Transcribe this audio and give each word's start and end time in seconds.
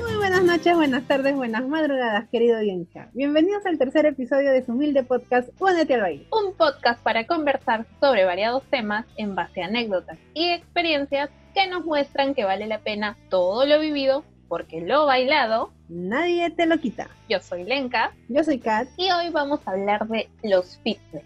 Muy 0.00 0.16
buenas 0.16 0.42
noches, 0.44 0.74
buenas 0.76 1.04
tardes, 1.06 1.34
buenas 1.34 1.66
madrugadas, 1.66 2.28
querido 2.28 2.58
audiencia. 2.58 3.08
Bienvenidos 3.14 3.64
al 3.66 3.78
tercer 3.78 4.06
episodio 4.06 4.52
de 4.52 4.64
su 4.64 4.72
humilde 4.72 5.02
podcast 5.02 5.48
Únete 5.60 5.94
al 5.94 6.02
baile. 6.02 6.26
un 6.30 6.54
podcast 6.54 7.02
para 7.02 7.26
conversar 7.26 7.86
sobre 8.00 8.24
variados 8.24 8.62
temas 8.70 9.06
en 9.16 9.34
base 9.34 9.62
a 9.62 9.66
anécdotas 9.66 10.18
y 10.34 10.50
experiencias 10.50 11.30
que 11.54 11.66
nos 11.68 11.84
muestran 11.84 12.34
que 12.34 12.44
vale 12.44 12.66
la 12.66 12.80
pena 12.80 13.16
todo 13.30 13.64
lo 13.64 13.80
vivido 13.80 14.24
porque 14.48 14.80
lo 14.80 15.06
bailado. 15.06 15.72
Nadie 15.88 16.50
te 16.50 16.66
lo 16.66 16.78
quita. 16.78 17.08
Yo 17.28 17.40
soy 17.40 17.64
Lenka 17.64 18.12
Yo 18.28 18.44
soy 18.44 18.58
Kat. 18.58 18.88
y 18.96 19.10
hoy 19.10 19.30
vamos 19.30 19.60
a 19.66 19.72
hablar 19.72 20.06
de 20.08 20.28
los 20.42 20.78
fitness. 20.84 21.24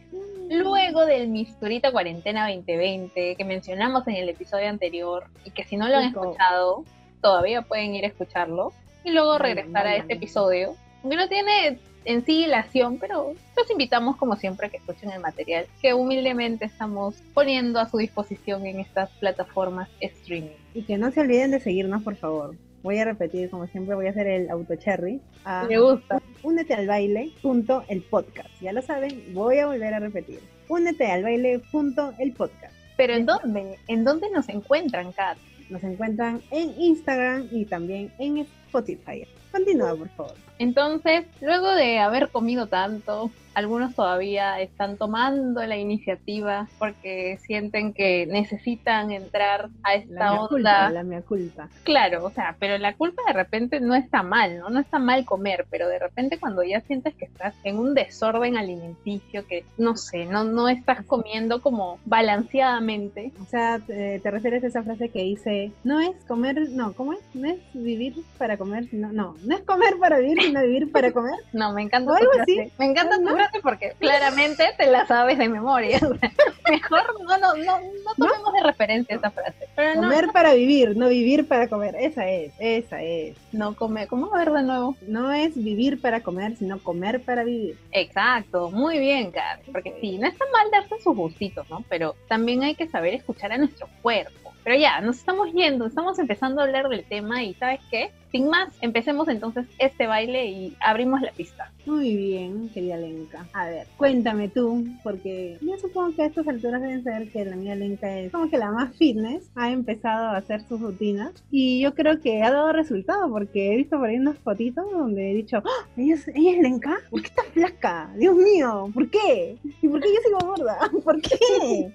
Luego 0.51 1.07
del 1.07 1.29
Misturita 1.29 1.93
Cuarentena 1.93 2.49
2020 2.49 3.37
que 3.37 3.45
mencionamos 3.45 4.07
en 4.09 4.17
el 4.17 4.29
episodio 4.29 4.69
anterior 4.69 5.25
y 5.45 5.53
que 5.53 5.63
si 5.63 5.77
no 5.77 5.89
lo 5.89 5.99
han 5.99 6.09
escuchado, 6.09 6.85
todavía 7.23 7.63
pueden 7.63 7.95
ir 7.95 8.05
a 8.05 8.09
escucharlo 8.09 8.73
y 9.05 9.13
luego 9.13 9.39
regresar 9.39 9.87
a 9.87 9.95
este 9.95 10.15
episodio. 10.15 10.75
Que 11.09 11.15
no 11.15 11.29
tiene 11.29 11.79
en 12.05 12.25
sí 12.25 12.45
hilación, 12.45 12.99
pero 12.99 13.33
los 13.57 13.71
invitamos 13.71 14.17
como 14.17 14.35
siempre 14.35 14.67
a 14.67 14.71
que 14.71 14.79
escuchen 14.79 15.13
el 15.13 15.21
material 15.21 15.67
que 15.81 15.95
humildemente 15.95 16.65
estamos 16.65 17.15
poniendo 17.33 17.79
a 17.79 17.89
su 17.89 17.99
disposición 17.99 18.67
en 18.67 18.81
estas 18.81 19.09
plataformas 19.21 19.89
streaming. 20.01 20.51
Y 20.75 20.83
que 20.83 20.99
no 20.99 21.13
se 21.13 21.21
olviden 21.21 21.53
de 21.53 21.61
seguirnos, 21.61 22.03
por 22.03 22.17
favor. 22.17 22.57
Voy 22.83 22.99
a 22.99 23.05
repetir, 23.05 23.51
como 23.51 23.67
siempre, 23.67 23.95
voy 23.95 24.07
a 24.07 24.11
hacer 24.11 24.27
el 24.27 24.51
auto 24.51 24.75
cherry. 24.77 25.21
a 25.45 25.67
Me 25.69 25.79
gusta. 25.79 26.21
Únete 26.43 26.75
al 26.75 26.87
baile. 26.87 27.33
Punto 27.43 27.85
el 27.89 28.03
podcast. 28.03 28.49
Ya 28.61 28.73
lo 28.73 28.81
saben, 28.83 29.23
voy 29.35 29.59
a 29.59 29.67
volver 29.67 29.95
a 29.95 29.99
repetir. 29.99 30.41
Únete 30.69 31.07
al 31.11 31.23
baile. 31.23 31.61
Punto 31.71 32.15
el 32.19 32.33
podcast. 32.33 32.75
Pero 32.97 33.15
¿en 33.15 33.27
dónde? 33.27 33.79
¿En 33.89 34.05
dónde 34.05 34.31
nos 34.31 34.49
encuentran, 34.49 35.13
Kat? 35.13 35.39
Nos 35.69 35.85
encuentran 35.85 36.41
en 36.51 36.75
Instagram 36.81 37.49
y 37.51 37.65
también 37.65 38.13
en 38.19 38.39
Spotify. 38.39 39.27
Continúa, 39.53 39.95
por 39.95 40.09
favor. 40.11 40.50
Entonces, 40.61 41.25
luego 41.41 41.75
de 41.75 41.99
haber 42.01 42.29
comido 42.29 42.67
tanto, 42.67 43.31
algunos 43.55 43.95
todavía 43.97 44.61
están 44.61 44.97
tomando 44.97 45.65
la 45.67 45.77
iniciativa 45.77 46.69
porque 46.79 47.37
sienten 47.43 47.93
que 47.93 48.25
necesitan 48.27 49.11
entrar 49.11 49.71
a 49.83 49.95
esta 49.95 50.15
La 50.15 50.33
onda. 50.35 50.49
culpa, 50.49 50.91
la 50.91 51.03
mea 51.03 51.23
culpa. 51.23 51.69
Claro, 51.83 52.25
o 52.25 52.31
sea, 52.31 52.55
pero 52.61 52.79
la 52.79 52.95
culpa 52.95 53.23
de 53.27 53.33
repente 53.33 53.81
no 53.81 53.95
está 53.97 54.23
mal, 54.23 54.59
¿no? 54.59 54.71
No 54.71 54.79
está 54.81 54.99
mal 55.01 55.25
comer, 55.25 55.67
pero 55.69 55.89
de 55.89 55.99
repente 55.99 56.39
cuando 56.39 56.63
ya 56.63 56.81
sientes 56.83 57.15
que 57.17 57.25
estás 57.25 57.55
en 57.65 57.79
un 57.79 57.93
desorden 57.95 58.57
alimenticio, 58.57 59.45
que 59.47 59.65
no 59.79 59.97
sé, 59.97 60.27
no, 60.27 60.45
no 60.45 60.69
estás 60.69 61.05
comiendo 61.05 61.61
como 61.61 61.99
balanceadamente, 62.05 63.33
O 63.43 63.47
sea, 63.47 63.79
te, 63.81 64.21
te 64.21 64.31
refieres 64.31 64.63
a 64.63 64.69
esa 64.69 64.83
frase 64.83 65.09
que 65.09 65.23
dice, 65.23 65.73
no 65.85 66.01
es 66.01 66.15
comer, 66.29 66.69
no, 66.71 66.93
¿cómo 66.93 67.15
es? 67.15 67.21
No 67.35 67.49
es 67.51 67.59
vivir 67.75 68.15
para 68.39 68.57
comer, 68.57 68.87
sino, 68.89 69.13
no, 69.13 69.35
no 69.45 69.57
es 69.57 69.63
comer 69.63 69.95
para 69.99 70.19
vivir, 70.19 70.50
sino 70.51 70.63
vivir 70.63 70.93
para 70.93 71.13
comer. 71.13 71.35
no, 71.53 71.73
me 71.73 71.83
encanta 71.83 72.11
O 72.13 72.15
tu 72.15 72.21
algo 72.21 72.33
frase. 72.35 72.63
así. 72.63 72.73
Me 72.79 72.87
encanta 72.87 73.19
tu 73.19 73.29
frase 73.29 73.61
porque 73.61 73.93
claramente 73.99 74.65
te 74.77 74.87
la 74.87 75.07
sabes 75.07 75.39
de 75.39 75.49
memoria. 75.49 75.99
Mejor 76.71 77.03
no, 77.27 77.39
no, 77.39 77.55
no, 77.57 77.81
no 77.81 78.15
tomemos 78.17 78.53
de 78.53 78.63
referencia 78.63 79.17
esa 79.17 79.31
frase. 79.31 79.69
Pero 79.75 79.95
no, 79.97 80.03
Comer 80.03 80.29
para 80.33 80.55
vivir, 80.55 80.97
no 80.97 81.09
vivir 81.09 81.49
para 81.49 81.69
comer. 81.69 81.97
Esa 81.99 82.29
es, 82.29 82.53
esa 82.59 83.03
es. 83.03 83.37
no 83.53 83.75
come, 83.75 84.07
¿cómo 84.07 84.35
a 84.35 84.39
ver 84.39 84.53
de 84.53 84.63
nuevo? 84.63 84.97
No 85.07 85.33
es 85.33 85.55
vivir 85.55 86.01
para 86.01 86.21
comer, 86.23 86.57
sino 86.57 86.79
comer 86.79 87.23
para 87.23 87.45
vivir. 87.45 87.77
Exacto, 87.93 88.71
muy 88.71 88.99
bien, 88.99 89.31
Kat. 89.31 89.61
Porque 89.73 89.97
sí, 90.01 90.19
no 90.19 90.27
está 90.29 90.45
mal 90.53 90.71
darse 90.71 91.01
sus 91.03 91.17
gustitos, 91.17 91.69
¿no? 91.71 91.85
Pero 91.89 92.15
también 92.29 92.63
hay 92.63 92.75
que 92.75 92.89
saber 92.89 93.15
escuchar 93.15 93.53
a 93.53 93.59
nuestro 93.59 93.89
cuerpo. 94.03 94.53
Pero 94.63 94.77
ya, 94.77 95.01
nos 95.01 95.17
estamos 95.19 95.53
yendo, 95.53 95.87
estamos 95.87 96.19
empezando 96.19 96.61
a 96.61 96.65
hablar 96.65 96.89
del 96.89 97.05
tema 97.05 97.43
y 97.43 97.55
¿sabes 97.55 97.81
qué? 97.91 98.11
Sin 98.31 98.49
más, 98.49 98.73
empecemos 98.81 99.27
entonces 99.29 99.67
este 99.79 100.07
baile 100.07 100.47
y 100.47 100.77
abrimos 100.81 101.21
la 101.21 101.33
pista. 101.33 101.73
Muy 101.85 102.15
bien, 102.15 102.69
querida 102.69 102.97
Lenka. 102.97 103.47
A 103.53 103.67
ver, 103.67 103.87
cuéntame 103.97 104.49
tú, 104.49 104.85
porque 105.03 105.59
yo 105.61 105.77
supongo 105.79 106.15
que 106.15 106.23
a 106.23 106.27
estas 106.27 106.47
alturas 106.47 106.81
deben 106.81 107.03
saber 107.03 107.29
que 107.33 107.45
la 107.45 107.55
amiga 107.55 107.75
Lenka 107.75 108.19
es 108.19 108.31
como 108.31 108.49
que 108.49 108.57
la 108.59 108.71
más 108.71 108.95
fitness, 108.97 109.51
ha 109.57 109.71
empezado 109.73 110.27
a 110.29 110.37
hacer 110.37 110.61
sus 110.69 110.81
rutinas 110.81 111.33
y 111.51 111.81
yo 111.81 111.95
creo 111.95 112.21
que 112.21 112.41
ha 112.43 112.53
dado 112.53 112.73
resultado 112.73 113.29
porque 113.31 113.73
he 113.73 113.77
visto 113.79 113.99
por 113.99 114.09
ahí 114.09 114.17
unas 114.19 114.39
fotitos 114.39 114.85
donde 114.93 115.33
he 115.33 115.35
dicho, 115.35 115.57
¡Ah! 115.65 115.89
¿Ella, 115.97 116.15
es, 116.15 116.29
¿ella 116.29 116.53
es 116.53 116.59
Lenka? 116.63 116.99
¿Por 117.11 117.23
qué 117.23 117.29
está 117.29 117.43
flaca? 117.53 118.13
Dios 118.17 118.37
mío, 118.37 118.91
¿por 118.95 119.11
qué? 119.11 119.57
¿Y 119.83 119.89
por 119.89 120.01
qué 120.01 120.09
yo 120.15 120.21
sigo 120.25 120.39
gorda? 120.55 120.79
¿Por 121.05 121.21
qué? 121.21 121.91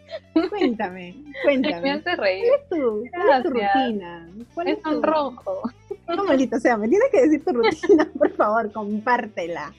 Cuéntame, 0.50 1.16
Me 1.26 1.34
cuéntame. 1.44 1.92
hace 1.92 2.16
reír. 2.18 2.44
¿Cuál 2.46 2.60
es 2.60 2.70
tu, 2.70 3.04
cuál 3.14 3.38
es 3.38 3.44
tu 3.44 3.50
rutina? 3.52 4.30
¿Cuál 4.54 4.68
Es 4.68 4.82
tu- 4.82 4.90
un 4.90 5.04
rojo. 5.04 5.62
No, 6.08 6.24
maldito 6.26 6.60
sea, 6.60 6.78
me 6.78 6.88
tienes 6.88 7.10
que 7.12 7.22
decir 7.22 7.44
tu 7.44 7.52
rutina, 7.54 8.08
por 8.18 8.32
favor, 8.36 8.72
compártela. 8.72 9.74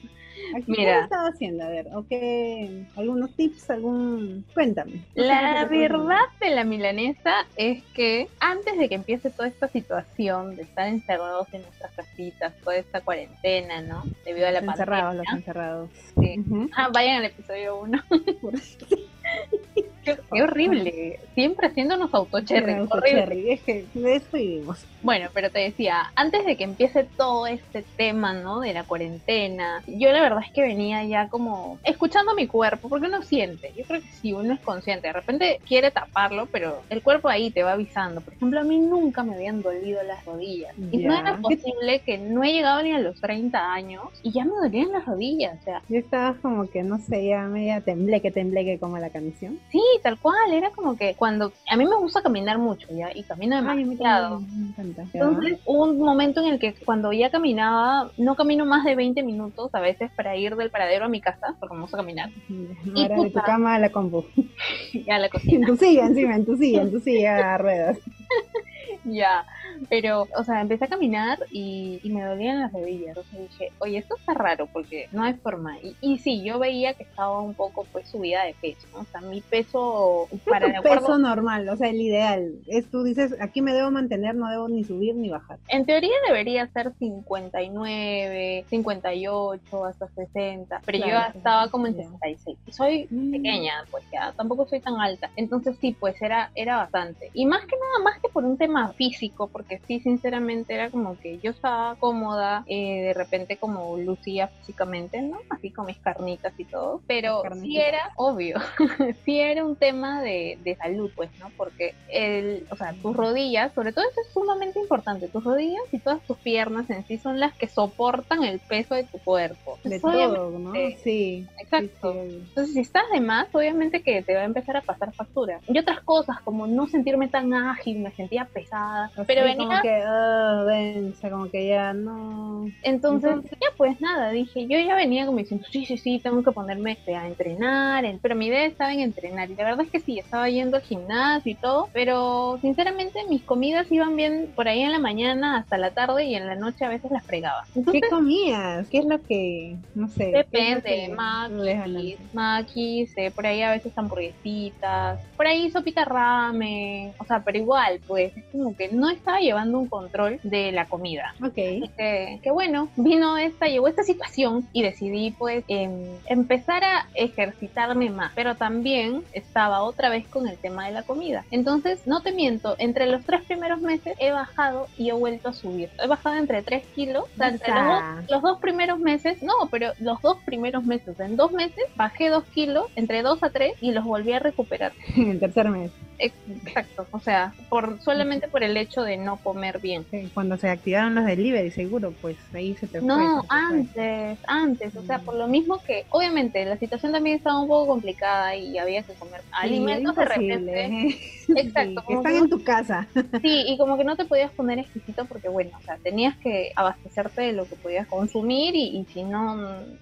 Aquí, 0.55 0.65
¿Qué 0.65 0.81
Mira. 0.81 0.97
has 0.99 1.03
estado 1.05 1.27
haciendo? 1.29 1.63
A 1.65 1.69
ver, 1.69 1.87
¿o 1.93 2.05
qué? 2.07 2.85
¿Algunos 2.95 3.35
tips? 3.35 3.69
¿Algún...? 3.71 4.45
Cuéntame. 4.53 5.03
La 5.15 5.65
verdad 5.65 6.19
de 6.39 6.49
la 6.51 6.63
milanesa 6.63 7.45
es 7.57 7.83
que 7.95 8.27
antes 8.39 8.77
de 8.77 8.87
que 8.87 8.95
empiece 8.95 9.29
toda 9.31 9.47
esta 9.49 9.67
situación 9.67 10.55
de 10.55 10.61
estar 10.61 10.87
encerrados 10.87 11.51
en 11.53 11.63
nuestras 11.63 11.91
casitas, 11.91 12.53
toda 12.63 12.77
esta 12.77 13.01
cuarentena, 13.01 13.81
¿no? 13.81 14.03
Debido 14.25 14.47
a 14.47 14.51
la 14.51 14.61
Los 14.61 14.69
encerrados, 14.69 15.15
los 15.15 15.25
pandemia. 15.25 15.37
encerrados. 15.39 15.89
Sí. 16.19 16.43
Ah, 16.77 16.89
vayan 16.93 17.17
al 17.17 17.25
episodio 17.25 17.79
1. 17.81 18.03
Qué, 20.15 20.17
qué 20.33 20.43
horrible. 20.43 21.19
Siempre 21.35 21.67
haciéndonos 21.67 22.13
autocherry. 22.13 22.87
Cherry, 23.03 23.51
Es 23.51 23.61
que 23.61 23.85
de 23.93 24.15
eso 24.15 24.27
vivimos. 24.33 24.85
Bueno, 25.03 25.29
pero 25.33 25.49
te 25.49 25.59
decía, 25.59 26.11
antes 26.15 26.45
de 26.45 26.55
que 26.55 26.63
empiece 26.63 27.03
todo 27.03 27.45
este 27.47 27.83
tema, 27.97 28.33
¿no? 28.33 28.59
De 28.61 28.73
la 28.73 28.83
cuarentena, 28.83 29.83
yo 29.87 30.11
la 30.11 30.21
verdad 30.21 30.41
es 30.45 30.51
que 30.51 30.61
venía 30.61 31.03
ya 31.03 31.27
como 31.29 31.77
escuchando 31.83 32.31
a 32.31 32.35
mi 32.35 32.47
cuerpo, 32.47 32.89
porque 32.89 33.07
uno 33.07 33.21
siente. 33.21 33.73
Yo 33.77 33.83
creo 33.85 34.01
que 34.01 34.07
si 34.07 34.33
uno 34.33 34.53
es 34.53 34.59
consciente, 34.61 35.07
de 35.07 35.13
repente 35.13 35.59
quiere 35.67 35.91
taparlo, 35.91 36.47
pero 36.47 36.81
el 36.89 37.01
cuerpo 37.01 37.29
ahí 37.29 37.51
te 37.51 37.63
va 37.63 37.73
avisando. 37.73 38.21
Por 38.21 38.33
ejemplo, 38.33 38.59
a 38.59 38.63
mí 38.63 38.79
nunca 38.79 39.23
me 39.23 39.35
habían 39.35 39.61
dolido 39.61 40.01
las 40.03 40.25
rodillas. 40.25 40.73
Y 40.91 40.97
no 40.99 41.17
era 41.17 41.37
posible 41.37 41.99
que 42.05 42.17
no 42.17 42.43
he 42.43 42.53
llegado 42.53 42.81
ni 42.81 42.91
a 42.91 42.99
los 42.99 43.19
30 43.21 43.73
años 43.73 44.03
y 44.23 44.31
ya 44.31 44.45
me 44.45 44.51
dolían 44.51 44.91
las 44.91 45.05
rodillas. 45.05 45.59
O 45.59 45.63
sea, 45.63 45.81
Yo 45.89 45.99
estaba 45.99 46.35
como 46.41 46.69
que, 46.69 46.83
no 46.83 46.97
sé, 46.99 47.27
ya 47.27 47.43
media 47.43 47.81
tembleque, 47.81 48.31
tembleque 48.31 48.79
como 48.79 48.97
la 48.97 49.09
canción. 49.09 49.59
sí, 49.71 49.81
tal 50.01 50.17
cual. 50.19 50.53
Era 50.53 50.71
como 50.71 50.97
que 50.97 51.15
cuando. 51.15 51.51
A 51.69 51.75
mí 51.75 51.85
me 51.85 51.95
gusta 51.97 52.21
caminar 52.21 52.57
mucho, 52.57 52.87
¿ya? 52.91 53.09
Y 53.15 53.23
camino 53.23 53.55
Ay, 53.57 53.83
demasiado. 53.83 54.39
me 54.41 54.67
encanta. 54.69 55.03
Entonces 55.13 55.59
hubo 55.65 55.83
un 55.85 55.97
momento 55.99 56.41
en 56.41 56.47
el 56.53 56.59
que 56.59 56.73
cuando 56.85 57.11
ya 57.13 57.29
caminaba, 57.29 58.11
no 58.17 58.35
camino 58.35 58.65
más 58.65 58.83
de 58.85 58.95
20 58.95 59.23
minutos 59.23 59.73
a 59.73 59.79
veces 59.79 60.11
para 60.15 60.35
ir 60.35 60.55
del 60.55 60.69
paradero 60.69 61.05
a 61.05 61.09
mi 61.09 61.21
casa, 61.21 61.55
porque 61.59 61.75
vamos 61.75 61.93
a 61.93 61.97
caminar, 61.97 62.29
No 62.49 63.01
era 63.03 63.19
de 63.21 63.29
tu 63.29 63.39
cama 63.41 63.75
a 63.75 63.79
la 63.79 63.91
compu. 63.91 64.25
y 64.93 65.09
a 65.09 65.17
la 65.19 65.25
En 65.25 65.31
cocina. 65.31 65.67
tu 65.67 65.75
silla 65.77 66.05
encima, 66.05 66.35
en 66.35 66.45
tu 66.45 66.55
silla, 66.57 66.81
en 66.81 66.91
tu 66.91 66.99
silla 66.99 67.53
a 67.53 67.57
ruedas. 67.57 67.97
ya, 69.05 69.45
pero, 69.89 70.27
o 70.37 70.43
sea, 70.43 70.61
empecé 70.61 70.85
a 70.85 70.89
caminar 70.89 71.37
y, 71.51 71.99
y 72.03 72.11
me 72.11 72.23
dolían 72.23 72.59
las 72.61 72.71
rodillas. 72.73 73.09
Entonces 73.09 73.39
dije, 73.39 73.73
oye, 73.79 73.97
esto 73.99 74.15
está 74.19 74.33
raro 74.33 74.67
porque 74.71 75.07
no 75.11 75.23
hay 75.23 75.33
forma. 75.35 75.77
Y, 75.81 75.97
y 76.01 76.19
sí, 76.19 76.43
yo 76.45 76.59
veía 76.59 76.93
que 76.95 77.03
estaba 77.03 77.41
un 77.41 77.55
poco 77.55 77.87
pues 77.91 78.09
subida 78.09 78.43
de 78.45 78.55
peso, 78.61 78.87
¿no? 78.91 78.99
O 79.01 79.05
sea, 79.05 79.21
mi 79.21 79.41
peso 79.43 80.29
para 80.45 80.67
¿Cuál 80.67 80.71
de 80.71 80.77
es 80.77 80.83
tu 80.83 80.87
acuerdo 80.87 81.07
peso 81.07 81.17
normal? 81.19 81.69
O 81.69 81.77
sea, 81.77 81.89
el 81.89 82.01
ideal. 82.01 82.53
Es 82.67 82.89
tú 82.89 83.03
dices, 83.03 83.35
aquí 83.41 83.61
me 83.61 83.73
debo 83.73 83.91
mantener, 83.91 84.35
no 84.35 84.49
debo 84.49 84.69
ni 84.69 84.83
subir 84.85 85.15
ni 85.15 85.29
bajar. 85.29 85.59
En 85.67 85.85
teoría 85.85 86.11
debería 86.27 86.67
ser 86.71 86.93
59, 86.99 88.65
58, 88.69 89.85
hasta 89.85 90.07
60, 90.09 90.81
pero 90.85 90.97
Claro, 90.99 91.33
yo 91.33 91.37
estaba 91.37 91.69
como 91.69 91.87
en 91.87 91.95
ya. 91.95 92.03
66. 92.03 92.57
Y 92.65 92.71
soy 92.71 93.07
Mm. 93.09 93.31
pequeña, 93.31 93.73
pues 93.91 94.03
ya 94.11 94.33
tampoco 94.37 94.65
soy 94.67 94.81
tan 94.81 94.95
alta. 94.99 95.31
Entonces 95.35 95.77
sí, 95.79 95.95
pues 95.99 96.21
era, 96.21 96.51
era 96.55 96.77
bastante. 96.77 97.29
Y 97.33 97.45
más 97.45 97.61
que 97.65 97.75
nada, 97.75 98.03
más 98.11 98.21
que 98.21 98.29
por 98.29 98.45
un 98.45 98.57
tema 98.57 98.93
físico, 98.93 99.49
porque 99.51 99.66
sí, 99.87 99.99
sinceramente 99.99 100.73
era 100.73 100.89
como 100.89 101.17
que 101.19 101.39
yo 101.39 101.51
estaba 101.51 101.95
cómoda, 101.95 102.63
eh, 102.67 103.01
de 103.01 103.13
repente 103.13 103.57
como 103.57 103.97
lucía 103.97 104.47
físicamente, 104.47 105.21
¿no? 105.21 105.39
Así 105.49 105.71
con 105.71 105.85
mis 105.85 105.97
carnitas 105.97 106.53
y 106.57 106.65
todo. 106.65 107.01
Pero 107.07 107.43
sí 107.61 107.77
era 107.77 108.11
obvio, 108.15 108.57
sí 109.25 109.39
era 109.39 109.65
un 109.65 109.75
tema 109.75 110.21
de, 110.21 110.57
de 110.63 110.75
salud, 110.75 111.11
pues, 111.15 111.29
¿no? 111.39 111.51
Porque 111.57 111.93
el, 112.09 112.65
o 112.69 112.75
sea, 112.75 112.93
tus 112.93 113.15
rodillas, 113.15 113.73
sobre 113.73 113.91
todo 113.91 114.05
eso 114.09 114.21
es 114.21 114.33
sumamente 114.33 114.79
importante, 114.79 115.27
tus 115.27 115.43
rodillas 115.43 115.83
y 115.91 115.99
todas 115.99 116.21
tus 116.23 116.37
piernas 116.37 116.89
en 116.89 117.05
sí 117.05 117.17
son 117.17 117.39
las 117.39 117.53
que 117.55 117.67
soportan 117.67 118.43
el 118.43 118.59
peso 118.59 118.95
de 118.95 119.03
tu 119.03 119.17
cuerpo. 119.19 119.77
De 119.83 119.95
Entonces, 119.95 120.21
todo, 120.21 120.59
¿no? 120.59 120.73
Sí. 121.03 121.45
Exacto. 121.59 122.13
sí, 122.13 122.19
sí. 122.29 122.43
Entonces, 122.47 122.73
si 122.73 122.79
estás 122.79 123.03
de 123.11 123.21
más, 123.21 123.47
obviamente 123.53 124.01
que 124.01 124.21
te 124.21 124.33
va 124.35 124.41
a 124.41 124.45
empezar 124.45 124.77
a 124.77 124.81
pasar 124.81 125.13
factura. 125.13 125.59
Y 125.67 125.77
otras 125.77 126.01
cosas, 126.01 126.39
como 126.41 126.67
no 126.67 126.87
sentirme 126.87 127.27
tan 127.27 127.53
ágil, 127.53 127.99
me 127.99 128.11
sentía 128.11 128.45
pesada. 128.45 129.11
Pero 129.25 129.43
fritos 129.43 129.56
como 129.57 129.81
que, 129.81 130.03
oh, 130.05 130.65
densa, 130.65 131.29
como 131.29 131.49
que 131.49 131.67
ya 131.67 131.93
no. 131.93 132.65
Entonces, 132.83 133.35
ya 133.51 133.67
pues 133.75 133.99
nada, 134.01 134.31
dije, 134.31 134.67
yo 134.67 134.79
ya 134.79 134.95
venía 134.95 135.25
como 135.25 135.37
diciendo, 135.39 135.65
sí, 135.71 135.85
sí, 135.85 135.97
sí, 135.97 136.19
tengo 136.23 136.43
que 136.43 136.51
ponerme 136.51 136.93
este, 136.93 137.15
a 137.15 137.27
entrenar, 137.27 138.05
pero 138.21 138.35
mi 138.35 138.47
idea 138.47 138.65
estaba 138.65 138.93
en 138.93 139.01
entrenar, 139.01 139.49
y 139.49 139.55
la 139.55 139.63
verdad 139.63 139.85
es 139.85 139.91
que 139.91 139.99
sí, 139.99 140.19
estaba 140.19 140.49
yendo 140.49 140.77
al 140.77 140.83
gimnasio 140.83 141.51
y 141.51 141.55
todo, 141.55 141.89
pero 141.93 142.57
sinceramente 142.61 143.19
mis 143.29 143.43
comidas 143.43 143.91
iban 143.91 144.15
bien 144.15 144.51
por 144.55 144.67
ahí 144.67 144.81
en 144.81 144.91
la 144.91 144.99
mañana 144.99 145.57
hasta 145.57 145.77
la 145.77 145.91
tarde 145.91 146.25
y 146.25 146.35
en 146.35 146.47
la 146.47 146.55
noche 146.55 146.85
a 146.85 146.89
veces 146.89 147.11
las 147.11 147.25
fregaba. 147.25 147.65
¿Qué 147.91 148.01
comías? 148.09 148.87
¿Qué 148.89 148.99
es 148.99 149.05
lo 149.05 149.21
que, 149.21 149.75
no 149.95 150.07
sé? 150.09 150.31
Depende, 150.31 151.13
maquis, 151.15 152.17
maquis, 152.33 153.17
eh, 153.17 153.31
por 153.31 153.45
ahí 153.45 153.61
a 153.61 153.71
veces 153.71 153.91
hamburguesitas, 153.95 155.19
por 155.35 155.47
ahí 155.47 155.69
sopita 155.71 156.05
ramen, 156.05 157.13
o 157.17 157.25
sea, 157.25 157.43
pero 157.43 157.57
igual, 157.57 157.99
pues, 158.07 158.35
es 158.35 158.43
como 158.51 158.75
que 158.75 158.89
no 158.89 159.09
estaba 159.09 159.41
llevando 159.47 159.79
un 159.79 159.87
control 159.87 160.39
de 160.43 160.71
la 160.71 160.85
comida. 160.85 161.33
Ok. 161.43 161.55
Que, 161.55 162.39
que 162.41 162.51
bueno, 162.51 162.89
vino 162.95 163.37
esta, 163.37 163.67
llegó 163.67 163.87
esta 163.87 164.03
situación 164.03 164.67
y 164.73 164.83
decidí 164.83 165.31
pues 165.31 165.63
em, 165.67 166.05
empezar 166.27 166.83
a 166.83 167.07
ejercitarme 167.13 168.09
más, 168.09 168.31
pero 168.35 168.55
también 168.55 169.23
estaba 169.33 169.81
otra 169.81 170.09
vez 170.09 170.27
con 170.27 170.47
el 170.47 170.57
tema 170.57 170.85
de 170.85 170.93
la 170.93 171.03
comida. 171.03 171.45
Entonces, 171.51 172.05
no 172.05 172.21
te 172.21 172.31
miento, 172.31 172.75
entre 172.77 173.07
los 173.07 173.23
tres 173.23 173.43
primeros 173.43 173.81
meses 173.81 174.15
he 174.19 174.31
bajado 174.31 174.87
y 174.97 175.09
he 175.09 175.13
vuelto 175.13 175.49
a 175.49 175.53
subir. 175.53 175.89
He 176.01 176.07
bajado 176.07 176.37
entre 176.37 176.61
3 176.61 176.83
kilos, 176.95 177.25
o 177.33 177.37
sea, 177.37 177.49
entre 177.49 177.73
los 177.73 177.85
dos, 177.85 178.03
los 178.29 178.41
dos 178.41 178.59
primeros 178.59 178.99
meses, 178.99 179.41
no, 179.41 179.53
pero 179.71 179.93
los 179.99 180.21
dos 180.21 180.37
primeros 180.45 180.83
meses, 180.83 181.19
en 181.19 181.35
dos 181.35 181.51
meses 181.51 181.85
bajé 181.95 182.29
2 182.29 182.43
kilos, 182.45 182.85
entre 182.95 183.21
2 183.21 183.43
a 183.43 183.49
3 183.49 183.75
y 183.81 183.91
los 183.91 184.03
volví 184.03 184.33
a 184.33 184.39
recuperar. 184.39 184.91
En 185.17 185.31
el 185.31 185.39
tercer 185.39 185.69
mes. 185.69 185.91
Exacto, 186.19 187.05
o 187.11 187.19
sea, 187.19 187.53
por 187.69 188.01
solamente 188.01 188.47
por 188.47 188.63
el 188.63 188.75
hecho 188.75 189.03
de 189.03 189.17
no 189.17 189.37
comer 189.37 189.79
bien. 189.79 190.05
Cuando 190.33 190.57
se 190.57 190.69
activaron 190.69 191.13
los 191.13 191.25
delivery, 191.25 191.69
seguro, 191.71 192.13
pues 192.21 192.37
ahí 192.53 192.75
se 192.75 192.87
te 192.87 192.99
fue. 192.99 193.07
No, 193.07 193.43
antes, 193.49 194.39
antes, 194.47 194.95
o 194.95 195.03
sea, 195.03 195.19
mm. 195.19 195.25
por 195.25 195.35
lo 195.35 195.47
mismo 195.47 195.79
que, 195.85 196.05
obviamente, 196.09 196.65
la 196.65 196.77
situación 196.77 197.11
también 197.11 197.37
estaba 197.37 197.59
un 197.59 197.67
poco 197.67 197.87
complicada 197.87 198.55
y 198.55 198.77
había 198.77 199.03
que 199.03 199.13
comer 199.13 199.41
alimentos 199.51 200.15
de 200.15 200.25
repente. 200.25 201.17
Exacto. 201.55 202.03
están 202.09 202.35
en 202.35 202.49
tu 202.49 202.63
casa. 202.63 203.07
Sí, 203.41 203.65
y 203.67 203.77
como 203.77 203.97
que 203.97 204.03
no 204.03 204.15
te 204.15 204.25
podías 204.25 204.51
poner 204.51 204.79
exquisito 204.79 205.25
porque, 205.25 205.47
bueno, 205.47 205.77
o 205.77 205.81
sea, 205.81 205.97
tenías 205.97 206.35
que 206.37 206.71
abastecerte 206.75 207.41
de 207.41 207.53
lo 207.53 207.65
que 207.65 207.75
podías 207.75 208.07
consumir 208.07 208.75
y, 208.75 208.97
y 208.97 209.05
si 209.13 209.23
no, 209.23 209.55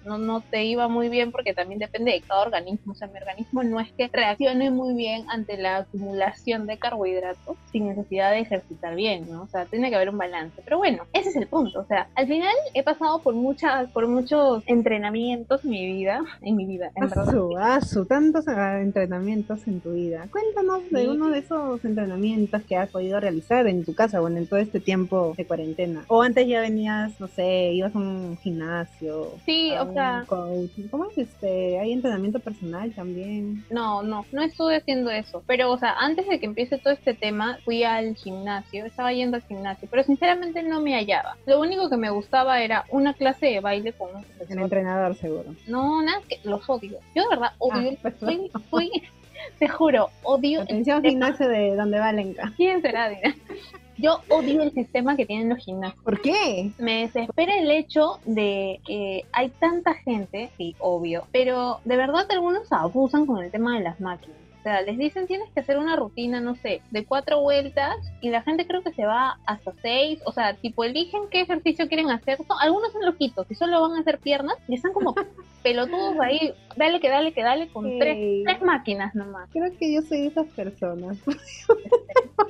no, 0.05 0.17
no 0.17 0.41
te 0.41 0.63
iba 0.63 0.87
muy 0.87 1.09
bien 1.09 1.31
porque 1.31 1.53
también 1.53 1.79
depende 1.79 2.11
de 2.11 2.21
cada 2.21 2.43
organismo. 2.43 2.93
O 2.93 2.95
sea, 2.95 3.07
mi 3.07 3.17
organismo 3.17 3.63
no 3.63 3.79
es 3.79 3.91
que 3.91 4.09
reaccione 4.11 4.71
muy 4.71 4.93
bien 4.95 5.25
ante 5.29 5.57
la 5.57 5.77
acumulación 5.77 6.04
de 6.13 6.77
carbohidratos 6.77 7.57
sin 7.71 7.87
necesidad 7.87 8.31
de 8.31 8.39
ejercitar 8.39 8.95
bien, 8.95 9.25
¿no? 9.29 9.43
O 9.43 9.47
sea, 9.47 9.65
tiene 9.65 9.89
que 9.89 9.95
haber 9.95 10.09
un 10.09 10.17
balance. 10.17 10.61
Pero 10.63 10.77
bueno, 10.77 11.03
ese 11.13 11.29
es 11.29 11.35
el 11.35 11.47
punto. 11.47 11.79
O 11.79 11.85
sea, 11.85 12.07
al 12.15 12.27
final 12.27 12.53
he 12.73 12.83
pasado 12.83 13.19
por 13.19 13.33
muchas, 13.33 13.89
por 13.91 14.07
muchos 14.07 14.63
entrenamientos 14.65 15.63
en 15.63 15.69
mi 15.69 15.85
vida, 15.85 16.21
en 16.41 16.55
mi 16.55 16.65
vida, 16.65 16.91
en 16.95 17.09
verdad. 17.09 17.81
Su, 17.81 18.05
tantos 18.05 18.45
entrenamientos 18.47 19.67
en 19.67 19.81
tu 19.81 19.93
vida. 19.93 20.27
Cuéntanos 20.31 20.89
de 20.91 21.09
uno 21.09 21.29
de 21.29 21.39
esos 21.39 21.83
entrenamientos 21.83 22.61
que 22.63 22.77
has 22.77 22.89
podido 22.89 23.19
realizar 23.19 23.67
en 23.67 23.83
tu 23.83 23.93
casa, 23.93 24.19
bueno, 24.19 24.37
en 24.37 24.47
todo 24.47 24.59
este 24.59 24.79
tiempo 24.79 25.33
de 25.35 25.45
cuarentena. 25.45 26.05
O 26.07 26.21
antes 26.21 26.47
ya 26.47 26.61
venías, 26.61 27.19
no 27.19 27.27
sé, 27.27 27.71
ibas 27.73 27.95
a 27.95 27.99
un 27.99 28.37
gimnasio. 28.41 29.33
Sí, 29.45 29.73
o 29.79 29.91
sea. 29.93 30.25
¿Cómo 30.27 31.05
es 31.05 31.17
este? 31.17 31.79
¿Hay 31.79 31.91
entrenamiento 31.91 32.39
personal 32.39 32.91
también? 32.93 33.63
No, 33.69 34.03
no, 34.03 34.25
no 34.31 34.41
estuve 34.41 34.77
haciendo 34.77 35.09
eso. 35.09 35.43
Pero, 35.47 35.71
o 35.71 35.77
sea, 35.77 35.94
antes 35.97 36.27
de 36.27 36.39
que 36.39 36.45
empiece 36.45 36.77
todo 36.77 36.93
este 36.93 37.13
tema, 37.13 37.59
fui 37.63 37.83
al 37.83 38.15
gimnasio, 38.15 38.85
estaba 38.85 39.13
yendo 39.13 39.37
al 39.37 39.43
gimnasio, 39.43 39.87
pero 39.89 40.03
sinceramente 40.03 40.63
no 40.63 40.81
me 40.81 40.95
hallaba. 40.95 41.37
Lo 41.45 41.59
único 41.59 41.89
que 41.89 41.97
me 41.97 42.09
gustaba 42.09 42.61
era 42.61 42.85
una 42.89 43.13
clase 43.13 43.47
de 43.47 43.59
baile 43.59 43.93
con 43.93 44.15
un 44.15 44.23
profesor. 44.23 44.57
El 44.57 44.63
entrenador, 44.63 45.15
seguro. 45.15 45.55
No, 45.67 46.01
nada, 46.01 46.21
que 46.27 46.39
los 46.43 46.69
odio. 46.69 46.99
Yo 47.13 47.23
de 47.23 47.29
verdad 47.29 47.53
odio. 47.59 47.97
Ah, 48.03 48.11
fui, 48.19 48.51
fui, 48.69 48.91
te 49.59 49.67
juro, 49.67 50.09
odio. 50.23 50.61
Atención 50.61 51.03
gimnasio 51.03 51.47
de 51.47 51.75
donde 51.75 51.99
va 51.99 52.11
Lenka. 52.11 52.53
¿Quién 52.55 52.81
será, 52.81 53.09
Dina? 53.09 53.35
Yo 53.97 54.19
odio 54.29 54.61
el 54.61 54.73
sistema 54.73 55.15
que 55.15 55.25
tienen 55.25 55.47
los 55.47 55.59
gimnasios. 55.59 56.03
¿Por 56.03 56.21
qué? 56.21 56.71
Me 56.77 57.01
desespera 57.01 57.57
el 57.57 57.71
hecho 57.71 58.19
de 58.25 58.81
que 58.85 59.23
hay 59.31 59.49
tanta 59.49 59.93
gente, 59.93 60.49
sí, 60.57 60.75
obvio, 60.79 61.27
pero 61.31 61.79
de 61.85 61.95
verdad 61.95 62.25
algunos 62.29 62.71
abusan 62.73 63.25
con 63.25 63.41
el 63.41 63.51
tema 63.51 63.77
de 63.77 63.83
las 63.83 64.01
máquinas. 64.01 64.37
O 64.65 64.67
sea, 64.67 64.81
les 64.81 64.97
dicen 64.97 65.27
tienes 65.27 65.47
que 65.51 65.59
hacer 65.59 65.77
una 65.77 65.95
rutina, 65.95 66.41
no 66.41 66.55
sé, 66.55 66.81
de 66.89 67.05
cuatro 67.05 67.39
vueltas 67.39 67.97
y 68.19 68.31
la 68.31 68.41
gente 68.41 68.65
creo 68.65 68.81
que 68.81 68.91
se 68.93 69.05
va 69.05 69.37
hasta 69.45 69.71
seis. 69.83 70.19
O 70.25 70.31
sea, 70.31 70.55
tipo 70.55 70.83
eligen 70.83 71.29
qué 71.29 71.41
ejercicio 71.41 71.87
quieren 71.87 72.09
hacer. 72.09 72.39
algunos 72.59 72.91
son 72.91 73.05
loquitos 73.05 73.45
y 73.47 73.53
solo 73.53 73.79
van 73.79 73.91
a 73.91 73.99
hacer 73.99 74.17
piernas 74.17 74.57
y 74.67 74.73
están 74.73 74.91
como 74.91 75.13
pelotudos 75.61 76.19
ahí. 76.19 76.51
Dale 76.75 76.99
que 76.99 77.09
dale 77.09 77.31
que 77.31 77.43
dale 77.43 77.67
con 77.67 77.99
tres, 77.99 78.43
tres 78.43 78.61
máquinas 78.63 79.13
nomás. 79.13 79.51
Creo 79.51 79.71
que 79.77 79.93
yo 79.93 80.01
soy 80.01 80.21
de 80.21 80.27
esas 80.29 80.47
personas. 80.47 81.19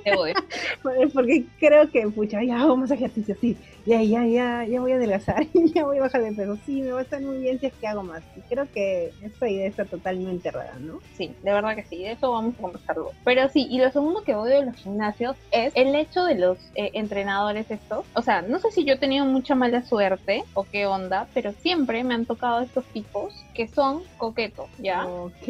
Porque 1.13 1.45
creo 1.59 1.89
que, 1.89 2.07
pucha, 2.07 2.43
ya 2.43 2.65
vamos 2.65 2.91
a 2.91 2.95
ejercicio, 2.95 3.35
sí. 3.41 3.57
Ya, 3.85 4.01
ya, 4.01 4.25
ya, 4.25 4.65
ya 4.65 4.81
voy 4.81 4.93
a 4.93 4.95
adelgazar, 4.95 5.45
ya 5.53 5.85
voy 5.85 5.97
a 5.97 6.01
bajar 6.01 6.23
de 6.23 6.31
peso. 6.31 6.57
Sí, 6.65 6.81
me 6.81 6.91
va 6.91 6.99
a 6.99 7.03
estar 7.03 7.21
muy 7.21 7.39
bien 7.39 7.59
si 7.59 7.67
es 7.67 7.73
que 7.73 7.87
hago 7.87 8.03
más. 8.03 8.23
Y 8.35 8.41
creo 8.41 8.67
que 8.71 9.11
esa 9.21 9.49
idea 9.49 9.67
está 9.67 9.85
totalmente 9.85 10.49
rara, 10.49 10.77
¿no? 10.79 10.99
Sí, 11.13 11.33
de 11.43 11.53
verdad 11.53 11.75
que 11.75 11.83
sí 11.83 12.04
de 12.05 12.13
eso 12.13 12.31
vamos 12.31 12.55
a 12.55 12.61
conversarlo. 12.61 13.11
Pero 13.23 13.49
sí, 13.49 13.67
y 13.69 13.79
lo 13.79 13.91
segundo 13.91 14.23
que 14.23 14.35
odio 14.35 14.59
de 14.59 14.65
los 14.65 14.75
gimnasios 14.75 15.35
es 15.51 15.73
el 15.75 15.95
hecho 15.95 16.23
de 16.23 16.35
los 16.35 16.57
eh, 16.75 16.91
entrenadores 16.93 17.69
estos. 17.69 18.05
O 18.13 18.21
sea, 18.21 18.41
no 18.41 18.59
sé 18.59 18.71
si 18.71 18.85
yo 18.85 18.93
he 18.93 18.97
tenido 18.97 19.25
mucha 19.25 19.55
mala 19.55 19.83
suerte 19.83 20.43
o 20.53 20.63
qué 20.63 20.85
onda, 20.85 21.27
pero 21.33 21.51
siempre 21.53 22.03
me 22.03 22.13
han 22.13 22.25
tocado 22.25 22.61
estos 22.61 22.85
tipos 22.85 23.33
que 23.53 23.67
son 23.67 24.03
coquetos, 24.17 24.67
¿ya? 24.77 25.05
Ok, 25.05 25.47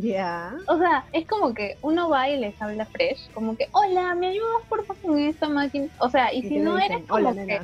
ya. 0.00 0.54
O 0.66 0.78
sea, 0.78 1.04
es 1.12 1.26
como 1.26 1.54
que 1.54 1.76
uno 1.82 2.08
va 2.08 2.28
y 2.28 2.38
les 2.38 2.60
habla 2.60 2.86
fresh, 2.86 3.30
como 3.32 3.56
que, 3.56 3.68
hola, 3.72 4.14
¿me 4.14 4.28
ayudas 4.28 4.62
por 4.68 4.84
favor 4.86 5.02
con 5.02 5.18
esta 5.18 5.48
máquina? 5.48 5.88
O 5.98 6.08
sea, 6.08 6.32
y, 6.32 6.42
si 6.42 6.58
no 6.58 6.78
eres 6.78 7.04
como 7.06 7.34
que... 7.34 7.60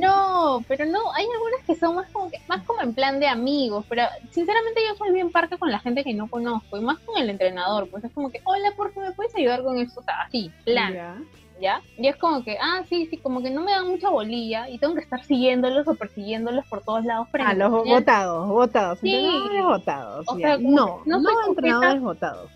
No, 0.00 0.64
pero 0.66 0.86
no, 0.86 1.12
hay 1.12 1.26
algunas 1.32 1.62
que 1.66 1.74
son 1.74 1.96
más 1.96 2.10
como 2.10 2.30
que, 2.30 2.38
más 2.48 2.62
como 2.64 2.82
en 2.82 2.94
plan 2.94 3.20
de 3.20 3.28
amigos, 3.28 3.84
pero 3.88 4.02
sinceramente 4.30 4.80
yo 4.88 4.94
soy 4.96 5.12
bien 5.12 5.30
parca 5.30 5.56
con 5.56 5.70
la 5.70 5.78
gente 5.78 6.04
que 6.04 6.14
no 6.14 6.28
conozco, 6.28 6.76
y 6.76 6.80
más 6.80 6.98
con 7.00 7.20
el 7.20 7.30
entrenador, 7.30 7.88
pues 7.90 8.04
es 8.04 8.12
como 8.12 8.30
que, 8.30 8.40
hola, 8.44 8.72
por 8.76 8.92
favor, 8.92 9.10
¿me 9.10 9.14
puedes 9.14 9.34
ayudar 9.34 9.62
con 9.62 9.78
eso? 9.78 10.00
O 10.00 10.02
sea, 10.02 10.22
así, 10.22 10.50
plan. 10.64 11.26
¿Ya? 11.60 11.80
Y 11.96 12.08
es 12.08 12.16
como 12.16 12.42
que, 12.42 12.58
ah, 12.60 12.82
sí, 12.88 13.06
sí, 13.06 13.16
como 13.16 13.40
que 13.40 13.48
no 13.48 13.60
me 13.62 13.70
dan 13.70 13.88
mucha 13.88 14.10
bolilla 14.10 14.68
y 14.68 14.78
tengo 14.78 14.94
que 14.94 15.00
estar 15.00 15.22
siguiéndolos 15.24 15.86
o 15.86 15.94
persiguiéndolos 15.94 16.66
por 16.66 16.82
todos 16.82 17.04
lados. 17.04 17.28
ah, 17.32 17.54
los 17.54 17.70
votados, 17.70 18.48
votados, 18.48 18.98
sí. 18.98 19.30
votados. 19.62 20.24
O 20.28 20.36
sea, 20.36 20.58
no, 20.58 21.02
no, 21.06 21.20
no 21.20 21.30
entrenadores 21.48 22.02
votados 22.02 22.50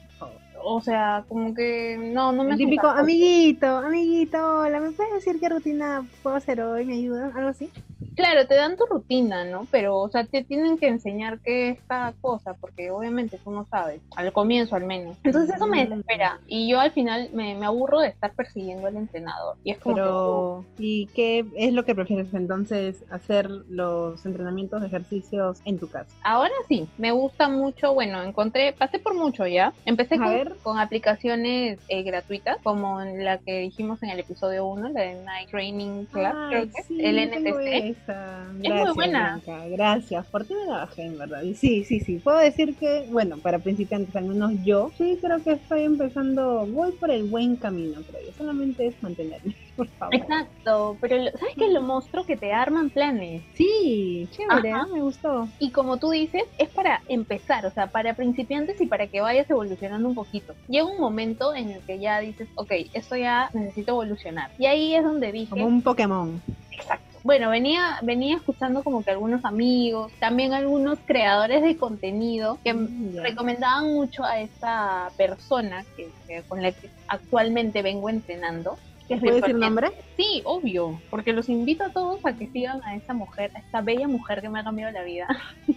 o 0.62 0.80
sea, 0.80 1.24
como 1.28 1.54
que 1.54 1.96
no, 1.98 2.32
no 2.32 2.44
me 2.44 2.56
típico 2.56 2.86
amiguito, 2.86 3.66
amiguito, 3.78 4.38
hola, 4.60 4.80
¿me 4.80 4.92
puedes 4.92 5.14
decir 5.14 5.40
qué 5.40 5.48
rutina 5.48 6.06
puedo 6.22 6.36
hacer 6.36 6.60
hoy? 6.60 6.84
¿Me 6.84 6.94
ayuda? 6.94 7.32
¿Algo 7.34 7.48
así? 7.48 7.70
Claro, 8.18 8.48
te 8.48 8.56
dan 8.56 8.76
tu 8.76 8.84
rutina, 8.84 9.44
¿no? 9.44 9.68
Pero, 9.70 9.96
o 9.96 10.08
sea, 10.08 10.24
te 10.24 10.42
tienen 10.42 10.76
que 10.76 10.88
enseñar 10.88 11.38
qué 11.38 11.68
es 11.68 11.78
cada 11.86 12.14
cosa, 12.14 12.54
porque 12.54 12.90
obviamente 12.90 13.38
tú 13.44 13.52
no 13.52 13.64
sabes, 13.66 14.00
al 14.16 14.32
comienzo 14.32 14.74
al 14.74 14.86
menos. 14.86 15.16
Entonces 15.22 15.54
eso 15.54 15.68
me 15.68 15.86
desespera. 15.86 16.40
Y 16.48 16.68
yo 16.68 16.80
al 16.80 16.90
final 16.90 17.30
me, 17.32 17.54
me 17.54 17.64
aburro 17.64 18.00
de 18.00 18.08
estar 18.08 18.32
persiguiendo 18.34 18.88
al 18.88 18.96
entrenador. 18.96 19.56
Y 19.62 19.70
es 19.70 19.78
como 19.78 19.94
Pero, 19.94 20.64
¿y 20.78 21.06
qué 21.14 21.46
es 21.54 21.72
lo 21.72 21.84
que 21.84 21.94
prefieres 21.94 22.34
entonces 22.34 23.04
hacer 23.08 23.48
los 23.48 24.26
entrenamientos 24.26 24.80
de 24.80 24.88
ejercicios 24.88 25.60
en 25.64 25.78
tu 25.78 25.88
casa? 25.88 26.12
Ahora 26.24 26.54
sí, 26.66 26.88
me 26.98 27.12
gusta 27.12 27.48
mucho, 27.48 27.94
bueno, 27.94 28.20
encontré, 28.24 28.72
pasé 28.72 28.98
por 28.98 29.14
mucho 29.14 29.46
ya. 29.46 29.72
Empecé 29.84 30.18
con, 30.18 30.28
ver. 30.28 30.56
con 30.64 30.80
aplicaciones 30.80 31.78
eh, 31.86 32.02
gratuitas, 32.02 32.58
como 32.64 33.00
la 33.00 33.38
que 33.38 33.60
dijimos 33.60 34.02
en 34.02 34.10
el 34.10 34.18
episodio 34.18 34.66
1, 34.66 34.88
la 34.88 35.02
de 35.02 35.22
Night 35.22 35.50
Training 35.50 36.04
Club, 36.06 36.32
creo 36.48 36.62
que 36.62 36.80
es, 36.80 36.90
el 36.90 37.16
NTC. 37.28 38.07
Gracias, 38.08 38.86
muy 38.86 38.94
buena. 38.94 39.40
Gracias, 39.70 40.26
por 40.26 40.44
ti 40.46 40.54
me 40.54 40.66
la 40.66 40.78
bajé, 40.78 41.04
en 41.04 41.18
verdad. 41.18 41.42
Y 41.42 41.54
sí, 41.54 41.84
sí, 41.84 42.00
sí. 42.00 42.18
Puedo 42.18 42.38
decir 42.38 42.76
que, 42.76 43.06
bueno, 43.10 43.36
para 43.38 43.58
principiantes, 43.58 44.14
al 44.16 44.24
menos 44.24 44.52
yo, 44.64 44.90
sí 44.96 45.18
creo 45.20 45.42
que 45.42 45.52
estoy 45.52 45.82
empezando, 45.82 46.66
voy 46.66 46.92
por 46.92 47.10
el 47.10 47.24
buen 47.24 47.56
camino, 47.56 48.00
creo 48.08 48.26
yo. 48.26 48.32
Solamente 48.32 48.86
es 48.86 49.02
mantenerme, 49.02 49.54
por 49.76 49.88
favor. 49.88 50.14
Exacto, 50.14 50.96
pero 51.00 51.16
¿sabes 51.38 51.54
qué 51.56 51.66
es 51.66 51.72
lo 51.72 51.82
monstruo 51.82 52.24
que 52.24 52.36
te 52.36 52.52
arman 52.52 52.90
planes? 52.90 53.42
Sí, 53.54 54.28
chévere, 54.30 54.72
me 54.92 55.02
gustó. 55.02 55.48
Y 55.58 55.70
como 55.70 55.98
tú 55.98 56.10
dices, 56.10 56.44
es 56.58 56.68
para 56.70 57.02
empezar, 57.08 57.66
o 57.66 57.70
sea, 57.70 57.88
para 57.88 58.14
principiantes 58.14 58.80
y 58.80 58.86
para 58.86 59.06
que 59.08 59.20
vayas 59.20 59.48
evolucionando 59.50 60.08
un 60.08 60.14
poquito. 60.14 60.54
Llega 60.68 60.86
un 60.86 60.98
momento 60.98 61.54
en 61.54 61.70
el 61.70 61.80
que 61.82 61.98
ya 61.98 62.20
dices, 62.20 62.48
ok, 62.54 62.72
esto 62.94 63.16
ya 63.16 63.50
necesito 63.52 63.92
evolucionar. 63.92 64.50
Y 64.58 64.66
ahí 64.66 64.94
es 64.94 65.04
donde 65.04 65.32
dije... 65.32 65.50
Como 65.50 65.66
un 65.66 65.82
Pokémon. 65.82 66.40
Exacto 66.70 67.07
bueno, 67.22 67.50
venía, 67.50 67.98
venía 68.02 68.36
escuchando 68.36 68.82
como 68.82 69.02
que 69.02 69.10
algunos 69.10 69.44
amigos, 69.44 70.12
también 70.20 70.52
algunos 70.52 70.98
creadores 71.04 71.62
de 71.62 71.76
contenido 71.76 72.58
que 72.62 72.74
mm, 72.74 73.16
recomendaban 73.16 73.92
mucho 73.92 74.24
a 74.24 74.40
esta 74.40 75.10
persona 75.16 75.84
que, 75.96 76.42
con 76.48 76.62
la 76.62 76.72
que 76.72 76.90
actualmente 77.08 77.82
vengo 77.82 78.08
entrenando 78.08 78.78
¿Puedes 79.16 79.40
decir 79.40 79.54
nombre? 79.54 79.90
Sí, 80.16 80.42
obvio, 80.44 81.00
porque 81.10 81.32
los 81.32 81.48
invito 81.48 81.84
a 81.84 81.90
todos 81.90 82.20
a 82.24 82.36
que 82.36 82.46
sigan 82.48 82.82
a 82.84 82.94
esa 82.94 83.14
mujer, 83.14 83.50
a 83.54 83.60
esta 83.60 83.80
bella 83.80 84.06
mujer 84.06 84.42
que 84.42 84.48
me 84.48 84.60
ha 84.60 84.64
cambiado 84.64 84.92
la 84.92 85.02
vida. 85.02 85.26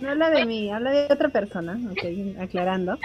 No 0.01 0.09
habla 0.09 0.29
de 0.29 0.45
mí, 0.47 0.69
habla 0.69 0.91
de 0.91 1.13
otra 1.13 1.29
persona. 1.29 1.79
Ok, 1.91 2.39
aclarando. 2.39 2.97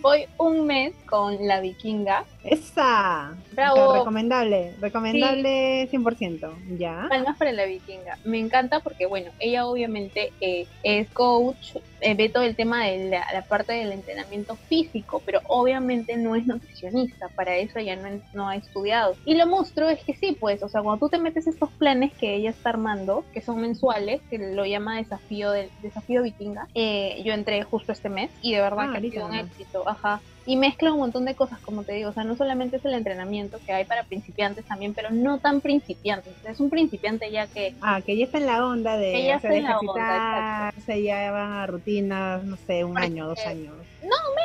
Voy 0.00 0.26
un 0.38 0.66
mes 0.66 0.94
con 1.06 1.46
la 1.46 1.60
vikinga. 1.60 2.24
¡Esa! 2.44 3.34
Bravo. 3.52 3.94
Recomendable, 3.94 4.74
recomendable 4.80 5.88
100%. 5.90 6.78
¿Ya? 6.78 7.06
Palmas 7.08 7.36
para 7.36 7.52
la 7.52 7.64
vikinga. 7.64 8.18
Me 8.24 8.38
encanta 8.38 8.80
porque, 8.80 9.06
bueno, 9.06 9.30
ella 9.38 9.66
obviamente 9.66 10.32
eh, 10.40 10.66
es 10.82 11.08
coach, 11.10 11.76
eh, 12.00 12.14
ve 12.14 12.28
todo 12.28 12.42
el 12.42 12.56
tema 12.56 12.84
de 12.84 13.10
la, 13.10 13.24
la 13.32 13.42
parte 13.42 13.72
del 13.72 13.92
entrenamiento 13.92 14.56
físico, 14.56 15.22
pero 15.24 15.40
obviamente 15.46 16.16
no 16.16 16.34
es 16.34 16.46
nutricionista, 16.46 17.28
para 17.28 17.56
eso 17.56 17.78
ella 17.78 17.96
no, 17.96 18.20
no 18.34 18.48
ha 18.48 18.56
estudiado. 18.56 19.14
Y 19.24 19.34
lo 19.34 19.46
monstruo 19.72 19.88
es 19.88 20.04
que 20.04 20.14
sí, 20.14 20.36
pues, 20.38 20.62
o 20.62 20.68
sea, 20.68 20.82
cuando 20.82 21.06
tú 21.06 21.10
te 21.10 21.18
metes 21.18 21.46
estos 21.46 21.70
planes 21.78 22.12
que 22.18 22.34
ella 22.36 22.50
está 22.50 22.70
armando, 22.70 23.24
que 23.32 23.40
son 23.40 23.60
mensuales, 23.60 24.20
que 24.30 24.38
lo 24.38 24.64
llama 24.66 24.98
desafío 24.98 25.50
del 25.50 25.70
desafío 25.80 26.22
vikinga, 26.22 26.68
eh, 26.74 27.22
yo 27.24 27.32
entré 27.32 27.62
justo 27.62 27.92
este 27.92 28.08
mes 28.08 28.30
y 28.42 28.52
de 28.54 28.60
verdad 28.60 28.86
Ah, 28.88 28.92
que 28.92 28.98
ha 28.98 29.10
sido 29.10 29.26
un 29.26 29.34
éxito, 29.34 29.88
ajá. 29.88 30.20
Y 30.44 30.56
mezcla 30.56 30.92
un 30.92 30.98
montón 30.98 31.24
de 31.24 31.34
cosas, 31.34 31.60
como 31.60 31.84
te 31.84 31.92
digo, 31.92 32.10
o 32.10 32.12
sea, 32.12 32.24
no 32.24 32.36
solamente 32.36 32.76
es 32.76 32.84
el 32.84 32.94
entrenamiento 32.94 33.58
que 33.64 33.72
hay 33.72 33.84
para 33.84 34.02
principiantes 34.04 34.64
también, 34.64 34.92
pero 34.94 35.10
no 35.10 35.38
tan 35.38 35.60
principiantes. 35.60 36.34
Es 36.44 36.58
un 36.60 36.68
principiante 36.70 37.30
ya 37.30 37.46
que 37.46 37.74
Ah, 37.80 38.00
que 38.04 38.12
ella 38.12 38.24
está 38.24 38.38
en 38.38 38.46
la 38.46 38.66
onda 38.66 38.96
de 38.96 39.14
Ella 39.14 39.36
hacer 39.36 39.52
está 39.52 39.58
en 39.58 39.70
la 39.70 39.78
onda, 39.78 40.68
ejercitarse, 40.70 41.02
ya 41.02 41.30
va 41.30 41.62
a 41.62 41.66
rutinas, 41.66 42.44
no 42.44 42.56
sé, 42.56 42.84
un 42.84 42.92
Porque- 42.92 43.06
año, 43.06 43.26
dos 43.28 43.46
años. 43.46 43.74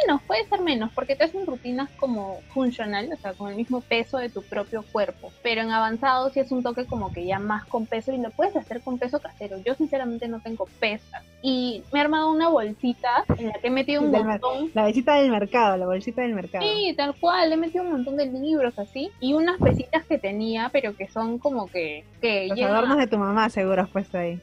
menos, 0.05 0.21
puede 0.23 0.45
ser 0.47 0.61
menos, 0.61 0.91
porque 0.93 1.15
te 1.15 1.23
hacen 1.23 1.45
rutinas 1.45 1.89
como 1.99 2.39
funcional, 2.53 3.09
o 3.11 3.17
sea, 3.17 3.33
con 3.33 3.49
el 3.49 3.55
mismo 3.55 3.81
peso 3.81 4.17
de 4.19 4.29
tu 4.29 4.41
propio 4.43 4.83
cuerpo. 4.91 5.31
Pero 5.41 5.61
en 5.61 5.71
avanzado 5.71 6.29
sí 6.29 6.39
es 6.39 6.51
un 6.51 6.61
toque 6.61 6.85
como 6.85 7.11
que 7.11 7.25
ya 7.25 7.39
más 7.39 7.65
con 7.65 7.85
peso 7.87 8.13
y 8.13 8.17
lo 8.19 8.29
puedes 8.29 8.55
hacer 8.55 8.81
con 8.81 8.99
peso 8.99 9.19
casero. 9.19 9.57
Yo 9.65 9.73
sinceramente 9.73 10.27
no 10.27 10.39
tengo 10.39 10.67
pesas. 10.79 11.23
Y 11.41 11.83
me 11.91 11.99
he 11.99 12.01
armado 12.03 12.31
una 12.31 12.47
bolsita 12.49 13.25
en 13.37 13.47
la 13.47 13.53
que 13.53 13.67
he 13.67 13.71
metido 13.71 14.01
un 14.01 14.11
Del 14.11 14.23
montón. 14.25 14.69
La 14.75 14.83
bolsita 14.83 15.15
del 15.15 15.31
mercado, 15.31 15.77
la 15.77 15.85
bolsita 15.87 16.21
del 16.21 16.33
mercado. 16.33 16.63
Sí, 16.63 16.93
tal 16.95 17.15
cual, 17.15 17.51
he 17.51 17.57
metido 17.57 17.83
un 17.83 17.91
montón 17.91 18.17
de 18.17 18.27
libros 18.27 18.77
así 18.77 19.11
y 19.19 19.33
unas 19.33 19.59
pesitas 19.59 20.05
que 20.05 20.17
tenía, 20.17 20.69
pero 20.71 20.95
que 20.95 21.07
son 21.07 21.39
como 21.39 21.67
que, 21.67 22.03
que 22.21 22.47
Los 22.47 22.57
llegan 22.57 22.75
adornos 22.75 22.97
de 22.97 23.07
tu 23.07 23.17
mamá 23.17 23.49
seguro 23.49 23.81
has 23.81 23.89
puesto 23.89 24.17
ahí. 24.17 24.39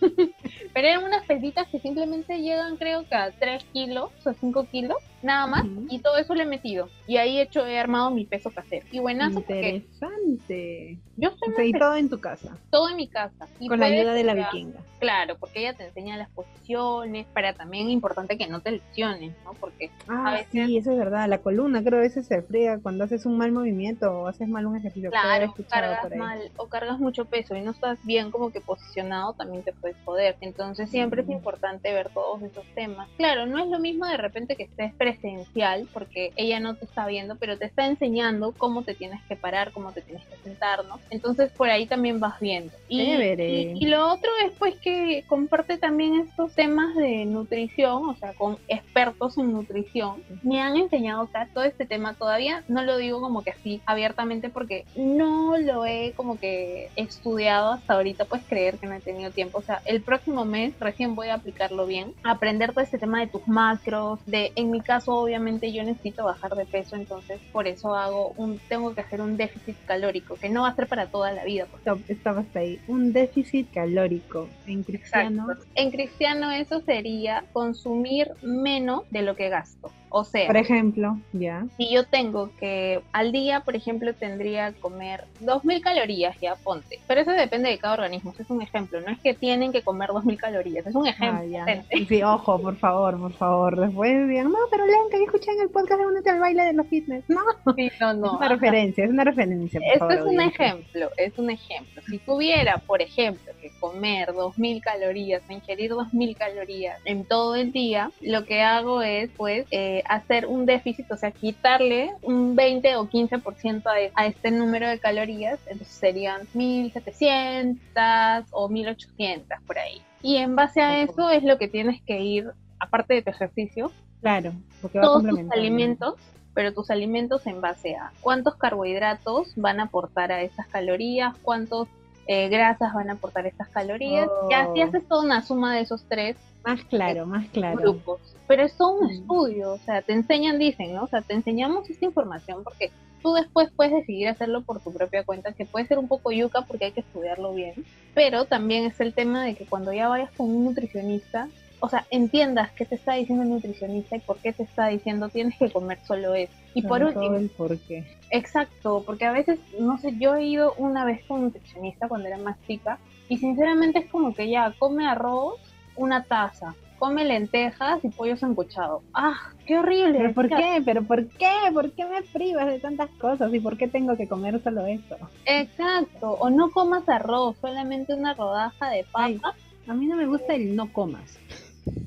Pero 0.74 0.88
eran 0.88 1.04
unas 1.04 1.24
pesitas 1.24 1.66
que 1.68 1.78
simplemente 1.78 2.40
llegan 2.40 2.76
creo 2.76 3.08
que 3.08 3.14
a 3.14 3.30
3 3.30 3.64
kilos 3.72 4.10
o 4.24 4.32
5 4.32 4.66
kilos, 4.70 4.98
nada 5.26 5.46
más, 5.46 5.64
y 5.90 5.98
todo 6.00 6.16
eso 6.16 6.34
le 6.34 6.44
he 6.44 6.46
metido. 6.46 6.88
Y 7.06 7.16
ahí 7.18 7.38
he 7.38 7.42
hecho, 7.42 7.66
he 7.66 7.78
armado 7.78 8.10
mi 8.10 8.24
peso 8.24 8.50
casero. 8.50 8.86
Y 8.90 9.00
buenazo 9.00 9.42
porque 9.42 9.82
Interesante. 10.00 10.98
yo 11.16 11.28
estoy 11.30 11.52
O 11.52 11.56
sea, 11.56 11.64
y 11.64 11.72
todo 11.72 11.96
en 11.96 12.08
tu 12.08 12.20
casa, 12.20 12.56
todo 12.70 12.88
en 12.90 12.96
mi 12.96 13.08
casa. 13.08 13.48
Y 13.58 13.68
con 13.68 13.80
la 13.80 13.86
ayuda 13.86 14.14
de 14.14 14.24
la 14.24 14.34
vikinga. 14.34 14.80
Claro, 14.98 15.36
porque 15.38 15.60
ella 15.60 15.74
te 15.74 15.84
enseña 15.86 16.16
las 16.16 16.30
posiciones, 16.30 17.26
para 17.34 17.52
también 17.52 17.90
importante 17.90 18.38
que 18.38 18.46
no 18.46 18.60
te 18.60 18.72
lesiones, 18.72 19.34
¿no? 19.44 19.52
Porque 19.54 19.90
Ah, 20.08 20.32
veces- 20.32 20.48
sí, 20.52 20.76
eso 20.78 20.92
es 20.92 20.98
verdad. 20.98 21.28
La 21.28 21.38
columna 21.38 21.82
creo 21.82 21.98
a 21.98 22.02
veces 22.02 22.26
se 22.26 22.40
friega 22.42 22.78
cuando 22.80 23.04
haces 23.04 23.26
un 23.26 23.36
mal 23.36 23.52
movimiento 23.52 24.10
o 24.10 24.26
haces 24.28 24.48
mal 24.48 24.66
un 24.66 24.76
ejercicio. 24.76 25.10
Claro, 25.10 25.54
cargas 25.68 26.00
por 26.02 26.12
ahí. 26.12 26.18
mal 26.18 26.50
o 26.56 26.68
cargas 26.68 26.98
mucho 26.98 27.24
peso 27.26 27.54
y 27.56 27.60
no 27.60 27.72
estás 27.72 27.98
bien 28.04 28.30
como 28.30 28.50
que 28.52 28.60
posicionado, 28.60 29.34
también 29.34 29.62
te 29.64 29.72
puedes 29.72 29.96
joder. 30.04 30.36
Entonces 30.40 30.90
siempre 30.90 31.22
es 31.22 31.28
importante 31.28 31.92
ver 31.92 32.10
todos 32.14 32.42
esos 32.42 32.64
temas. 32.74 33.08
Claro, 33.18 33.46
no 33.46 33.58
es 33.62 33.68
lo 33.68 33.78
mismo 33.78 34.06
de 34.06 34.16
repente 34.16 34.56
que 34.56 34.64
estés 34.64 34.94
presencial, 35.16 35.88
porque 35.92 36.32
ella 36.36 36.60
no 36.60 36.74
te 36.74 36.84
está 36.84 37.06
viendo, 37.06 37.36
pero 37.36 37.58
te 37.58 37.66
está 37.66 37.86
enseñando 37.86 38.52
cómo 38.56 38.82
te 38.82 38.94
tienes 38.94 39.20
que 39.28 39.36
parar, 39.36 39.72
cómo 39.72 39.92
te 39.92 40.02
tienes 40.02 40.24
que 40.26 40.36
sentar, 40.42 40.84
¿no? 40.84 40.98
Entonces 41.10 41.50
por 41.52 41.70
ahí 41.70 41.86
también 41.86 42.20
vas 42.20 42.38
viendo. 42.40 42.72
Y, 42.88 43.04
Chévere. 43.04 43.48
y, 43.48 43.84
y 43.84 43.86
lo 43.86 44.08
otro 44.12 44.30
es 44.44 44.52
pues 44.58 44.76
que 44.76 45.24
comparte 45.26 45.78
también 45.78 46.20
estos 46.20 46.54
temas 46.54 46.94
de 46.94 47.24
nutrición, 47.24 48.08
o 48.08 48.16
sea, 48.16 48.32
con 48.34 48.58
expertos 48.68 49.38
en 49.38 49.52
nutrición. 49.52 50.22
Me 50.42 50.60
han 50.60 50.76
enseñado 50.76 51.22
o 51.22 51.28
sea, 51.28 51.48
todo 51.52 51.64
este 51.64 51.86
tema 51.86 52.14
todavía, 52.14 52.64
no 52.68 52.82
lo 52.82 52.96
digo 52.96 53.20
como 53.20 53.42
que 53.42 53.50
así 53.50 53.80
abiertamente 53.86 54.48
porque 54.48 54.84
no 54.96 55.56
lo 55.58 55.84
he 55.84 56.12
como 56.16 56.38
que 56.38 56.90
estudiado 56.96 57.72
hasta 57.72 57.94
ahorita, 57.94 58.24
puedes 58.24 58.44
creer 58.46 58.78
que 58.78 58.86
no 58.86 58.94
he 58.94 59.00
tenido 59.00 59.30
tiempo, 59.30 59.58
o 59.58 59.62
sea, 59.62 59.82
el 59.84 60.02
próximo 60.02 60.44
mes 60.44 60.74
recién 60.80 61.14
voy 61.14 61.28
a 61.28 61.34
aplicarlo 61.34 61.86
bien, 61.86 62.12
aprender 62.22 62.72
todo 62.72 62.82
este 62.82 62.98
tema 62.98 63.20
de 63.20 63.26
tus 63.26 63.46
macros, 63.46 64.20
de, 64.26 64.52
en 64.56 64.70
mi 64.70 64.80
caso 64.80 64.95
obviamente 65.06 65.72
yo 65.72 65.82
necesito 65.84 66.24
bajar 66.24 66.54
de 66.54 66.66
peso, 66.66 66.96
entonces 66.96 67.40
por 67.52 67.66
eso 67.66 67.94
hago 67.94 68.32
un, 68.36 68.58
tengo 68.68 68.94
que 68.94 69.00
hacer 69.00 69.20
un 69.20 69.36
déficit 69.36 69.76
calórico, 69.86 70.36
que 70.36 70.48
no 70.48 70.62
va 70.62 70.68
a 70.68 70.74
ser 70.74 70.86
para 70.86 71.06
toda 71.08 71.32
la 71.32 71.44
vida, 71.44 71.66
porque 71.70 72.12
Estabas 72.12 72.46
ahí. 72.54 72.80
Un 72.88 73.12
déficit 73.12 73.70
calórico. 73.72 74.48
En 74.66 74.82
cristiano. 74.82 75.44
Exacto. 75.50 75.66
En 75.74 75.90
cristiano 75.90 76.50
eso 76.50 76.80
sería 76.80 77.44
consumir 77.52 78.32
menos 78.42 79.02
de 79.10 79.22
lo 79.22 79.36
que 79.36 79.48
gasto. 79.48 79.90
O 80.18 80.24
sea, 80.24 80.46
Por 80.46 80.56
ejemplo, 80.56 81.18
ya. 81.34 81.66
si 81.76 81.90
yo 81.92 82.04
tengo 82.06 82.50
que 82.58 83.02
al 83.12 83.32
día, 83.32 83.60
por 83.60 83.76
ejemplo, 83.76 84.14
tendría 84.14 84.72
que 84.72 84.80
comer 84.80 85.24
2.000 85.42 85.82
calorías, 85.82 86.34
ya 86.40 86.54
ponte. 86.56 86.98
Pero 87.06 87.20
eso 87.20 87.32
depende 87.32 87.68
de 87.68 87.76
cada 87.78 87.94
organismo, 87.94 88.30
eso 88.32 88.42
es 88.42 88.48
un 88.48 88.62
ejemplo. 88.62 88.98
No 89.02 89.08
es 89.12 89.18
que 89.20 89.34
tienen 89.34 89.72
que 89.72 89.82
comer 89.82 90.08
2.000 90.08 90.36
calorías, 90.38 90.86
es 90.86 90.94
un 90.94 91.06
ejemplo. 91.06 91.44
Ah. 91.68 91.82
Sí, 92.08 92.22
ojo, 92.22 92.58
por 92.62 92.76
favor, 92.76 93.18
por 93.20 93.32
favor. 93.34 93.78
Después 93.78 94.26
digan, 94.26 94.46
no, 94.50 94.58
pero 94.70 94.86
Lenka, 94.86 95.18
yo 95.18 95.24
escuché 95.24 95.50
en 95.52 95.60
el 95.60 95.68
podcast 95.68 96.00
de 96.00 96.06
Únete 96.06 96.30
al 96.30 96.40
baile 96.40 96.64
de 96.64 96.72
los 96.72 96.86
fitness. 96.86 97.24
No, 97.28 97.40
Sí, 97.76 97.90
no, 98.00 98.10
es 98.12 98.16
no. 98.16 98.36
una 98.38 98.48
referencia, 98.48 99.04
es 99.04 99.10
una 99.10 99.24
referencia. 99.24 99.80
Por 99.80 99.88
Esto 99.88 99.98
favor, 99.98 100.14
es 100.14 100.20
un 100.22 100.26
audiencia. 100.40 100.66
ejemplo, 100.66 101.10
es 101.18 101.38
un 101.38 101.50
ejemplo. 101.50 102.02
Si 102.08 102.18
tuviera, 102.20 102.78
por 102.78 103.02
ejemplo, 103.02 103.52
que 103.60 103.70
comer 103.80 104.30
2.000 104.30 104.80
calorías, 104.80 105.42
ingerir 105.50 105.90
2.000 105.92 106.36
calorías 106.36 107.00
en 107.04 107.24
todo 107.26 107.54
el 107.54 107.70
día, 107.72 108.10
lo 108.22 108.44
que 108.46 108.62
hago 108.62 109.02
es, 109.02 109.30
pues, 109.36 109.66
eh, 109.72 110.02
hacer 110.08 110.46
un 110.46 110.66
déficit, 110.66 111.10
o 111.10 111.16
sea, 111.16 111.30
quitarle 111.30 112.12
un 112.22 112.56
20 112.56 112.96
o 112.96 113.08
15% 113.08 113.82
a, 113.86 113.92
a 114.14 114.26
este 114.26 114.50
número 114.50 114.88
de 114.88 114.98
calorías, 114.98 115.58
entonces 115.66 115.94
serían 115.96 116.42
1.700 116.54 118.46
o 118.50 118.68
1.800 118.68 119.60
por 119.66 119.78
ahí. 119.78 120.02
Y 120.22 120.36
en 120.36 120.56
base 120.56 120.80
a 120.80 121.02
eso 121.02 121.30
es 121.30 121.42
lo 121.42 121.58
que 121.58 121.68
tienes 121.68 122.02
que 122.02 122.20
ir, 122.20 122.50
aparte 122.78 123.14
de 123.14 123.22
tu 123.22 123.30
ejercicio, 123.30 123.92
Claro, 124.20 124.52
porque 124.82 124.98
va 124.98 125.04
todos 125.04 125.22
tus 125.22 125.50
alimentos, 125.52 126.14
pero 126.54 126.72
tus 126.72 126.90
alimentos 126.90 127.46
en 127.46 127.60
base 127.60 127.96
a 127.96 128.12
cuántos 128.20 128.56
carbohidratos 128.56 129.52
van 129.56 129.78
a 129.78 129.84
aportar 129.84 130.32
a 130.32 130.42
esas 130.42 130.66
calorías, 130.66 131.36
cuántos 131.42 131.88
eh, 132.26 132.48
grasas 132.48 132.92
van 132.94 133.10
a 133.10 133.14
aportar 133.14 133.46
estas 133.46 133.68
calorías. 133.68 134.28
Oh. 134.28 134.48
Y 134.50 134.54
así 134.54 134.80
haces 134.82 135.06
toda 135.08 135.22
una 135.24 135.42
suma 135.42 135.74
de 135.74 135.82
esos 135.82 136.04
tres 136.08 136.36
Más 136.64 136.82
claro, 136.84 137.26
más 137.26 137.46
claro. 137.50 137.76
grupos. 137.78 138.20
Pero 138.48 138.64
es 138.64 138.76
todo 138.76 138.98
un 138.98 139.06
Mm. 139.06 139.10
estudio, 139.10 139.72
o 139.74 139.78
sea, 139.78 140.02
te 140.02 140.12
enseñan, 140.12 140.58
dicen, 140.58 140.94
¿no? 140.94 141.04
O 141.04 141.06
sea, 141.06 141.22
te 141.22 141.34
enseñamos 141.34 141.88
esta 141.88 142.04
información 142.04 142.64
porque 142.64 142.90
tú 143.22 143.32
después 143.34 143.70
puedes 143.76 143.92
decidir 143.92 144.28
hacerlo 144.28 144.62
por 144.62 144.80
tu 144.80 144.92
propia 144.92 145.22
cuenta, 145.24 145.52
que 145.52 145.64
puede 145.64 145.86
ser 145.86 145.98
un 145.98 146.08
poco 146.08 146.32
yuca 146.32 146.62
porque 146.62 146.86
hay 146.86 146.92
que 146.92 147.00
estudiarlo 147.00 147.54
bien, 147.54 147.74
pero 148.14 148.44
también 148.46 148.84
es 148.84 148.98
el 149.00 149.14
tema 149.14 149.44
de 149.44 149.54
que 149.54 149.64
cuando 149.66 149.92
ya 149.92 150.08
vayas 150.08 150.30
con 150.36 150.48
un 150.50 150.64
nutricionista, 150.64 151.48
o 151.80 151.88
sea, 151.88 152.06
entiendas 152.10 152.70
qué 152.72 152.84
te 152.84 152.94
está 152.94 153.14
diciendo 153.14 153.44
el 153.44 153.50
nutricionista 153.50 154.16
y 154.16 154.20
por 154.20 154.38
qué 154.38 154.52
te 154.52 154.62
está 154.62 154.88
diciendo 154.88 155.28
tienes 155.28 155.56
que 155.58 155.70
comer 155.70 155.98
solo 156.06 156.34
eso. 156.34 156.52
Y 156.74 156.82
por 156.82 157.02
último, 157.02 157.36
el 157.36 157.48
porqué. 157.50 158.04
Exacto, 158.30 159.02
porque 159.06 159.24
a 159.24 159.32
veces, 159.32 159.58
no 159.78 159.98
sé, 159.98 160.14
yo 160.18 160.34
he 160.34 160.44
ido 160.44 160.74
una 160.78 161.04
vez 161.04 161.24
con 161.24 161.38
un 161.38 161.44
nutricionista 161.44 162.08
cuando 162.08 162.28
era 162.28 162.38
más 162.38 162.56
chica 162.66 162.98
y 163.28 163.38
sinceramente 163.38 164.00
es 164.00 164.10
como 164.10 164.34
que 164.34 164.48
ya 164.48 164.74
come 164.78 165.06
arroz, 165.06 165.60
una 165.96 166.24
taza, 166.24 166.74
come 166.98 167.24
lentejas 167.24 168.04
y 168.04 168.08
pollo 168.08 168.36
sancochado. 168.36 169.02
¡Ah, 169.12 169.52
qué 169.66 169.78
horrible! 169.78 170.18
¿Pero 170.18 170.34
por 170.34 170.48
qué? 170.48 170.82
¿Pero 170.84 171.02
por 171.04 171.28
qué? 171.28 171.52
¿Por 171.72 171.92
qué 171.92 172.04
me 172.06 172.22
privas 172.22 172.66
de 172.66 172.78
tantas 172.78 173.10
cosas? 173.20 173.52
¿Y 173.52 173.60
por 173.60 173.76
qué 173.76 173.88
tengo 173.88 174.16
que 174.16 174.28
comer 174.28 174.62
solo 174.62 174.86
esto? 174.86 175.16
Exacto, 175.44 176.32
o 176.32 176.50
no 176.50 176.70
comas 176.70 177.08
arroz, 177.08 177.56
solamente 177.60 178.14
una 178.14 178.34
rodaja 178.34 178.90
de 178.90 179.04
papa. 179.04 179.24
Ay. 179.24 179.40
A 179.88 179.94
mí 179.94 180.06
no 180.06 180.16
me 180.16 180.26
gusta 180.26 180.54
el 180.54 180.74
no 180.74 180.92
comas. 180.92 181.38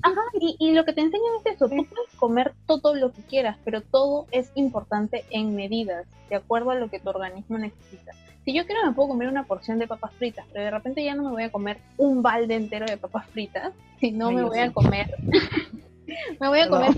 Ajá, 0.02 0.22
y, 0.40 0.56
y 0.60 0.72
lo 0.72 0.86
que 0.86 0.94
te 0.94 1.02
enseñan 1.02 1.32
es 1.40 1.54
eso, 1.54 1.70
tú 1.70 1.76
puedes 1.76 2.14
comer 2.18 2.54
todo 2.66 2.96
lo 2.96 3.12
que 3.12 3.22
quieras, 3.22 3.58
pero 3.64 3.82
todo 3.82 4.28
es 4.32 4.52
importante 4.56 5.26
en 5.30 5.56
medidas, 5.56 6.06
de 6.30 6.36
acuerdo 6.36 6.72
a 6.72 6.76
lo 6.76 6.90
que 6.90 7.00
tu 7.00 7.10
organismo 7.10 7.58
necesita. 7.58 8.14
Si 8.46 8.54
yo 8.54 8.66
quiero 8.66 8.86
me 8.86 8.94
puedo 8.94 9.10
comer 9.10 9.28
una 9.28 9.44
porción 9.44 9.80
de 9.80 9.88
papas 9.88 10.14
fritas, 10.14 10.46
pero 10.52 10.66
de 10.66 10.72
repente 10.72 11.04
ya 11.04 11.16
no 11.16 11.24
me 11.24 11.32
voy 11.32 11.44
a 11.44 11.52
comer 11.52 11.78
un 11.98 12.22
balde 12.22 12.56
entero 12.56 12.86
de 12.86 12.98
papas 12.98 13.28
fritas, 13.28 13.74
sino 14.00 14.30
Ay, 14.30 14.36
me 14.36 14.44
voy 14.44 14.58
sí. 14.58 14.64
a 14.64 14.72
comer, 14.72 15.14
me 16.40 16.48
voy 16.48 16.60
a 16.60 16.70
comer 16.70 16.92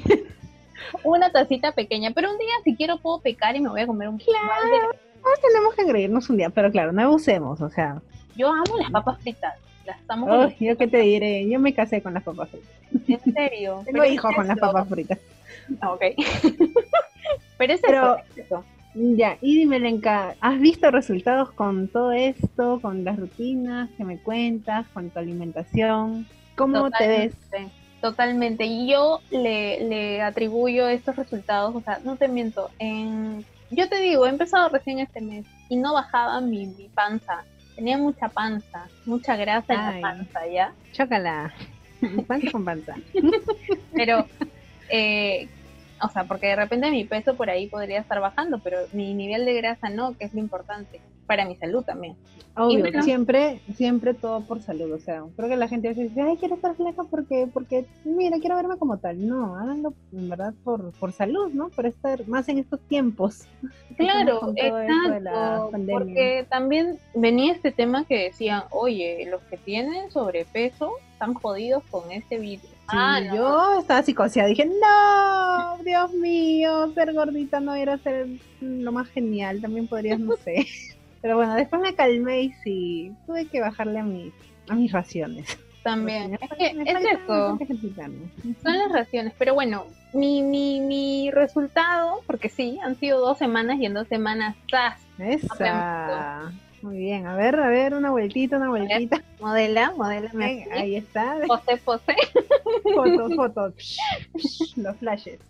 una 1.04 1.32
tacita 1.32 1.72
pequeña, 1.74 2.12
pero 2.12 2.32
un 2.32 2.38
día 2.38 2.54
si 2.64 2.76
quiero 2.76 2.98
puedo 2.98 3.20
pecar 3.20 3.56
y 3.56 3.62
me 3.62 3.70
voy 3.70 3.82
a 3.82 3.88
comer 3.88 4.10
un 4.10 4.18
balde. 4.18 4.98
Ah, 5.24 5.40
tenemos 5.42 5.76
que 5.76 5.82
agredirnos 5.82 6.30
un 6.30 6.38
día, 6.38 6.50
pero 6.50 6.72
claro, 6.72 6.92
no 6.92 7.02
abusemos, 7.04 7.62
o 7.62 7.70
sea. 7.70 8.02
Yo 8.36 8.50
amo 8.50 8.78
las 8.80 8.92
papas 8.92 9.22
fritas, 9.22 9.56
Ay, 10.30 10.56
yo 10.60 10.78
qué 10.78 10.88
te 10.88 10.98
diré, 11.00 11.48
yo 11.50 11.60
me 11.60 11.74
casé 11.74 12.02
con 12.02 12.14
las 12.14 12.24
papas 12.24 12.50
fritas. 12.50 13.28
en 13.28 13.34
serio. 13.34 13.84
Tengo 13.86 14.06
hijos 14.06 14.34
con 14.36 14.48
las 14.48 14.58
papas 14.60 14.88
fritas. 14.88 15.20
Ah, 15.80 15.94
ok. 15.94 16.02
pero 17.58 17.74
es 17.74 17.82
Pero- 17.82 18.16
eso, 18.16 18.26
es 18.36 18.38
eso. 18.46 18.66
Ya, 18.94 19.38
y 19.40 19.58
dime, 19.58 19.80
Lenka, 19.80 20.36
¿has 20.42 20.60
visto 20.60 20.92
resultados 20.92 21.52
con 21.52 21.88
todo 21.88 22.12
esto, 22.12 22.80
con 22.82 23.06
las 23.06 23.18
rutinas 23.18 23.90
que 23.92 24.04
me 24.04 24.18
cuentas, 24.18 24.86
con 24.94 25.10
tu 25.10 25.18
alimentación? 25.18 26.28
¿Cómo 26.58 26.92
te 26.92 27.08
ves? 27.08 27.34
Totalmente. 28.02 28.66
Y 28.66 28.92
yo 28.92 29.22
le, 29.30 29.88
le 29.88 30.22
atribuyo 30.22 30.88
estos 30.90 31.16
resultados, 31.16 31.74
o 31.74 31.82
sea, 31.82 32.00
no 32.04 32.18
te 32.18 32.28
miento, 32.28 32.70
en... 32.80 33.46
yo 33.70 33.88
te 33.88 34.02
digo, 34.02 34.26
he 34.26 34.30
empezado 34.30 34.68
recién 34.70 35.00
este 35.00 35.22
mes 35.22 35.46
y 35.70 35.78
no 35.78 35.94
bajaba 35.94 36.42
mi, 36.42 36.66
mi 36.66 36.90
panza. 36.90 37.46
Tenía 37.76 37.98
mucha 37.98 38.30
panza, 38.30 38.90
mucha 39.06 39.36
grasa 39.36 39.74
en 39.74 40.02
la 40.02 40.02
panza, 40.02 40.40
¿ya? 40.48 40.76
Chócala. 40.92 41.54
panza 42.28 42.52
con 42.52 42.66
panza. 42.66 42.96
Pero 43.96 44.28
eh, 44.90 45.48
o 46.04 46.10
sea, 46.10 46.26
porque 46.26 46.48
de 46.48 46.56
repente 46.56 46.92
mi 46.92 47.04
peso 47.04 47.36
por 47.36 47.50
ahí 47.50 47.68
podría 47.68 48.00
estar 48.00 48.20
bajando, 48.20 48.60
pero 48.60 48.78
mi 48.94 49.14
nivel 49.14 49.46
de 49.46 49.54
grasa 49.54 49.90
no, 49.90 50.18
que 50.18 50.26
es 50.26 50.34
lo 50.34 50.40
importante, 50.40 51.00
para 51.26 51.46
mi 51.46 51.56
salud 51.56 51.84
también. 51.84 52.16
Obvio, 52.58 53.02
siempre, 53.02 53.62
siempre 53.76 54.14
todo 54.14 54.42
por 54.42 54.62
salud, 54.62 54.92
o 54.92 55.00
sea, 55.00 55.24
creo 55.38 55.48
que 55.48 55.56
la 55.56 55.70
gente 55.70 55.88
a 55.88 55.92
veces 55.92 56.10
dice, 56.10 56.22
ay, 56.22 56.36
quiero 56.38 56.56
estar 56.56 56.76
flaca 56.76 57.04
porque, 57.10 57.48
porque, 57.54 57.86
mira, 58.04 58.40
quiero 58.40 58.58
verme 58.58 58.76
como 58.78 58.98
tal. 58.98 59.26
No, 59.26 59.56
háganlo 59.56 59.94
en 60.12 60.30
verdad 60.30 60.54
por, 60.66 60.92
por 60.94 61.14
salud, 61.14 61.50
¿no? 61.54 61.70
Por 61.70 61.86
estar 61.86 62.28
más 62.28 62.50
en 62.50 62.58
estos 62.58 62.80
tiempos. 62.82 63.46
Claro, 63.98 64.54
exacto, 64.56 65.78
porque 65.92 66.48
también 66.50 66.98
venía 67.14 67.54
este 67.54 67.72
tema 67.72 68.04
que 68.06 68.24
decían, 68.24 68.64
oye, 68.72 69.28
los 69.30 69.42
que 69.44 69.58
tienen 69.58 70.10
sobrepeso 70.10 70.94
están 71.14 71.36
jodidos 71.36 71.84
con 71.92 72.12
este 72.12 72.40
virus 72.40 72.66
Ah, 72.92 73.20
yo 73.34 73.80
estaba 73.80 74.04
psicoseada. 74.04 74.50
Dije, 74.50 74.66
no, 74.66 75.78
Dios 75.84 76.14
mío, 76.14 76.92
ser 76.94 77.14
gordita 77.14 77.60
no 77.60 77.74
era 77.74 77.98
ser 77.98 78.28
lo 78.60 78.92
más 78.92 79.10
genial. 79.10 79.62
También 79.62 79.88
podrías, 79.88 80.20
no 80.20 80.36
sé. 80.38 80.68
Pero 81.22 81.38
bueno, 81.38 81.56
después 81.56 81.82
me 81.82 81.94
calmé 81.94 82.42
y 82.42 82.52
sí, 82.64 83.14
tuve 83.26 83.46
que 83.46 83.62
bajarle 83.62 84.00
a 84.00 84.04
mis, 84.04 84.34
a 84.70 84.76
mis 84.76 84.92
raciones. 84.92 85.58
También. 85.84 86.38
Es 86.42 86.50
que 86.58 86.68
es 86.68 87.06
eso. 87.22 87.58
Son 88.64 88.78
las 88.78 88.92
raciones. 88.92 89.34
Pero 89.38 89.54
bueno, 89.54 89.86
mi, 90.14 90.44
mi, 90.44 90.80
mi 90.80 91.32
resultado, 91.32 92.22
porque 92.28 92.50
sí, 92.50 92.80
han 92.84 92.96
sido 92.96 93.20
dos 93.20 93.38
semanas 93.38 93.80
y 93.80 93.86
en 93.86 93.94
dos 93.94 94.08
semanas, 94.08 94.56
¡zas! 94.70 95.00
Esa. 95.18 96.52
Muy 96.82 96.98
bien, 96.98 97.28
a 97.28 97.36
ver, 97.36 97.60
a 97.60 97.70
ver, 97.70 97.94
una 97.94 98.10
vueltita, 98.10 98.58
una 98.58 98.70
vueltita. 98.70 99.22
Modela, 99.40 99.94
modela. 99.96 100.32
ahí 100.72 100.96
está. 100.96 101.38
Pose, 101.48 101.78
pose. 101.78 102.16
Fotos, 102.96 103.36
fotos. 103.36 103.98
Los 104.76 104.98
flashes. 104.98 105.40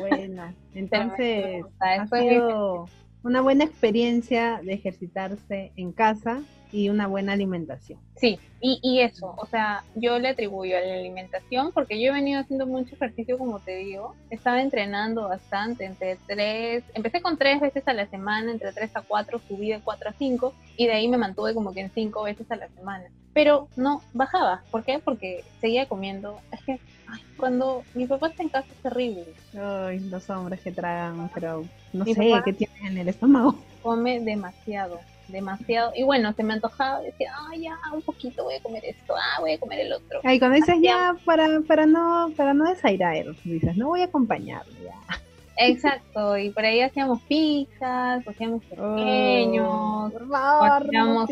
Bueno, 0.00 0.52
entonces 0.74 1.64
ha 1.80 2.06
sido 2.08 2.86
una 3.28 3.42
buena 3.42 3.64
experiencia 3.64 4.58
de 4.64 4.72
ejercitarse 4.72 5.70
en 5.76 5.92
casa 5.92 6.40
y 6.72 6.88
una 6.88 7.06
buena 7.06 7.34
alimentación. 7.34 8.00
Sí, 8.16 8.38
y, 8.60 8.80
y 8.82 9.00
eso, 9.00 9.34
o 9.36 9.44
sea, 9.44 9.84
yo 9.94 10.18
le 10.18 10.28
atribuyo 10.28 10.78
a 10.78 10.80
la 10.80 10.94
alimentación 10.94 11.70
porque 11.72 12.00
yo 12.00 12.10
he 12.10 12.14
venido 12.14 12.40
haciendo 12.40 12.66
mucho 12.66 12.94
ejercicio, 12.94 13.36
como 13.36 13.60
te 13.60 13.76
digo, 13.76 14.14
estaba 14.30 14.62
entrenando 14.62 15.28
bastante, 15.28 15.84
entre 15.84 16.16
tres, 16.26 16.84
empecé 16.94 17.20
con 17.20 17.36
tres 17.36 17.60
veces 17.60 17.86
a 17.86 17.92
la 17.92 18.06
semana, 18.06 18.50
entre 18.50 18.72
tres 18.72 18.96
a 18.96 19.02
cuatro, 19.02 19.40
subí 19.46 19.68
de 19.68 19.80
cuatro 19.80 20.08
a 20.08 20.14
cinco, 20.14 20.54
y 20.78 20.86
de 20.86 20.92
ahí 20.94 21.06
me 21.06 21.18
mantuve 21.18 21.52
como 21.52 21.74
que 21.74 21.80
en 21.80 21.90
cinco 21.90 22.22
veces 22.22 22.50
a 22.50 22.56
la 22.56 22.68
semana. 22.68 23.04
Pero 23.34 23.68
no 23.76 24.00
bajaba, 24.14 24.62
¿por 24.70 24.84
qué? 24.84 25.00
Porque 25.00 25.44
seguía 25.60 25.86
comiendo, 25.86 26.40
cuando 27.36 27.84
mi 27.94 28.06
papá 28.06 28.28
está 28.28 28.42
en 28.42 28.48
casa 28.48 28.68
es 28.70 28.82
terrible. 28.82 29.24
Ay, 29.60 30.00
los 30.00 30.28
hombres 30.30 30.60
que 30.60 30.72
tragan, 30.72 31.30
pero 31.34 31.64
no 31.92 32.04
sé 32.04 32.14
qué 32.44 32.52
tienen 32.52 32.86
en 32.86 32.98
el 32.98 33.08
estómago. 33.08 33.58
Come 33.82 34.20
demasiado 34.20 34.98
demasiado. 35.28 35.92
Y 35.94 36.02
bueno, 36.02 36.32
se 36.32 36.42
me 36.42 36.54
antojaba, 36.54 37.00
decía, 37.00 37.32
ah, 37.34 37.54
ya, 37.56 37.76
un 37.92 38.02
poquito 38.02 38.44
voy 38.44 38.54
a 38.54 38.62
comer 38.62 38.84
esto, 38.84 39.14
ah, 39.16 39.40
voy 39.40 39.52
a 39.52 39.58
comer 39.58 39.80
el 39.80 39.92
otro. 39.92 40.20
Y 40.24 40.38
cuando 40.38 40.56
dices 40.56 40.76
ya, 40.80 41.16
para, 41.24 41.60
para 41.66 41.86
no, 41.86 42.32
para 42.36 42.54
no 42.54 42.68
desairar, 42.68 43.26
dices, 43.44 43.76
no 43.76 43.88
voy 43.88 44.02
a 44.02 44.06
acompañarlo 44.06 44.72
ya. 44.82 45.20
Exacto, 45.60 46.38
y 46.38 46.50
por 46.50 46.64
ahí 46.64 46.80
hacíamos 46.80 47.20
pizzas, 47.22 48.26
hacíamos 48.26 48.62
oh, 48.70 48.94
pequeños, 48.94 50.12
por 50.12 50.28
favor, 50.28 50.86
hacíamos 50.86 51.28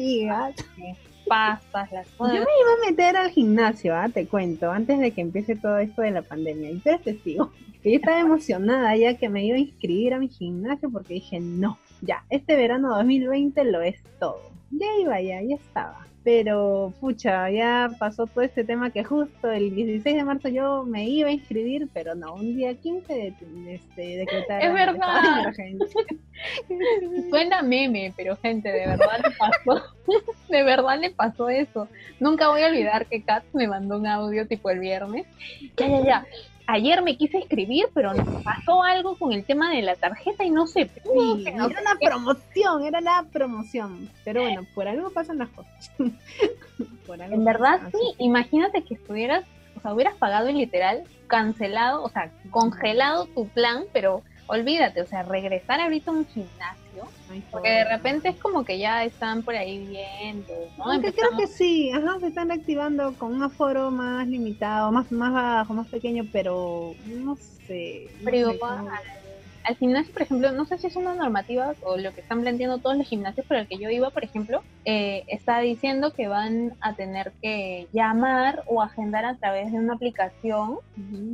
las. 1.93 2.09
Yo 2.19 2.27
me 2.27 2.33
iba 2.35 2.45
a 2.45 2.91
meter 2.91 3.17
al 3.17 3.31
gimnasio, 3.31 3.95
¿ah? 3.95 4.09
te 4.09 4.27
cuento, 4.27 4.71
antes 4.71 4.99
de 4.99 5.11
que 5.11 5.21
empiece 5.21 5.57
todo 5.57 5.79
esto 5.79 6.03
de 6.03 6.11
la 6.11 6.23
pandemia, 6.23 6.71
y 6.71 6.79
tú 6.79 6.89
eres 6.89 7.03
testigo. 7.03 7.51
Yo 7.85 7.93
estaba 7.93 8.19
emocionada 8.19 8.97
ya 8.97 9.17
que 9.17 9.29
me 9.29 9.45
iba 9.45 9.57
a 9.57 9.61
inscribir 9.61 10.13
a 10.15 10.19
mi 10.19 10.29
gimnasio 10.29 10.91
porque 10.91 11.15
dije, 11.15 11.39
no, 11.39 11.79
ya, 12.03 12.25
este 12.31 12.57
verano 12.57 12.97
2020 12.97 13.65
lo 13.67 13.81
es 13.81 14.03
todo. 14.19 14.51
Ya 14.71 14.87
iba, 15.01 15.21
ya, 15.21 15.41
ya 15.43 15.55
estaba. 15.55 16.07
Pero, 16.27 16.93
pucha, 16.99 17.49
ya 17.51 17.89
pasó 18.01 18.27
todo 18.27 18.43
este 18.43 18.65
tema 18.65 18.91
que 18.91 19.05
justo 19.05 19.49
el 19.49 19.73
16 19.73 20.17
de 20.17 20.25
marzo 20.25 20.49
yo 20.49 20.83
me 20.83 21.05
iba 21.05 21.29
a 21.29 21.33
inscribir, 21.33 21.87
pero 21.95 22.17
no, 22.17 22.35
un 22.35 22.57
día 22.57 22.75
15 22.75 23.15
de, 23.15 23.75
este, 23.75 24.03
decretar. 24.17 24.61
Es 24.61 24.75
verdad. 24.75 25.55
Suena 27.31 27.63
meme, 27.63 28.13
pero 28.17 28.37
gente, 28.39 28.73
de 28.73 28.89
verdad 28.89 29.21
le 29.23 29.31
pasó. 29.39 29.85
de 30.49 30.63
verdad 30.65 30.99
le 30.99 31.11
pasó 31.13 31.49
eso. 31.49 31.87
Nunca 32.19 32.49
voy 32.49 32.63
a 32.63 32.67
olvidar 32.67 33.07
que 33.07 33.23
Kat 33.23 33.45
me 33.53 33.69
mandó 33.69 33.97
un 33.97 34.09
audio 34.09 34.49
tipo 34.49 34.69
el 34.71 34.81
viernes. 34.81 35.29
Ya, 35.77 35.87
ya, 35.87 36.05
ya 36.05 36.27
ayer 36.67 37.03
me 37.03 37.17
quise 37.17 37.39
escribir, 37.39 37.87
pero 37.95 38.13
pasó 38.43 38.83
algo 38.83 39.17
con 39.17 39.33
el 39.33 39.45
tema 39.45 39.71
de 39.71 39.83
la 39.83 39.95
tarjeta 39.95 40.45
y 40.45 40.51
no 40.51 40.67
sé. 40.67 40.91
Sí, 41.03 41.45
era 41.47 41.67
una 41.67 41.97
promoción, 42.01 42.85
era 42.85 43.01
la 43.01 43.25
promoción. 43.33 44.11
Pero 44.25 44.43
bueno, 44.43 44.67
por 44.75 44.89
algo 44.89 45.11
pasan 45.11 45.39
las 45.39 45.49
cosas. 45.51 45.93
en 45.99 47.45
verdad, 47.45 47.81
sí, 47.93 48.15
imagínate 48.19 48.83
que 48.83 48.95
estuvieras, 48.95 49.45
o 49.77 49.81
sea, 49.81 49.95
hubieras 49.95 50.15
pagado 50.17 50.51
literal, 50.51 51.05
cancelado, 51.27 52.03
o 52.03 52.09
sea, 52.09 52.31
congelado 52.51 53.27
tu 53.27 53.49
plan, 53.49 53.85
pero 53.93 54.23
olvídate, 54.47 55.03
o 55.03 55.07
sea, 55.07 55.23
regresar 55.23 55.81
ahorita 55.81 56.11
a 56.11 56.15
un 56.15 56.27
gimnasio, 56.27 56.86
porque 57.51 57.71
de 57.71 57.85
repente 57.85 58.29
es 58.29 58.37
como 58.37 58.65
que 58.65 58.79
ya 58.79 59.05
están 59.05 59.43
por 59.43 59.55
ahí 59.55 59.87
viendo, 59.87 60.53
¿no? 60.79 61.01
creo 61.01 61.37
que 61.37 61.47
sí, 61.47 61.91
ajá, 61.91 62.19
se 62.21 62.29
están 62.29 62.51
activando 62.51 63.15
con 63.19 63.35
un 63.35 63.43
aforo 63.43 63.91
más 63.91 64.27
limitado, 64.27 64.93
más, 64.93 65.11
más 65.13 65.33
bajo, 65.33 65.75
más 65.75 65.89
pequeño, 65.89 66.25
pero 66.33 66.95
no 67.07 67.37
sé. 67.67 68.09
pero 68.25 68.55
al 69.67 69.77
gimnasio, 69.77 70.13
por 70.13 70.23
ejemplo, 70.23 70.53
no 70.53 70.65
sé 70.65 70.79
si 70.79 70.87
es 70.87 70.95
una 70.95 71.15
normativa 71.15 71.75
o 71.83 71.97
lo 71.97 72.15
que 72.15 72.21
están 72.21 72.41
planteando 72.41 72.79
todos 72.79 72.97
los 72.97 73.09
gimnasios 73.09 73.45
por 73.47 73.57
el 73.57 73.67
que 73.67 73.79
yo 73.79 73.91
iba, 73.91 74.11
por 74.11 74.23
ejemplo, 74.23 74.63
eh, 74.85 75.25
está 75.27 75.59
diciendo 75.59 76.13
que 76.13 76.29
van 76.29 76.75
a 76.81 76.95
tener 76.95 77.33
que 77.43 77.89
llamar 77.93 78.63
o 78.67 78.81
agendar 78.81 79.25
a 79.25 79.35
través 79.35 79.73
de 79.73 79.79
una 79.79 79.95
aplicación 79.95 80.79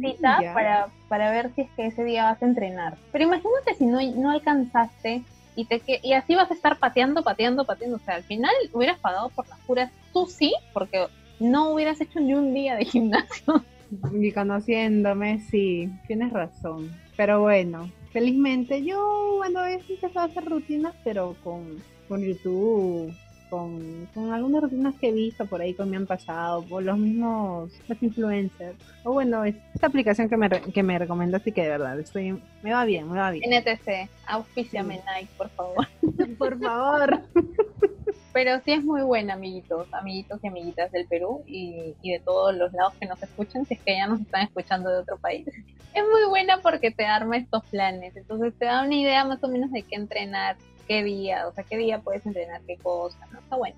cita 0.00 0.38
para, 0.54 0.88
para 1.08 1.30
ver 1.30 1.54
si 1.54 1.62
es 1.62 1.70
que 1.76 1.86
ese 1.86 2.04
día 2.04 2.24
vas 2.24 2.42
a 2.42 2.46
entrenar. 2.46 2.96
Pero 3.12 3.24
imagínate 3.24 3.74
si 3.76 3.84
no, 3.84 4.00
no 4.00 4.30
alcanzaste 4.30 5.22
y, 5.54 5.64
te, 5.66 5.82
y 6.02 6.12
así 6.12 6.34
vas 6.34 6.50
a 6.50 6.54
estar 6.54 6.78
pateando, 6.78 7.22
pateando, 7.22 7.64
pateando. 7.64 7.96
O 7.96 8.00
sea, 8.00 8.16
al 8.16 8.22
final 8.22 8.54
hubieras 8.72 8.98
pagado 8.98 9.28
por 9.30 9.48
las 9.48 9.58
puras, 9.60 9.90
tú 10.12 10.26
sí, 10.26 10.54
porque 10.72 11.06
no 11.40 11.72
hubieras 11.72 12.00
hecho 12.00 12.20
ni 12.20 12.34
un 12.34 12.54
día 12.54 12.76
de 12.76 12.84
gimnasio. 12.84 13.64
Y 14.10 14.32
conociéndome, 14.32 15.40
sí, 15.50 15.90
tienes 16.06 16.32
razón. 16.32 16.90
Pero 17.14 17.42
bueno, 17.42 17.90
felizmente 18.10 18.82
yo, 18.82 19.34
bueno, 19.36 19.66
he 19.66 19.74
empezado 19.74 20.20
a 20.20 20.24
hacer 20.30 20.46
rutinas, 20.46 20.94
pero 21.04 21.36
con, 21.44 21.76
con 22.08 22.22
YouTube, 22.22 23.14
con, 23.52 24.08
con, 24.14 24.32
algunas 24.32 24.62
rutinas 24.62 24.94
que 24.98 25.10
he 25.10 25.12
visto 25.12 25.44
por 25.44 25.60
ahí 25.60 25.74
que 25.74 25.84
me 25.84 25.98
han 25.98 26.06
pasado, 26.06 26.64
por 26.64 26.82
los 26.82 26.96
mismos 26.96 27.70
los 27.86 28.02
influencers. 28.02 28.78
O 29.04 29.12
bueno, 29.12 29.44
esta 29.44 29.88
aplicación 29.88 30.30
que 30.30 30.38
me, 30.38 30.48
que 30.48 30.82
me 30.82 30.98
recomendaste 30.98 31.52
que 31.52 31.60
de 31.60 31.68
verdad 31.68 32.00
estoy, 32.00 32.42
me 32.62 32.72
va 32.72 32.86
bien, 32.86 33.12
me 33.12 33.18
va 33.18 33.30
bien. 33.30 33.44
NTC, 33.52 34.08
auspiciame 34.26 35.02
Nike, 35.04 35.28
por 35.36 35.50
favor. 35.50 35.86
por 36.38 36.58
favor. 36.58 37.20
Pero 38.32 38.58
sí 38.64 38.72
es 38.72 38.82
muy 38.82 39.02
buena, 39.02 39.34
amiguitos, 39.34 39.86
amiguitos 39.92 40.42
y 40.42 40.48
amiguitas 40.48 40.90
del 40.90 41.06
Perú 41.06 41.42
y, 41.46 41.94
y 42.00 42.12
de 42.12 42.20
todos 42.20 42.54
los 42.54 42.72
lados 42.72 42.94
que 42.98 43.04
nos 43.04 43.22
escuchan, 43.22 43.66
si 43.66 43.74
es 43.74 43.80
que 43.82 43.96
ya 43.96 44.06
nos 44.06 44.22
están 44.22 44.44
escuchando 44.44 44.90
de 44.90 45.00
otro 45.00 45.18
país 45.18 45.46
es 45.94 46.02
muy 46.10 46.24
buena 46.28 46.58
porque 46.58 46.90
te 46.90 47.04
arma 47.04 47.36
estos 47.36 47.64
planes. 47.66 48.16
Entonces 48.16 48.54
te 48.58 48.66
da 48.66 48.82
una 48.82 48.94
idea 48.94 49.24
más 49.24 49.42
o 49.44 49.48
menos 49.48 49.70
de 49.70 49.82
qué 49.82 49.96
entrenar, 49.96 50.56
qué 50.86 51.02
día, 51.02 51.46
o 51.48 51.52
sea, 51.52 51.64
qué 51.64 51.76
día 51.76 52.00
puedes 52.00 52.24
entrenar 52.26 52.60
qué 52.66 52.76
cosa, 52.76 53.18
¿no? 53.32 53.40
Está 53.40 53.56
bueno. 53.56 53.76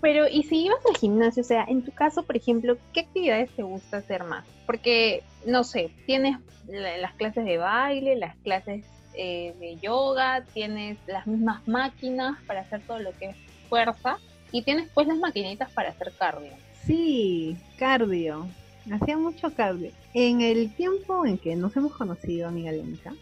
Pero, 0.00 0.28
¿y 0.28 0.44
si 0.44 0.64
ibas 0.64 0.84
al 0.86 0.96
gimnasio? 0.96 1.42
O 1.42 1.46
sea, 1.46 1.64
en 1.64 1.82
tu 1.82 1.92
caso, 1.92 2.22
por 2.22 2.36
ejemplo, 2.36 2.76
¿qué 2.92 3.00
actividades 3.00 3.50
te 3.50 3.62
gusta 3.62 3.98
hacer 3.98 4.24
más? 4.24 4.44
Porque, 4.66 5.22
no 5.46 5.64
sé, 5.64 5.90
tienes 6.06 6.38
las 6.68 7.14
clases 7.14 7.44
de 7.44 7.58
baile, 7.58 8.16
las 8.16 8.36
clases 8.36 8.84
eh, 9.14 9.54
de 9.58 9.76
yoga, 9.76 10.44
tienes 10.54 10.98
las 11.06 11.26
mismas 11.26 11.66
máquinas 11.66 12.40
para 12.46 12.60
hacer 12.60 12.80
todo 12.86 13.00
lo 13.00 13.10
que 13.18 13.30
es 13.30 13.36
fuerza 13.68 14.18
y 14.52 14.62
tienes 14.62 14.88
pues 14.94 15.06
las 15.06 15.18
maquinitas 15.18 15.70
para 15.72 15.90
hacer 15.90 16.12
cardio. 16.18 16.52
Sí, 16.86 17.56
cardio. 17.78 18.46
Hacía 18.90 19.16
mucho 19.16 19.52
cardio. 19.54 19.90
En 20.14 20.40
el 20.40 20.72
tiempo 20.74 21.26
en 21.26 21.38
que 21.38 21.54
nos 21.56 21.76
hemos 21.76 21.92
conocido, 21.92 22.48
amiga 22.48 22.72
Lenka, 22.72 23.12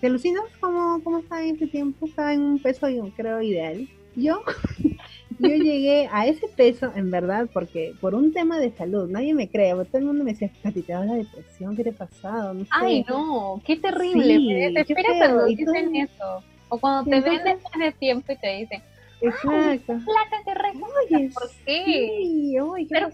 ¿Te 0.00 0.06
alucinas 0.06 0.44
cómo, 0.60 1.00
cómo 1.02 1.18
estaba 1.18 1.42
en 1.42 1.56
ese 1.56 1.66
tiempo? 1.66 2.06
Estaba 2.06 2.32
en 2.32 2.42
un 2.42 2.58
peso, 2.60 2.88
yo 2.88 3.10
creo, 3.16 3.42
ideal. 3.42 3.88
Yo, 4.14 4.42
yo 5.38 5.48
llegué 5.48 6.08
a 6.12 6.26
ese 6.26 6.46
peso, 6.56 6.92
en 6.94 7.10
verdad, 7.10 7.48
porque 7.52 7.94
por 8.00 8.14
un 8.14 8.32
tema 8.32 8.58
de 8.58 8.70
salud, 8.72 9.08
nadie 9.08 9.34
me 9.34 9.48
cree, 9.48 9.72
todo 9.72 9.98
el 9.98 10.04
mundo 10.04 10.24
me 10.24 10.32
decía, 10.32 10.50
Katy, 10.62 10.82
te 10.82 10.92
da 10.92 11.04
la 11.04 11.14
depresión, 11.14 11.76
¿qué 11.76 11.84
te 11.84 11.90
ha 11.90 11.94
pasado? 11.94 12.54
No 12.54 12.64
sé. 12.64 12.70
Ay, 12.72 13.04
no, 13.08 13.60
qué 13.64 13.76
terrible. 13.76 14.38
Sí, 14.38 14.74
esperas 14.76 15.12
feo, 15.12 15.18
cuando 15.18 15.46
dicen 15.46 15.66
todo- 15.66 15.94
eso. 15.94 16.44
O 16.70 16.78
cuando 16.78 17.10
te 17.10 17.20
ven 17.20 17.40
después 17.44 17.78
de 17.78 17.92
tiempo 17.92 18.32
y 18.32 18.36
te 18.36 18.56
dicen, 18.58 18.82
Exacto. 19.20 19.98
flaca, 20.00 20.36
qué 20.44 20.54
re 20.54 20.70
Oye, 20.70 21.30
¿Por 21.34 21.50
qué? 21.64 21.84
Sí, 22.20 22.60
oye, 22.60 22.86
¿qué 22.86 22.94
Que 22.94 23.00
no 23.00 23.10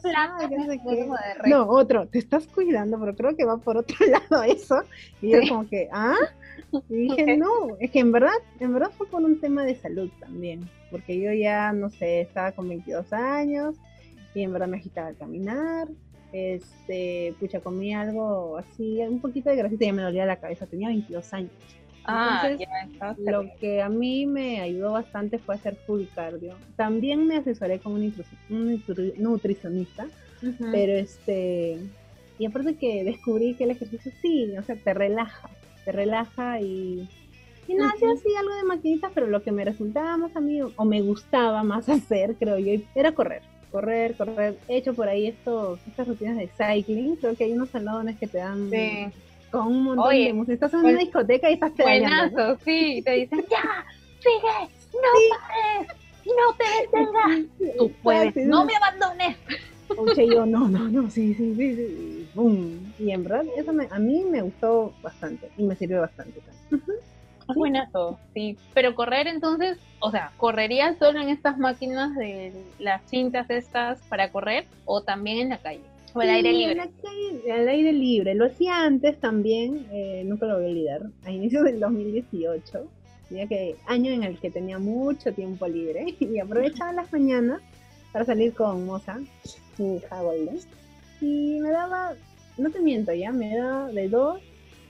sé 0.66 0.80
qué. 0.86 0.94
de 0.96 1.50
No, 1.50 1.66
otro, 1.68 2.06
te 2.06 2.18
estás 2.18 2.46
cuidando, 2.46 2.98
pero 3.00 3.14
creo 3.14 3.36
que 3.36 3.44
va 3.44 3.56
por 3.56 3.76
otro 3.78 3.96
lado 4.30 4.42
eso. 4.42 4.82
Y 5.22 5.30
yo 5.30 5.40
Sí. 5.42 5.48
como 5.48 5.68
que, 5.68 5.88
¿ah? 5.92 6.14
Y 6.90 6.94
dije, 7.08 7.36
no, 7.36 7.76
es 7.78 7.90
que 7.90 8.00
en 8.00 8.10
verdad, 8.10 8.32
en 8.58 8.72
verdad 8.74 8.90
fue 8.96 9.06
por 9.06 9.22
un 9.22 9.40
tema 9.40 9.64
de 9.64 9.76
salud 9.76 10.10
también. 10.18 10.68
Porque 10.90 11.18
yo 11.20 11.32
ya, 11.32 11.72
no 11.72 11.88
sé, 11.90 12.20
estaba 12.22 12.52
con 12.52 12.68
22 12.68 13.12
años 13.12 13.76
y 14.34 14.42
en 14.42 14.52
verdad 14.52 14.66
me 14.68 14.78
agitaba 14.78 15.08
al 15.08 15.16
caminar. 15.16 15.88
Este, 16.32 17.32
pucha, 17.38 17.60
comí 17.60 17.94
algo 17.94 18.56
así, 18.58 18.98
un 19.02 19.20
poquito 19.20 19.50
de 19.50 19.56
grasita 19.56 19.84
y 19.84 19.86
ya 19.86 19.92
me 19.92 20.02
dolía 20.02 20.26
la 20.26 20.36
cabeza. 20.40 20.66
Tenía 20.66 20.88
22 20.88 21.32
años. 21.32 21.50
Ah, 22.06 22.40
Entonces, 22.44 22.68
estabas 22.92 23.18
Lo 23.18 23.44
que 23.60 23.80
a 23.82 23.88
mí 23.88 24.26
me 24.26 24.60
ayudó 24.60 24.92
bastante 24.92 25.38
fue 25.38 25.54
hacer 25.54 25.74
full 25.86 26.02
cardio. 26.14 26.54
También 26.76 27.26
me 27.26 27.36
asesoré 27.36 27.78
con 27.78 27.92
un, 27.92 28.02
un 28.50 28.78
nutri- 28.78 29.14
nutricionista, 29.16 30.06
pero 30.70 30.92
este, 30.92 31.78
y 32.38 32.46
aparte 32.46 32.74
que 32.76 33.04
descubrí 33.04 33.54
que 33.54 33.64
el 33.64 33.70
ejercicio 33.70 34.12
sí, 34.20 34.52
o 34.58 34.62
sea, 34.62 34.76
te 34.76 34.92
relaja, 34.92 35.48
te 35.84 35.92
relaja 35.92 36.60
y, 36.60 37.08
y 37.66 37.74
nada, 37.74 37.92
hacía 37.94 38.12
así 38.12 38.28
algo 38.38 38.54
de 38.54 38.64
maquinitas, 38.64 39.10
pero 39.14 39.26
lo 39.26 39.42
que 39.42 39.52
me 39.52 39.64
resultaba 39.64 40.16
más 40.18 40.36
a 40.36 40.40
mí, 40.40 40.60
o 40.60 40.84
me 40.84 41.00
gustaba 41.00 41.62
más 41.62 41.88
hacer, 41.88 42.34
creo 42.36 42.58
yo, 42.58 42.72
era 42.94 43.12
correr. 43.12 43.40
Correr, 43.72 44.14
correr. 44.16 44.56
He 44.68 44.76
hecho 44.76 44.94
por 44.94 45.08
ahí 45.08 45.26
estos, 45.26 45.80
estas 45.88 46.06
rutinas 46.06 46.36
de 46.36 46.48
cycling. 46.48 47.16
Creo 47.16 47.34
que 47.34 47.42
hay 47.42 47.52
unos 47.54 47.70
salones 47.70 48.16
que 48.18 48.28
te 48.28 48.38
dan 48.38 48.70
Sí. 48.70 49.06
Con 49.54 49.66
un 49.68 49.82
montón 49.84 50.06
Oye, 50.06 50.26
de 50.26 50.32
música. 50.32 50.54
Estás 50.54 50.74
en 50.74 50.80
una 50.80 50.98
discoteca 50.98 51.48
y 51.50 51.54
estás. 51.54 51.72
¿no? 51.78 51.84
Buenazo, 51.84 52.58
sí. 52.64 53.02
Te 53.04 53.12
dicen, 53.12 53.44
ya, 53.50 53.86
sigue, 54.18 54.74
no 54.92 55.10
pares, 55.30 55.88
no 56.24 56.56
te 56.56 56.64
detengas. 56.82 57.76
Tú 57.78 57.92
puedes, 58.02 58.34
no 58.36 58.64
me 58.64 58.72
abandones. 58.74 59.36
Oye, 59.96 60.26
yo, 60.26 60.44
no, 60.44 60.68
no, 60.68 60.88
no, 60.88 61.08
sí, 61.10 61.34
sí, 61.34 61.54
sí, 61.54 61.76
sí. 61.76 62.28
boom. 62.34 62.92
Y 62.98 63.12
en 63.12 63.22
verdad, 63.22 63.44
eso 63.56 63.72
me- 63.72 63.86
a 63.90 63.98
mí 63.98 64.24
me 64.28 64.42
gustó 64.42 64.92
bastante 65.02 65.50
y 65.56 65.62
me 65.62 65.76
sirvió 65.76 66.00
bastante 66.00 66.40
también. 66.40 66.82
Es 67.48 67.54
buenazo, 67.54 68.18
sí. 68.32 68.56
Pero 68.72 68.94
correr 68.94 69.28
entonces, 69.28 69.78
o 70.00 70.10
sea, 70.10 70.32
¿correrías 70.36 70.98
solo 70.98 71.20
en 71.20 71.28
estas 71.28 71.58
máquinas 71.58 72.14
de 72.16 72.52
las 72.78 73.08
cintas 73.08 73.48
estas 73.50 74.00
para 74.08 74.32
correr 74.32 74.66
o 74.86 75.02
también 75.02 75.38
en 75.38 75.48
la 75.50 75.58
calle? 75.58 75.84
O 76.14 76.20
al 76.20 76.31
aire 76.31 76.53
libre. 76.53 76.81
al 77.53 77.68
aire 77.68 77.92
libre. 77.92 78.35
Lo 78.37 78.46
hacía 78.46 78.85
antes 78.85 79.18
también, 79.18 79.85
eh, 79.90 80.22
nunca 80.24 80.46
lo 80.46 80.55
voy 80.55 80.66
a 80.66 80.68
olvidar, 80.68 81.03
a 81.24 81.33
inicios 81.33 81.64
del 81.64 81.81
2018, 81.81 82.87
ya 83.31 83.46
que 83.48 83.74
año 83.87 84.12
en 84.12 84.22
el 84.22 84.38
que 84.38 84.48
tenía 84.48 84.79
mucho 84.79 85.33
tiempo 85.33 85.66
libre 85.66 86.14
y 86.20 86.38
aprovechaba 86.38 86.92
las 86.92 87.12
mañanas 87.12 87.62
para 88.12 88.24
salir 88.24 88.55
con 88.55 88.87
Moza, 88.87 89.18
mi 89.77 89.96
hija 89.96 90.22
Golden, 90.22 90.61
y 91.20 91.59
me 91.61 91.70
daba, 91.70 92.14
no 92.59 92.70
te 92.70 92.79
miento 92.79 93.12
ya, 93.12 93.33
me 93.33 93.57
daba 93.57 93.88
de 93.88 94.09
dos 94.09 94.40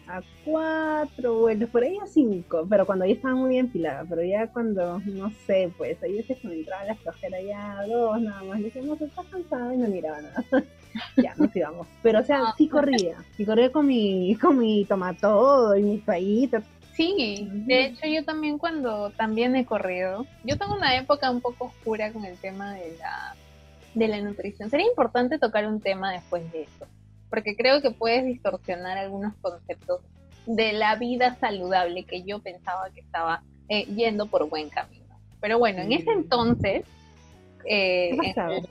a 0.07 0.21
cuatro 0.45 1.41
vueltas, 1.41 1.71
por 1.71 1.85
ahí 1.85 1.97
a 1.97 2.07
cinco, 2.07 2.67
pero 2.69 2.85
cuando 2.85 3.07
ya 3.07 3.15
estaba 3.15 3.35
muy 3.35 3.49
bien 3.49 3.69
pilada, 3.69 4.05
pero 4.07 4.23
ya 4.23 4.49
cuando, 4.49 5.01
no 5.07 5.33
sé, 5.47 5.73
pues 5.79 6.03
ahí 6.03 6.17
veces 6.17 6.45
me 6.45 6.53
entraba 6.53 6.85
la 6.85 6.97
flojera 6.97 7.41
ya 7.41 7.87
dos 7.87 8.21
nada 8.21 8.43
más, 8.43 8.59
le 8.59 8.67
decíamos, 8.67 9.01
estás 9.01 9.25
cansada 9.25 9.73
y 9.73 9.79
me 9.79 9.89
miraba 9.89 10.21
nada. 10.21 10.45
ya, 11.17 11.35
nos 11.37 11.55
íbamos. 11.55 11.87
Pero 12.03 12.21
o 12.21 12.25
sea, 12.25 12.55
sí 12.57 12.69
corría, 12.69 13.17
y 13.39 13.45
corría 13.45 13.71
con 13.73 13.87
mi, 13.87 14.35
con 14.37 14.59
mi 14.59 14.85
tomatodo 14.85 15.77
y 15.77 15.83
mi 15.83 15.99
toallita. 15.99 16.63
Sí, 16.93 17.49
de 17.51 17.87
hecho 17.87 18.07
yo 18.07 18.25
también 18.25 18.57
cuando 18.59 19.11
también 19.11 19.57
he 19.57 19.65
corrido, 19.67 20.27
yo 20.45 20.57
tengo 20.57 20.75
una 20.77 20.97
época 20.97 21.29
un 21.31 21.41
poco 21.41 21.67
oscura 21.67 22.13
con 22.13 22.25
el 22.25 22.37
tema 22.39 22.73
de 22.75 22.97
la, 22.99 23.35
de 23.95 24.09
la 24.09 24.21
nutrición. 24.21 24.71
Sería 24.71 24.87
importante 24.87 25.39
tocar 25.41 25.67
un 25.67 25.81
tema 25.81 26.13
después 26.13 26.51
de 26.53 26.63
esto, 26.63 26.87
porque 27.31 27.57
creo 27.57 27.83
que 27.83 27.91
puedes 27.91 28.25
distorsionar 28.25 28.97
algunos 28.97 29.35
conceptos 29.41 30.03
de 30.47 30.73
la 30.73 30.95
vida 30.95 31.35
saludable 31.41 32.05
que 32.05 32.23
yo 32.23 32.39
pensaba 32.39 32.89
que 32.91 33.01
estaba 33.01 33.43
eh, 33.69 33.87
yendo 33.87 34.27
por 34.27 34.49
buen 34.49 34.69
camino. 34.69 35.03
Pero 35.41 35.59
bueno, 35.59 35.83
en 35.83 35.91
ese 35.93 36.13
entonces, 36.13 36.85
eh, 37.65 38.11
en- 38.11 38.67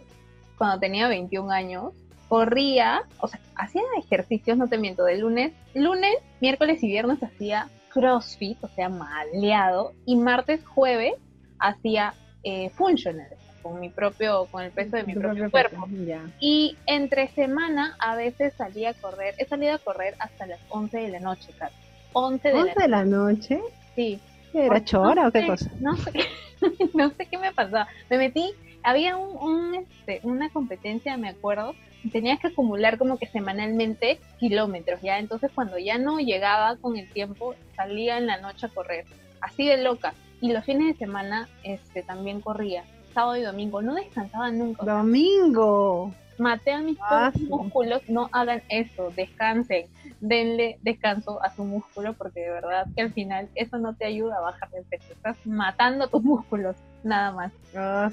cuando 0.57 0.79
tenía 0.79 1.07
21 1.07 1.51
años, 1.51 1.91
corría, 2.33 3.03
o 3.19 3.27
sea, 3.27 3.39
hacía 3.53 3.83
ejercicios, 3.95 4.57
no 4.57 4.67
te 4.67 4.79
miento, 4.79 5.03
de 5.03 5.19
lunes, 5.19 5.53
lunes, 5.75 6.15
miércoles 6.41 6.81
y 6.81 6.87
viernes 6.87 7.21
hacía 7.21 7.69
crossfit, 7.89 8.57
o 8.63 8.69
sea, 8.69 8.89
maleado, 8.89 9.93
y 10.07 10.15
martes, 10.15 10.65
jueves 10.65 11.13
hacía 11.59 12.15
eh, 12.43 12.71
functional, 12.71 13.27
con 13.61 13.79
mi 13.79 13.89
propio, 13.89 14.47
con 14.49 14.63
el 14.63 14.71
peso 14.71 14.97
de 14.97 15.03
mi 15.03 15.13
propio 15.13 15.47
propio 15.47 15.51
cuerpo. 15.51 15.87
Ya. 16.07 16.27
Y 16.39 16.75
entre 16.87 17.27
semana 17.27 17.95
a 17.99 18.15
veces 18.15 18.55
salía 18.57 18.89
a 18.89 18.93
correr, 18.95 19.35
he 19.37 19.45
salido 19.45 19.75
a 19.75 19.77
correr 19.77 20.15
hasta 20.17 20.47
las 20.47 20.59
11 20.69 20.97
de 20.97 21.09
la 21.09 21.19
noche, 21.19 21.53
casi. 21.59 21.75
11 22.13 22.47
de 22.47 22.53
la 22.55 22.61
11 22.61 22.73
de 22.79 22.87
la 22.87 23.05
noche. 23.05 23.61
Sí. 23.95 24.19
¿Qué 24.51 24.65
¿Era 24.65 24.83
chora 24.83 25.21
no 25.21 25.27
o 25.27 25.31
qué 25.31 25.41
sé, 25.41 25.47
cosa? 25.47 25.71
No 25.79 25.95
sé, 25.97 26.11
no 26.95 27.11
sé 27.11 27.27
qué 27.27 27.37
me 27.37 27.51
pasaba. 27.51 27.87
Me 28.09 28.17
metí, 28.17 28.55
había 28.83 29.17
un, 29.17 29.37
un, 29.37 29.75
este, 29.75 30.19
una 30.23 30.49
competencia, 30.49 31.17
me 31.17 31.29
acuerdo, 31.29 31.75
y 32.03 32.09
tenías 32.09 32.39
que 32.39 32.47
acumular 32.47 32.97
como 32.97 33.17
que 33.17 33.27
semanalmente 33.27 34.19
kilómetros, 34.39 35.01
¿ya? 35.01 35.19
Entonces 35.19 35.51
cuando 35.53 35.77
ya 35.79 35.97
no 35.97 36.19
llegaba 36.19 36.75
con 36.77 36.97
el 36.97 37.09
tiempo, 37.09 37.55
salía 37.75 38.17
en 38.17 38.27
la 38.27 38.37
noche 38.37 38.65
a 38.65 38.69
correr, 38.69 39.05
así 39.41 39.65
de 39.65 39.81
loca. 39.81 40.13
Y 40.41 40.51
los 40.51 40.65
fines 40.65 40.87
de 40.87 41.05
semana 41.05 41.47
este, 41.63 42.03
también 42.03 42.41
corría, 42.41 42.83
sábado 43.13 43.37
y 43.37 43.43
domingo, 43.43 43.81
no 43.81 43.95
descansaba 43.95 44.51
nunca. 44.51 44.83
Domingo. 44.83 46.13
Maté 46.37 46.71
a 46.71 46.81
mis 46.81 46.97
Ah, 47.01 47.31
sí. 47.33 47.45
músculos, 47.47 48.01
no 48.07 48.29
hagan 48.31 48.63
eso, 48.69 49.11
descansen, 49.15 49.85
denle 50.19 50.77
descanso 50.81 51.43
a 51.43 51.53
su 51.55 51.63
músculo 51.63 52.13
porque 52.13 52.41
de 52.41 52.49
verdad 52.49 52.87
que 52.95 53.03
al 53.03 53.13
final 53.13 53.49
eso 53.55 53.77
no 53.77 53.95
te 53.95 54.05
ayuda 54.05 54.37
a 54.37 54.41
bajar 54.41 54.69
de 54.71 54.83
peso, 54.83 55.13
estás 55.13 55.37
matando 55.45 56.07
tus 56.09 56.23
músculos, 56.23 56.75
nada 57.03 57.31
más. 57.31 57.53
Ah. 57.75 58.09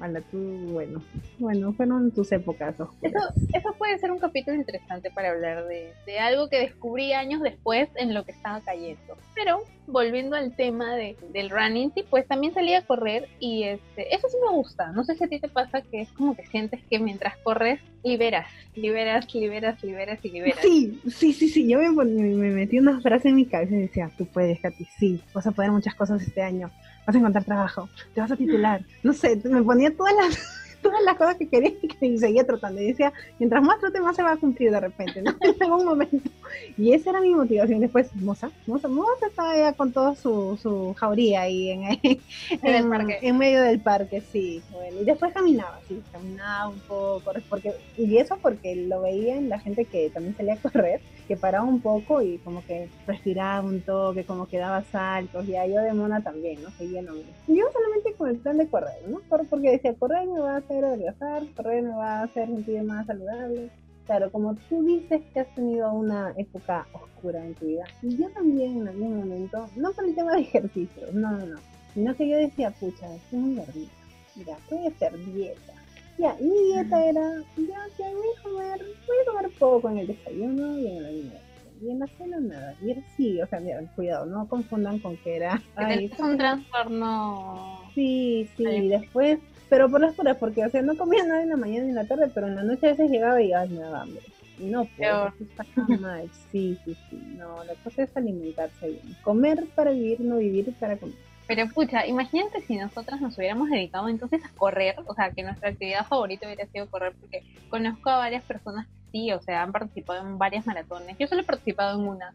Ala, 0.00 0.22
tú, 0.22 0.38
bueno. 0.72 1.02
Bueno, 1.38 1.72
fueron 1.74 2.10
tus 2.10 2.32
épocas 2.32 2.80
oscuras. 2.80 3.14
Eso, 3.14 3.48
eso 3.52 3.74
puede 3.76 3.98
ser 3.98 4.10
un 4.10 4.18
capítulo 4.18 4.56
interesante 4.56 5.10
para 5.10 5.30
hablar 5.30 5.66
de, 5.66 5.92
de 6.06 6.18
algo 6.18 6.48
que 6.48 6.58
descubrí 6.58 7.12
años 7.12 7.42
después 7.42 7.88
en 7.96 8.14
lo 8.14 8.24
que 8.24 8.32
estaba 8.32 8.60
cayendo. 8.60 9.18
Pero 9.34 9.62
volviendo 9.86 10.36
al 10.36 10.54
tema 10.56 10.94
de, 10.94 11.16
del 11.32 11.50
running, 11.50 11.92
sí, 11.94 12.04
pues 12.08 12.26
también 12.26 12.54
salí 12.54 12.74
a 12.74 12.82
correr 12.82 13.28
y 13.40 13.64
este, 13.64 14.14
eso 14.14 14.28
sí 14.28 14.36
me 14.42 14.56
gusta. 14.56 14.92
No 14.92 15.04
sé 15.04 15.16
si 15.16 15.24
a 15.24 15.28
ti 15.28 15.38
te 15.38 15.48
pasa 15.48 15.82
que 15.82 16.00
es 16.00 16.08
como 16.12 16.34
que 16.34 16.46
sientes 16.46 16.80
que 16.88 16.98
mientras 16.98 17.36
corres 17.38 17.80
liberas, 18.02 18.48
liberas, 18.74 19.32
liberas, 19.34 19.82
liberas 19.82 20.24
y 20.24 20.30
liberas. 20.30 20.60
Sí, 20.62 21.00
sí, 21.10 21.32
sí, 21.34 21.48
sí. 21.48 21.68
Yo 21.68 21.78
me, 21.78 21.90
me, 21.90 22.22
me 22.34 22.50
metí 22.50 22.78
una 22.78 23.00
frase 23.00 23.28
en 23.28 23.36
mi 23.36 23.44
cabeza 23.44 23.74
y 23.74 23.82
decía, 23.82 24.10
tú 24.16 24.26
puedes, 24.26 24.60
Katy, 24.60 24.86
sí, 24.98 25.22
vas 25.34 25.46
a 25.46 25.52
poder 25.52 25.70
muchas 25.70 25.94
cosas 25.94 26.22
este 26.22 26.42
año, 26.42 26.70
vas 27.10 27.16
a 27.16 27.18
encontrar 27.18 27.44
trabajo, 27.44 27.88
te 28.14 28.20
vas 28.20 28.30
a 28.30 28.36
titular. 28.36 28.84
No 29.02 29.12
sé, 29.12 29.40
me 29.44 29.62
ponía 29.62 29.94
todas 29.94 30.14
las, 30.14 30.59
todas 30.82 31.02
las 31.04 31.16
cosas 31.16 31.36
que 31.36 31.48
quería 31.48 31.72
y 31.82 31.88
que 31.88 32.18
seguía 32.18 32.44
tratando. 32.44 32.80
Y 32.80 32.86
decía, 32.88 33.12
mientras 33.38 33.62
más 33.62 33.78
trate, 33.80 34.00
más 34.00 34.16
se 34.16 34.22
va 34.22 34.32
a 34.32 34.36
cumplir 34.36 34.70
de 34.70 34.80
repente, 34.80 35.22
¿no? 35.22 35.32
En 35.40 35.62
algún 35.62 35.84
momento. 35.84 36.30
Y 36.76 36.92
esa 36.92 37.10
era 37.10 37.20
mi 37.20 37.34
motivación. 37.34 37.80
Después, 37.80 38.14
Moza, 38.16 38.50
Moza, 38.66 38.88
Moza 38.88 39.26
estaba 39.28 39.56
ya 39.56 39.72
con 39.74 39.92
toda 39.92 40.14
su, 40.14 40.58
su 40.60 40.94
jauría 40.94 41.42
ahí 41.42 41.70
en, 41.70 41.82
En 42.62 42.74
el 42.74 42.88
parque. 42.88 43.18
en 43.22 43.38
medio 43.38 43.62
del 43.62 43.80
parque, 43.80 44.20
sí. 44.20 44.62
Bueno, 44.72 45.00
y 45.00 45.04
después 45.04 45.32
caminaba, 45.32 45.78
sí, 45.86 46.02
caminaba 46.12 46.68
un 46.68 46.80
poco, 46.80 47.32
porque, 47.48 47.72
y 47.96 48.16
eso 48.18 48.36
porque 48.42 48.74
lo 48.76 49.02
veía 49.02 49.36
en 49.36 49.48
la 49.48 49.60
gente 49.60 49.84
que 49.84 50.10
también 50.10 50.36
salía 50.36 50.54
a 50.54 50.56
correr, 50.56 51.00
que 51.28 51.36
paraba 51.36 51.64
un 51.64 51.80
poco 51.80 52.20
y 52.22 52.38
como 52.38 52.64
que 52.64 52.88
respiraba 53.06 53.60
un 53.66 53.80
toque, 53.82 54.24
como 54.24 54.46
que 54.48 54.58
daba 54.58 54.82
saltos, 54.84 55.46
y 55.48 55.52
yo 55.52 55.80
de 55.80 55.92
mona 55.92 56.22
también, 56.22 56.60
¿no? 56.62 56.70
Seguía 56.72 57.02
lo 57.02 57.12
mismo. 57.14 57.32
Yo 57.46 57.64
solamente 57.72 58.14
con 58.16 58.28
el 58.30 58.36
plan 58.38 58.58
de 58.58 58.68
correr, 58.68 58.96
¿no? 59.08 59.20
Por- 59.28 59.46
Porque 59.48 59.70
decía, 59.70 59.94
correr 59.94 60.26
me 60.26 60.40
va 60.40 60.56
a 60.56 60.60
hacer 60.70 60.84
adelgazar, 60.84 61.42
correr 61.56 61.82
me 61.82 61.90
va 61.90 62.20
a 62.20 62.22
hacer 62.24 62.46
sentir 62.46 62.82
más 62.82 63.06
saludable. 63.06 63.70
Claro, 64.06 64.30
como 64.30 64.54
tú 64.68 64.82
dices 64.84 65.20
que 65.32 65.40
has 65.40 65.54
tenido 65.54 65.92
una 65.92 66.32
época 66.36 66.86
oscura 66.92 67.44
en 67.44 67.54
tu 67.54 67.66
vida, 67.66 67.84
y 68.02 68.16
yo 68.16 68.28
también 68.30 68.78
en 68.78 68.88
algún 68.88 69.18
momento, 69.18 69.68
no 69.76 69.92
por 69.92 70.04
el 70.04 70.14
tema 70.14 70.34
de 70.34 70.42
ejercicio, 70.42 71.06
no, 71.12 71.30
no, 71.32 71.46
no, 71.46 71.58
sino 71.94 72.14
que 72.16 72.28
yo 72.28 72.36
decía, 72.36 72.70
pucha, 72.70 73.14
estoy 73.14 73.38
muy 73.38 73.56
gordita, 73.56 73.92
mira, 74.34 74.56
voy 74.70 74.86
a 74.86 74.88
hacer 74.88 75.24
dieta. 75.32 75.72
Ya, 76.18 76.36
mi 76.40 76.72
dieta 76.72 77.04
era, 77.04 77.38
ya, 77.56 77.86
que 77.96 78.02
voy 78.02 78.26
a 78.36 78.42
comer, 78.42 78.86
voy 79.06 79.16
a 79.22 79.30
comer 79.30 79.50
poco 79.58 79.90
en 79.90 79.98
el 79.98 80.06
desayuno 80.08 80.78
y 80.78 80.86
en 80.88 81.04
almuerzo. 81.04 81.38
Y 81.80 81.90
en 81.90 81.98
la 81.98 82.06
cena 82.08 82.40
nada. 82.40 82.74
Y 82.82 82.90
era 82.90 83.02
sí, 83.16 83.40
o 83.40 83.46
sea, 83.46 83.58
mira, 83.60 83.80
cuidado, 83.96 84.26
no 84.26 84.46
confundan 84.46 84.98
con 84.98 85.16
que 85.18 85.36
era... 85.36 85.62
Ay, 85.76 86.10
es 86.12 86.20
un 86.20 86.36
trastorno... 86.36 87.80
Sí, 87.94 88.50
sí, 88.56 88.88
después... 88.88 89.38
Pero 89.70 89.88
por 89.88 90.00
las 90.00 90.14
puras, 90.14 90.36
porque, 90.36 90.66
o 90.66 90.68
sea, 90.68 90.82
no 90.82 90.96
comía 90.96 91.24
nada 91.24 91.42
en 91.42 91.48
la 91.48 91.56
mañana 91.56 91.84
ni 91.84 91.90
en 91.90 91.94
la 91.94 92.04
tarde, 92.04 92.30
pero 92.34 92.48
en 92.48 92.56
la 92.56 92.64
noche 92.64 92.88
a 92.88 92.90
veces 92.90 93.10
llegaba 93.10 93.40
y, 93.40 93.52
ay, 93.52 93.68
me 93.68 93.78
daba 93.78 94.02
hambre. 94.02 94.22
No, 94.58 94.84
pues, 94.84 95.08
eso 95.08 95.44
está 95.44 95.64
mal. 95.98 96.28
Sí, 96.50 96.76
sí, 96.84 96.96
sí. 97.08 97.16
No, 97.38 97.64
la 97.64 97.74
cosa 97.76 98.02
es 98.02 98.16
alimentarse 98.16 98.88
bien. 98.88 99.16
Comer 99.22 99.64
para 99.74 99.92
vivir, 99.92 100.20
no 100.20 100.36
vivir 100.36 100.74
para 100.78 100.96
comer. 100.96 101.14
Pero 101.46 101.68
pucha, 101.68 102.06
imagínate 102.06 102.60
si 102.62 102.76
nosotras 102.76 103.20
nos 103.20 103.36
hubiéramos 103.38 103.70
dedicado 103.70 104.08
entonces 104.08 104.44
a 104.44 104.50
correr, 104.56 104.96
o 105.06 105.14
sea, 105.14 105.30
que 105.30 105.42
nuestra 105.42 105.70
actividad 105.70 106.06
favorita 106.06 106.46
hubiera 106.46 106.66
sido 106.66 106.88
correr, 106.88 107.12
porque 107.18 107.42
conozco 107.68 108.10
a 108.10 108.18
varias 108.18 108.44
personas 108.44 108.86
que 108.86 109.10
sí, 109.10 109.32
o 109.32 109.40
sea, 109.40 109.62
han 109.62 109.72
participado 109.72 110.26
en 110.26 110.38
varias 110.38 110.66
maratones. 110.66 111.16
Yo 111.18 111.26
solo 111.26 111.40
he 111.40 111.44
participado 111.44 111.98
en 111.98 112.06
una, 112.06 112.34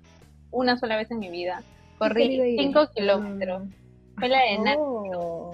una 0.51 0.77
sola 0.77 0.97
vez 0.97 1.11
en 1.11 1.19
mi 1.19 1.29
vida. 1.29 1.63
Corrí 1.97 2.57
5 2.57 2.89
kilómetros. 2.93 3.69
Fue 4.17 4.29
la 4.29 4.39
de 4.39 4.75
oh. 4.77 5.51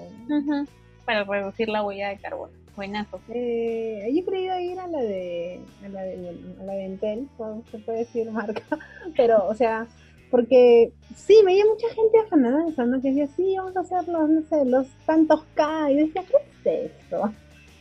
Para 1.02 1.24
reducir 1.24 1.70
la 1.70 1.84
huella 1.84 2.10
de 2.10 2.18
carbono. 2.18 2.54
Buenazo. 2.76 3.20
Eh, 3.34 4.10
yo 4.14 4.22
he 4.22 4.26
querido 4.26 4.60
ir 4.60 4.80
a 4.80 4.88
la 4.88 5.02
de, 5.02 5.60
a 5.84 5.90
la 5.90 6.02
de, 6.04 6.36
a 6.60 6.64
la 6.64 6.74
de 6.74 6.86
Entel, 6.86 7.28
se 7.70 7.80
puede 7.80 8.00
decir 8.00 8.32
marca, 8.32 8.64
pero, 9.18 9.46
o 9.48 9.54
sea, 9.54 9.88
porque 10.30 10.92
sí, 11.16 11.36
veía 11.46 11.66
mucha 11.66 11.90
gente 11.94 12.18
afanada 12.20 12.64
pensando 12.66 13.02
que 13.02 13.10
decía, 13.10 13.28
sí, 13.36 13.56
vamos 13.58 13.76
a 13.76 13.82
hacer 13.82 14.08
los, 14.08 14.30
no 14.30 14.42
sé, 14.44 14.66
los 14.66 14.88
tantos 15.06 15.44
K, 15.54 15.92
y 15.92 15.98
decía, 15.98 16.24
¿qué 16.24 16.38
es 16.72 16.92
esto? 16.92 17.34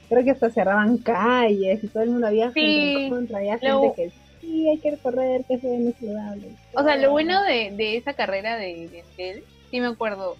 Creo 0.09 0.25
que 0.25 0.33
hasta 0.33 0.51
cerraban 0.51 0.99
calles 0.99 1.85
y 1.85 1.87
todo 1.87 2.03
el 2.03 2.11
mundo 2.11 2.27
había 2.27 2.51
sí, 2.53 3.09
gente, 3.09 3.37
había 3.37 3.59
gente 3.59 3.93
que 3.95 4.11
sí, 4.41 4.69
hay 4.69 4.79
que 4.79 4.97
correr, 4.97 5.45
que 5.45 5.59
se 5.59 5.69
ve 5.69 5.95
saludable. 6.01 6.49
O 6.75 6.83
sea, 6.83 6.97
lo 6.97 7.13
bueno 7.13 7.41
de, 7.45 7.71
de 7.77 7.97
esa 7.97 8.15
carrera 8.15 8.57
de, 8.57 8.89
de 8.89 8.99
Entel, 8.99 9.45
sí 9.71 9.81
me 9.81 9.87
acuerdo, 9.87 10.37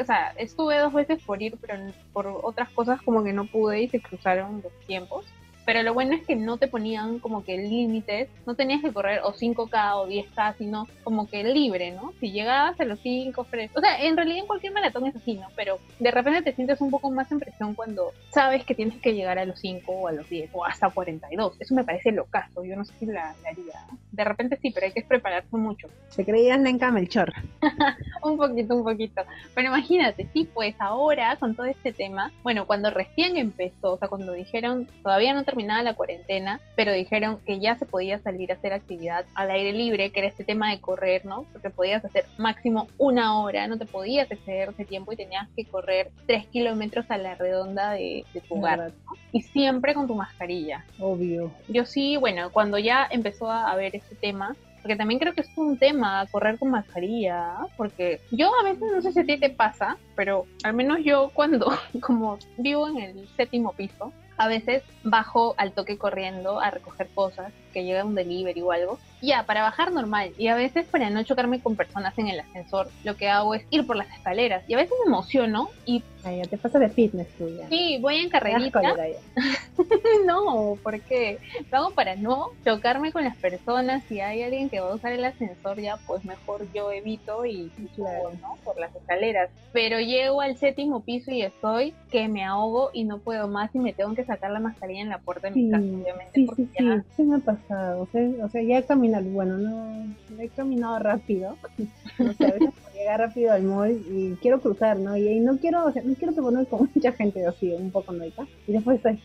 o 0.00 0.04
sea, 0.04 0.32
estuve 0.36 0.78
dos 0.78 0.92
veces 0.92 1.22
por 1.22 1.42
ir, 1.42 1.56
pero 1.60 1.74
por 2.12 2.26
otras 2.42 2.68
cosas 2.70 3.00
como 3.02 3.22
que 3.22 3.32
no 3.32 3.46
pude 3.46 3.82
y 3.82 3.88
se 3.88 4.00
cruzaron 4.00 4.62
los 4.62 4.72
tiempos. 4.86 5.26
Pero 5.64 5.82
lo 5.82 5.94
bueno 5.94 6.14
es 6.14 6.22
que 6.26 6.36
no 6.36 6.56
te 6.56 6.68
ponían 6.68 7.18
como 7.18 7.44
que 7.44 7.56
límites, 7.56 8.28
no 8.46 8.54
tenías 8.54 8.82
que 8.82 8.92
correr 8.92 9.20
o 9.24 9.32
5K 9.32 9.96
o 9.96 10.08
10K, 10.08 10.56
sino 10.58 10.88
como 11.04 11.28
que 11.28 11.44
libre, 11.44 11.92
¿no? 11.92 12.12
Si 12.20 12.32
llegabas 12.32 12.80
a 12.80 12.84
los 12.84 13.00
5, 13.00 13.46
o 13.74 13.80
sea, 13.80 14.02
en 14.02 14.16
realidad 14.16 14.38
en 14.38 14.46
cualquier 14.46 14.72
maratón 14.72 15.06
es 15.06 15.16
así, 15.16 15.34
¿no? 15.34 15.48
Pero 15.56 15.78
de 15.98 16.10
repente 16.10 16.42
te 16.42 16.54
sientes 16.54 16.80
un 16.80 16.90
poco 16.90 17.10
más 17.10 17.30
en 17.32 17.40
presión 17.40 17.74
cuando 17.74 18.12
sabes 18.30 18.64
que 18.64 18.74
tienes 18.74 19.00
que 19.00 19.14
llegar 19.14 19.38
a 19.38 19.44
los 19.44 19.58
5 19.60 19.92
o 19.92 20.08
a 20.08 20.12
los 20.12 20.28
10 20.28 20.50
o 20.52 20.64
hasta 20.64 20.90
42. 20.90 21.56
Eso 21.60 21.74
me 21.74 21.84
parece 21.84 22.12
locazo, 22.12 22.64
yo 22.64 22.76
no 22.76 22.84
sé 22.84 22.92
si 22.98 23.06
la, 23.06 23.34
haría. 23.46 23.86
De 24.10 24.24
repente 24.24 24.58
sí, 24.60 24.70
pero 24.70 24.86
hay 24.86 24.92
que 24.92 25.02
prepararse 25.02 25.56
mucho. 25.56 25.88
Se 26.08 26.24
creían 26.24 26.66
en 26.66 26.78
Melchor. 26.92 27.32
un 28.22 28.36
poquito, 28.36 28.74
un 28.74 28.84
poquito. 28.84 29.22
Pero 29.54 29.68
imagínate, 29.68 30.28
sí, 30.32 30.48
pues 30.52 30.74
ahora 30.78 31.36
con 31.36 31.54
todo 31.54 31.66
este 31.66 31.92
tema, 31.92 32.32
bueno, 32.42 32.66
cuando 32.66 32.90
recién 32.90 33.36
empezó, 33.36 33.92
o 33.92 33.98
sea, 33.98 34.08
cuando 34.08 34.32
dijeron, 34.32 34.88
todavía 35.02 35.34
no 35.34 35.44
te 35.44 35.51
terminada 35.52 35.82
la 35.82 35.92
cuarentena, 35.92 36.60
pero 36.76 36.92
dijeron 36.92 37.38
que 37.44 37.60
ya 37.60 37.76
se 37.76 37.84
podía 37.84 38.18
salir 38.20 38.50
a 38.50 38.54
hacer 38.54 38.72
actividad 38.72 39.26
al 39.34 39.50
aire 39.50 39.74
libre, 39.74 40.10
que 40.10 40.20
era 40.20 40.28
este 40.28 40.44
tema 40.44 40.70
de 40.70 40.80
correr, 40.80 41.26
¿no? 41.26 41.44
Porque 41.52 41.68
podías 41.68 42.02
hacer 42.02 42.24
máximo 42.38 42.88
una 42.96 43.38
hora, 43.38 43.66
no 43.66 43.76
te 43.76 43.84
podías 43.84 44.30
exceder 44.30 44.70
ese 44.70 44.86
tiempo 44.86 45.12
y 45.12 45.16
tenías 45.16 45.46
que 45.54 45.66
correr 45.66 46.10
tres 46.26 46.46
kilómetros 46.46 47.04
a 47.10 47.18
la 47.18 47.34
redonda 47.34 47.92
de, 47.92 48.24
tu 48.48 48.54
hogar. 48.56 48.92
Y 49.30 49.42
siempre 49.42 49.92
con 49.92 50.06
tu 50.06 50.14
mascarilla. 50.14 50.86
Obvio. 50.98 51.52
Yo 51.68 51.84
sí, 51.84 52.16
bueno, 52.16 52.50
cuando 52.50 52.78
ya 52.78 53.06
empezó 53.10 53.50
a 53.50 53.70
haber 53.70 53.94
este 53.94 54.14
tema, 54.14 54.56
porque 54.80 54.96
también 54.96 55.20
creo 55.20 55.34
que 55.34 55.42
es 55.42 55.58
un 55.58 55.76
tema 55.76 56.26
correr 56.30 56.58
con 56.58 56.70
mascarilla, 56.70 57.58
porque 57.76 58.20
yo 58.30 58.50
a 58.58 58.64
veces 58.64 58.90
no 58.90 59.02
sé 59.02 59.12
si 59.12 59.20
a 59.20 59.24
ti 59.24 59.36
te 59.36 59.50
pasa, 59.50 59.98
pero 60.16 60.46
al 60.64 60.72
menos 60.72 61.00
yo 61.04 61.30
cuando 61.34 61.72
como 62.00 62.38
vivo 62.56 62.88
en 62.88 62.98
el 62.98 63.28
séptimo 63.36 63.72
piso, 63.74 64.12
a 64.42 64.48
veces 64.48 64.82
bajo 65.04 65.54
al 65.56 65.70
toque 65.70 65.98
corriendo 65.98 66.58
a 66.58 66.72
recoger 66.72 67.08
cosas, 67.14 67.52
que 67.72 67.84
llega 67.84 68.04
un 68.04 68.16
delivery 68.16 68.60
o 68.60 68.72
algo, 68.72 68.98
ya, 69.22 69.44
para 69.46 69.62
bajar 69.62 69.92
normal. 69.92 70.32
Y 70.36 70.48
a 70.48 70.56
veces 70.56 70.84
para 70.86 71.08
no 71.08 71.22
chocarme 71.22 71.60
con 71.60 71.76
personas 71.76 72.18
en 72.18 72.28
el 72.28 72.40
ascensor, 72.40 72.90
lo 73.04 73.16
que 73.16 73.28
hago 73.28 73.54
es 73.54 73.64
ir 73.70 73.86
por 73.86 73.96
las 73.96 74.10
escaleras. 74.10 74.64
Y 74.68 74.74
a 74.74 74.78
veces 74.78 74.92
me 75.04 75.08
emociono 75.08 75.70
y... 75.86 76.02
Ay, 76.24 76.38
ya 76.38 76.44
te 76.44 76.58
pasa 76.58 76.78
de 76.78 76.88
fitness 76.88 77.28
tú 77.36 77.48
ya. 77.48 77.68
Sí, 77.68 77.98
voy 78.00 78.16
en 78.16 78.28
carrerita. 78.28 78.80
no, 80.26 80.78
porque 80.82 81.38
lo 81.70 81.78
hago 81.78 81.90
para 81.90 82.14
no 82.16 82.50
chocarme 82.64 83.12
con 83.12 83.24
las 83.24 83.36
personas. 83.36 84.02
Si 84.08 84.20
hay 84.20 84.42
alguien 84.42 84.68
que 84.68 84.80
va 84.80 84.90
a 84.90 84.94
usar 84.94 85.12
el 85.12 85.24
ascensor 85.24 85.80
ya, 85.80 85.96
pues 86.06 86.24
mejor 86.24 86.66
yo 86.72 86.92
evito 86.92 87.44
y, 87.44 87.72
subo, 87.96 88.32
¿no? 88.40 88.56
Por 88.64 88.78
las 88.78 88.94
escaleras. 88.94 89.50
Pero 89.72 90.00
llego 90.00 90.40
al 90.40 90.56
séptimo 90.56 91.00
piso 91.00 91.30
y 91.32 91.42
estoy 91.42 91.94
que 92.10 92.28
me 92.28 92.44
ahogo 92.44 92.90
y 92.92 93.04
no 93.04 93.18
puedo 93.18 93.48
más 93.48 93.74
y 93.74 93.78
me 93.78 93.92
tengo 93.92 94.14
que 94.14 94.24
sacar 94.24 94.50
la 94.50 94.60
mascarilla 94.60 95.00
en 95.00 95.08
la 95.08 95.18
puerta 95.18 95.48
de 95.48 95.54
mi 95.54 95.70
casa, 95.70 95.84
obviamente. 95.84 96.32
Sí, 96.34 96.48
sí, 96.56 96.68
sí, 96.76 96.84
sí 97.16 97.22
me 97.22 97.36
ha 97.36 97.38
pasado. 97.38 98.02
O 98.02 98.06
sea, 98.06 98.44
o 98.44 98.48
sea 98.48 98.62
ya 98.62 98.78
he 98.78 98.84
caminado, 98.84 99.11
bueno, 99.20 99.58
no, 99.58 100.14
he 100.38 100.48
caminado 100.48 100.98
rápido. 100.98 101.56
o 102.18 102.32
sea, 102.32 102.48
a 102.48 102.52
veces 102.52 102.70
llegar 102.94 103.20
rápido 103.20 103.52
al 103.52 103.62
mall 103.62 103.90
y 104.10 104.36
quiero 104.40 104.60
cruzar, 104.60 104.98
¿no? 104.98 105.16
Y, 105.16 105.40
no 105.40 105.58
quiero, 105.58 105.86
o 105.86 105.92
sea, 105.92 106.02
no 106.02 106.14
quiero 106.14 106.34
que 106.34 106.42
poner 106.42 106.66
con 106.66 106.90
mucha 106.94 107.12
gente 107.12 107.46
así, 107.46 107.72
un 107.72 107.90
poco 107.90 108.12
noica. 108.12 108.46
Y 108.66 108.72
después 108.72 108.96
estoy, 108.96 109.20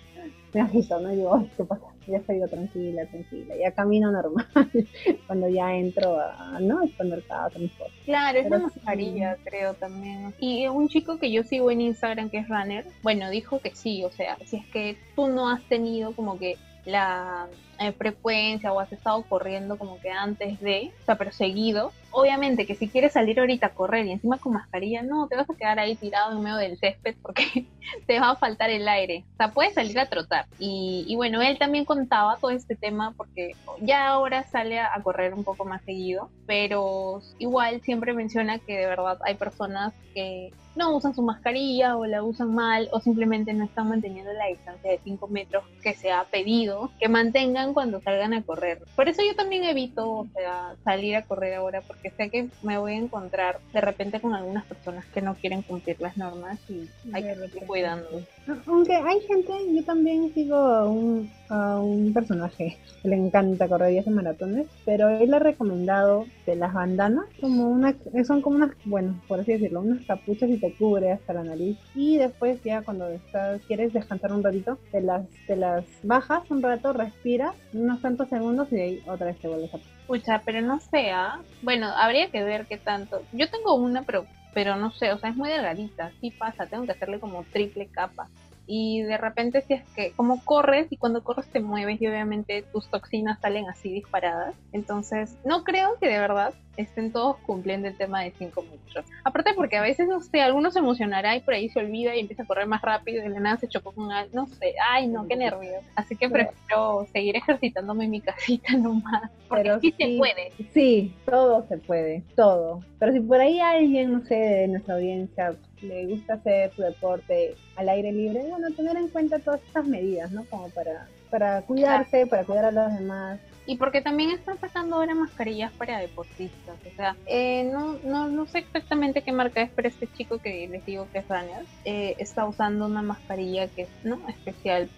me 0.54 0.62
agito, 0.62 1.00
¿no? 1.00 1.13
Y 1.13 1.17
digo, 1.17 1.36
ay, 1.36 1.52
¿qué 1.56 1.63
pasa? 1.63 1.86
Ya 2.08 2.17
estoy 2.17 2.39
tranquila, 2.47 3.06
tranquila. 3.06 3.56
Ya 3.62 3.71
camino 3.71 4.12
normal 4.12 4.47
cuando 5.28 5.50
ya 5.50 5.76
entro 5.76 6.19
a, 6.19 6.60
¿no? 6.62 6.80
Al 6.80 6.89
supermercado, 6.89 7.50
transporte. 7.50 7.93
Claro, 8.06 8.39
es 8.39 8.50
la 8.50 8.60
mascarilla, 8.60 9.38
creo 9.43 9.73
también. 9.73 10.34
Y 10.39 10.67
un 10.67 10.88
chico 10.88 11.17
que 11.19 11.32
yo 11.32 11.43
sigo 11.43 11.69
en 11.69 11.82
Instagram, 11.82 12.30
que 12.30 12.39
es 12.39 12.47
Runner, 12.47 12.86
bueno, 13.04 13.30
dijo 13.30 13.60
que 13.60 13.76
sí, 13.76 14.04
o 14.04 14.12
sea, 14.12 14.38
si 14.45 14.58
es 14.58 14.65
que 14.67 14.97
tú 15.15 15.28
no 15.28 15.50
has 15.50 15.62
tenido 15.63 16.13
como 16.13 16.39
que 16.39 16.56
la 16.86 17.47
eh, 17.79 17.91
frecuencia 17.91 18.71
o 18.71 18.79
has 18.79 18.91
estado 18.91 19.21
corriendo 19.23 19.77
como 19.77 19.99
que 19.99 20.09
antes 20.09 20.59
de, 20.59 20.91
o 21.01 21.05
sea, 21.05 21.15
pero 21.15 21.31
seguido, 21.31 21.91
obviamente 22.11 22.65
que 22.65 22.75
si 22.75 22.87
quieres 22.87 23.13
salir 23.13 23.39
ahorita 23.39 23.67
a 23.67 23.73
correr 23.73 24.05
y 24.05 24.11
encima 24.11 24.37
con 24.37 24.53
mascarilla, 24.53 25.03
no, 25.03 25.27
te 25.27 25.35
vas 25.35 25.49
a 25.49 25.55
quedar 25.55 25.79
ahí 25.79 25.95
tirado 25.95 26.35
en 26.35 26.43
medio 26.43 26.57
del 26.57 26.77
césped 26.77 27.15
porque 27.21 27.65
te 28.07 28.19
va 28.19 28.31
a 28.31 28.35
faltar 28.35 28.69
el 28.69 28.87
aire. 28.87 29.23
O 29.33 29.37
sea, 29.37 29.51
puedes 29.51 29.73
salir 29.73 29.99
a 29.99 30.07
trotar. 30.07 30.45
Y, 30.59 31.05
y 31.07 31.15
bueno, 31.15 31.41
él 31.41 31.57
también 31.57 31.85
contaba 31.85 32.37
todo 32.37 32.51
este 32.51 32.75
tema 32.75 33.13
porque 33.15 33.55
ya 33.81 34.07
ahora 34.07 34.43
sale 34.43 34.79
a, 34.79 34.97
correr 35.03 35.33
un 35.33 35.43
poco 35.43 35.63
más 35.63 35.81
seguido, 35.83 36.29
pero 36.45 37.21
igual 37.39 37.81
siempre 37.81 38.13
menciona 38.13 38.59
que 38.59 38.77
de 38.77 38.87
verdad 38.87 39.17
hay 39.23 39.35
personas 39.35 39.93
que 40.13 40.51
no 40.75 40.95
usan 40.95 41.15
su 41.15 41.21
mascarilla 41.21 41.97
o 41.97 42.05
la 42.05 42.23
usan 42.23 42.53
mal 42.53 42.87
o 42.91 42.99
simplemente 42.99 43.53
no 43.53 43.65
están 43.65 43.89
manteniendo 43.89 44.31
la 44.33 44.47
distancia 44.47 44.91
de 44.91 44.99
5 45.03 45.27
metros 45.27 45.63
que 45.81 45.93
se 45.93 46.11
ha 46.11 46.23
pedido 46.25 46.91
que 46.99 47.09
mantengan 47.09 47.73
cuando 47.73 47.99
salgan 48.01 48.33
a 48.33 48.43
correr. 48.43 48.83
Por 48.95 49.09
eso 49.09 49.21
yo 49.23 49.35
también 49.35 49.63
evito 49.63 50.09
o 50.09 50.27
sea, 50.35 50.75
salir 50.83 51.15
a 51.15 51.23
correr 51.23 51.55
ahora 51.55 51.81
porque 51.81 51.96
sé 52.03 52.29
que 52.29 52.47
me 52.63 52.77
voy 52.77 52.93
a 52.93 52.97
encontrar 52.97 53.60
de 53.73 53.81
repente 53.81 54.19
con 54.19 54.33
algunas 54.33 54.65
personas 54.65 55.05
que 55.05 55.21
no 55.21 55.36
quieren 55.36 55.62
cumplir 55.62 55.99
las 55.99 56.17
normas 56.17 56.60
y 56.69 56.89
hay 57.13 57.23
que 57.23 57.31
ir 57.31 57.65
cuidando. 57.65 58.21
Aunque 58.65 58.95
hay 58.95 59.19
gente, 59.21 59.51
yo 59.73 59.83
también 59.83 60.33
sigo 60.33 60.55
a 60.55 60.89
un, 60.89 61.29
a 61.49 61.79
un 61.79 62.13
personaje 62.13 62.77
que 63.01 63.10
le 63.10 63.15
encanta 63.15 63.67
correr 63.67 63.93
y 63.93 63.99
hace 63.99 64.10
maratones, 64.10 64.67
pero 64.86 65.10
él 65.10 65.33
ha 65.33 65.39
recomendado 65.39 66.25
de 66.45 66.55
las 66.55 66.73
bandanas 66.73 67.25
como 67.41 67.69
una, 67.69 67.95
son 68.25 68.41
como 68.41 68.57
unas, 68.57 68.71
bueno, 68.86 69.19
por 69.27 69.39
así 69.39 69.53
decirlo, 69.53 69.81
unas 69.81 70.05
capuchas 70.05 70.49
y 70.49 70.57
te 70.57 70.73
cubre 70.73 71.12
hasta 71.12 71.33
la 71.33 71.43
nariz 71.43 71.77
y 71.93 72.17
después 72.17 72.62
ya 72.63 72.81
cuando 72.81 73.10
estás, 73.10 73.62
quieres 73.67 73.93
descansar 73.93 74.31
un 74.31 74.43
ratito, 74.43 74.77
te 74.91 75.01
las, 75.01 75.27
te 75.45 75.55
las 75.55 75.83
bajas 76.03 76.49
un 76.49 76.62
rato, 76.62 76.93
respiras 76.93 77.55
unos 77.73 78.01
tantos 78.01 78.29
segundos 78.29 78.71
y 78.71 78.79
ahí 78.79 78.99
otra 79.07 79.27
vez 79.27 79.39
te 79.39 79.47
vuelves 79.47 79.73
a 79.73 79.77
Pucha, 80.07 80.41
pero 80.45 80.61
no 80.61 80.79
sea. 80.79 81.25
¿ah? 81.33 81.41
Bueno, 81.61 81.87
habría 81.87 82.31
que 82.31 82.43
ver 82.43 82.65
qué 82.67 82.77
tanto. 82.77 83.21
Yo 83.33 83.49
tengo 83.49 83.75
una, 83.75 84.03
pero, 84.03 84.25
pero 84.53 84.75
no 84.75 84.91
sé, 84.91 85.11
o 85.11 85.19
sea, 85.19 85.29
es 85.29 85.35
muy 85.35 85.49
delgadita. 85.49 86.11
Sí 86.21 86.31
pasa, 86.31 86.67
tengo 86.67 86.85
que 86.85 86.93
hacerle 86.93 87.19
como 87.19 87.45
triple 87.51 87.87
capa 87.89 88.29
y 88.67 89.01
de 89.01 89.17
repente 89.17 89.62
si 89.62 89.73
es 89.75 89.84
que 89.95 90.12
como 90.12 90.43
corres 90.43 90.88
y 90.91 90.97
cuando 90.97 91.23
corres 91.23 91.47
te 91.47 91.62
mueves 91.62 92.01
y 92.01 92.08
obviamente 92.08 92.63
tus 92.73 92.89
toxinas 92.89 93.39
salen 93.39 93.67
así 93.69 93.91
disparadas. 93.91 94.53
Entonces 94.73 95.38
no 95.45 95.63
creo 95.63 95.97
que 95.99 96.08
de 96.08 96.19
verdad 96.19 96.53
estén 96.75 97.12
todos 97.12 97.38
cumpliendo 97.38 97.88
el 97.88 97.97
tema 97.97 98.21
de 98.21 98.32
5 98.38 98.62
metros. 98.62 99.06
Aparte 99.23 99.53
porque 99.56 99.77
a 99.77 99.82
veces, 99.82 100.08
no 100.08 100.21
sé, 100.21 100.41
algunos 100.41 100.73
se 100.73 100.80
emocionará 100.80 101.36
y 101.36 101.41
por 101.41 101.56
ahí 101.56 101.69
se 101.69 101.80
olvida 101.80 102.15
y 102.15 102.19
empieza 102.19 102.43
a 102.43 102.45
correr 102.45 102.67
más 102.67 102.82
rápido 102.82 103.19
y 103.19 103.23
de 103.23 103.30
la 103.30 103.39
nada 103.39 103.58
se 103.58 103.67
chocó 103.67 103.91
con 103.91 104.12
algo, 104.12 104.30
no 104.34 104.47
sé, 104.47 104.75
ay 104.91 105.08
no, 105.08 105.27
qué 105.27 105.36
nervios. 105.36 105.84
Así 105.95 106.15
que 106.15 106.30
prefiero 106.30 107.08
seguir 107.12 107.36
ejercitándome 107.36 108.06
en 108.06 108.12
mi 108.12 108.21
casita 108.21 108.73
nomás. 108.77 109.32
Porque 109.47 109.63
Pero 109.63 109.80
sí, 109.80 109.93
se 109.97 110.17
puede. 110.17 110.51
Sí, 110.73 111.13
todo 111.25 111.65
se 111.67 111.77
puede, 111.77 112.23
todo. 112.36 112.82
Pero 112.99 113.12
si 113.12 113.19
por 113.21 113.39
ahí 113.39 113.60
alguien, 113.60 114.13
no 114.13 114.21
sé, 114.25 114.36
de 114.36 114.67
nuestra 114.67 114.95
audiencia 114.95 115.56
le 115.81 116.05
gusta 116.07 116.35
hacer 116.35 116.71
su 116.75 116.81
deporte 116.81 117.55
al 117.75 117.89
aire 117.89 118.11
libre, 118.11 118.45
bueno, 118.49 118.67
tener 118.75 118.97
en 118.97 119.09
cuenta 119.09 119.39
todas 119.39 119.61
estas 119.63 119.85
medidas, 119.85 120.31
¿no? 120.31 120.45
Como 120.45 120.69
para, 120.69 121.07
para 121.29 121.61
cuidarse, 121.61 122.25
para 122.27 122.43
cuidar 122.43 122.65
a 122.65 122.71
los 122.71 122.93
demás. 122.97 123.39
y 123.65 123.75
porque 123.77 124.01
también 124.01 124.31
están 124.31 124.57
sacando 124.59 124.95
ahora 124.95 125.13
mascarillas 125.13 125.71
para 125.73 125.99
deportistas. 125.99 126.75
O 126.91 126.95
sea, 126.95 127.15
eh, 127.25 127.65
no, 127.65 127.97
no, 128.03 128.27
no 128.29 128.45
sé 128.45 128.59
exactamente 128.59 129.21
qué 129.21 129.31
marca 129.31 129.61
es, 129.61 129.69
pero 129.75 129.87
este 129.87 130.07
chico 130.07 130.39
que 130.39 130.67
les 130.67 130.85
digo 130.85 131.07
que 131.11 131.19
es 131.19 131.27
Runner 131.27 131.65
eh, 131.85 132.15
está 132.17 132.45
usando 132.45 132.85
una 132.85 133.01
mascarilla 133.01 133.67
que 133.67 133.83
es 133.83 133.89
¿no? 134.03 134.19
especial. 134.29 134.89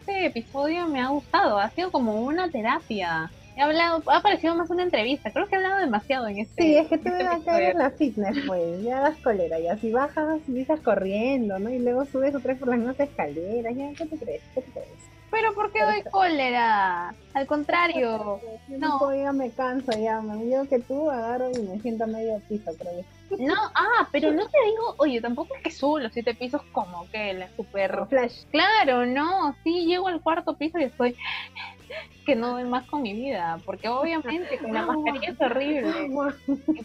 Este 0.00 0.26
episodio 0.26 0.88
me 0.88 1.00
ha 1.00 1.08
gustado, 1.08 1.58
ha 1.58 1.70
sido 1.70 1.90
como 1.92 2.22
una 2.22 2.50
terapia. 2.50 3.30
He 3.56 3.62
hablado, 3.62 4.02
ha 4.06 4.20
parecido 4.20 4.54
más 4.54 4.68
una 4.68 4.82
entrevista, 4.82 5.32
creo 5.32 5.46
que 5.46 5.54
he 5.54 5.58
hablado 5.58 5.80
demasiado 5.80 6.28
en 6.28 6.38
este 6.40 6.62
Sí, 6.62 6.76
es 6.76 6.88
que 6.88 6.98
tú 6.98 7.08
este 7.08 7.24
vas 7.24 7.40
a 7.40 7.44
caer 7.44 7.70
en 7.70 7.78
la 7.78 7.90
fitness, 7.90 8.36
pues, 8.46 8.82
ya 8.82 9.00
das 9.00 9.16
colera, 9.18 9.58
y 9.58 9.66
así 9.66 9.90
bajas, 9.90 10.42
empiezas 10.46 10.80
corriendo, 10.80 11.58
¿no? 11.58 11.70
Y 11.70 11.78
luego 11.78 12.04
subes 12.04 12.34
otra 12.34 12.52
vez 12.52 12.58
por 12.58 12.68
las 12.68 12.78
mismas 12.78 13.00
escaleras, 13.00 13.74
ya, 13.74 13.94
¿qué 13.96 14.04
te 14.04 14.18
crees? 14.18 14.42
¿Qué 14.54 14.60
te 14.60 14.70
crees? 14.72 15.15
Pero 15.30 15.54
¿por 15.54 15.72
qué 15.72 15.82
doy 15.82 16.02
cólera? 16.10 17.14
Al 17.34 17.46
contrario. 17.46 18.40
No, 18.68 19.14
ya 19.14 19.32
me 19.32 19.50
canso, 19.50 19.92
ya, 19.92 20.20
me 20.20 20.48
yo 20.48 20.68
que 20.68 20.78
tú 20.78 21.10
agarro 21.10 21.50
y 21.50 21.58
me 21.60 21.80
siento 21.80 22.06
medio 22.06 22.40
piso, 22.48 22.70
creo 22.78 23.00
yo. 23.00 23.36
No, 23.38 23.54
ah, 23.74 24.08
pero 24.12 24.32
no 24.32 24.48
te 24.48 24.58
digo, 24.64 24.94
oye, 24.98 25.20
tampoco 25.20 25.54
es 25.56 25.62
que 25.62 25.70
subo 25.70 25.98
los 25.98 26.12
siete 26.12 26.34
pisos 26.34 26.62
como 26.72 27.10
que 27.10 27.34
la 27.34 27.48
super... 27.56 28.06
Flash. 28.08 28.44
Claro, 28.52 29.04
no, 29.04 29.54
sí, 29.64 29.84
llego 29.84 30.06
al 30.08 30.20
cuarto 30.20 30.56
piso 30.56 30.78
y 30.78 30.84
estoy 30.84 31.16
que 32.26 32.36
no 32.36 32.52
doy 32.52 32.64
más 32.64 32.86
con 32.86 33.02
mi 33.02 33.14
vida, 33.14 33.58
porque 33.64 33.88
obviamente 33.88 34.58
con 34.58 34.72
la 34.72 34.82
mascarilla 34.86 35.30
es 35.30 35.40
horrible, 35.40 36.10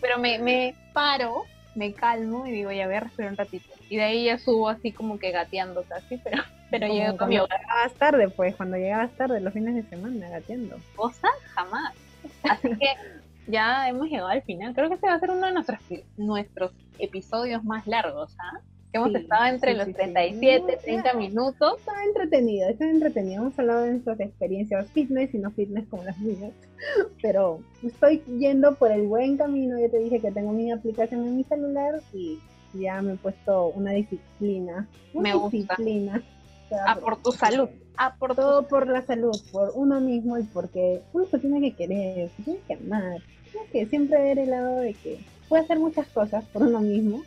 pero 0.02 0.18
me, 0.18 0.40
me 0.40 0.76
paro, 0.94 1.44
me 1.76 1.94
calmo 1.94 2.48
y 2.48 2.52
digo, 2.52 2.72
ya 2.72 2.88
voy 2.88 2.96
a 2.96 3.00
respirar 3.02 3.32
un 3.32 3.38
ratito. 3.38 3.81
Y 3.92 3.98
de 3.98 4.04
ahí 4.04 4.24
ya 4.26 4.38
subo 4.40 4.70
así 4.70 4.94
como 4.94 5.20
que 5.20 5.32
gateando 5.32 5.84
casi, 5.84 6.18
pero, 6.24 6.42
pero 6.70 6.88
Como 6.88 6.98
llego 6.98 7.10
con 7.10 7.18
cuando 7.18 7.34
mi 7.36 7.40
hogar. 7.40 7.60
llegabas 7.60 7.94
tarde, 7.96 8.30
pues, 8.30 8.56
cuando 8.56 8.78
llegabas 8.78 9.12
tarde, 9.18 9.42
los 9.42 9.52
fines 9.54 9.76
de 9.76 9.84
semana, 9.84 10.30
gateando. 10.30 10.78
cosa 10.96 11.28
jamás. 11.54 11.94
Así 12.44 12.70
que 12.70 12.88
ya 13.48 13.90
hemos 13.90 14.08
llegado 14.08 14.30
al 14.30 14.44
final. 14.44 14.74
Creo 14.74 14.88
que 14.88 14.96
este 14.96 15.08
va 15.08 15.16
a 15.16 15.20
ser 15.20 15.32
uno 15.32 15.46
de 15.46 15.52
nuestros, 15.54 15.80
nuestros 16.16 16.72
episodios 17.00 17.64
más 17.66 17.86
largos, 17.86 18.34
¿ah? 18.40 18.62
Que 18.94 18.98
hemos 18.98 19.10
Sí, 19.12 19.18
estado 19.18 19.46
entre 19.46 19.72
sí, 19.72 19.78
los 19.78 19.86
sí, 19.88 19.92
sí. 19.92 19.98
37, 19.98 20.62
No, 20.62 20.78
30 20.82 21.04
ya. 21.12 21.18
minutos. 21.18 21.80
Está 21.80 22.04
entretenido, 22.06 22.70
está 22.70 22.90
entretenido. 22.90 23.42
Hemos 23.42 23.60
hablado 23.60 23.82
de 23.82 23.92
nuestras 23.92 24.20
experiencias 24.22 24.90
fitness 24.92 25.34
y 25.34 25.38
no 25.40 25.52
fitness 25.52 25.86
como 25.90 26.04
las 26.04 26.18
mías. 26.20 26.52
Pero 27.22 27.60
estoy 27.84 28.22
yendo 28.40 28.76
por 28.76 28.92
el 28.92 29.04
buen 29.08 29.36
camino. 29.38 29.78
Ya 29.80 29.90
te 29.90 29.98
dije 29.98 30.22
que 30.22 30.32
tengo 30.32 30.52
mi 30.54 30.72
aplicación 30.72 31.26
en 31.28 31.36
mi 31.38 31.44
celular 31.44 32.02
y 32.14 32.40
ya 32.74 33.02
me 33.02 33.14
he 33.14 33.18
puesto 33.18 33.68
una 33.68 33.92
disciplina. 33.92 34.88
Una 35.14 35.30
Me 35.30 35.36
gusta. 35.36 35.58
disciplina. 35.58 36.22
Ah, 36.86 36.96
por 36.96 37.22
tu 37.22 37.32
salud. 37.32 37.70
Ah, 37.98 38.16
por 38.18 38.30
tu 38.30 38.36
Todo 38.42 38.68
por 38.68 38.88
la 38.88 39.06
salud, 39.06 39.38
por 39.52 39.72
uno 39.76 40.00
mismo 40.00 40.38
y 40.38 40.44
porque 40.44 41.02
uno 41.14 41.26
se 41.30 41.40
tiene 41.40 41.60
que 41.62 41.76
querer, 41.76 42.30
se 42.38 42.44
tiene 42.44 42.60
que 42.68 42.74
amar. 42.76 43.18
Tienes 43.52 43.70
que 43.72 43.86
siempre 43.88 44.22
ver 44.22 44.40
el 44.40 44.50
lado 44.50 44.78
de 44.78 44.94
que 44.94 45.20
puede 45.50 45.64
hacer 45.64 45.80
muchas 45.80 46.08
cosas 46.08 46.46
por 46.46 46.64
uno 46.64 46.80
mismo 46.80 47.24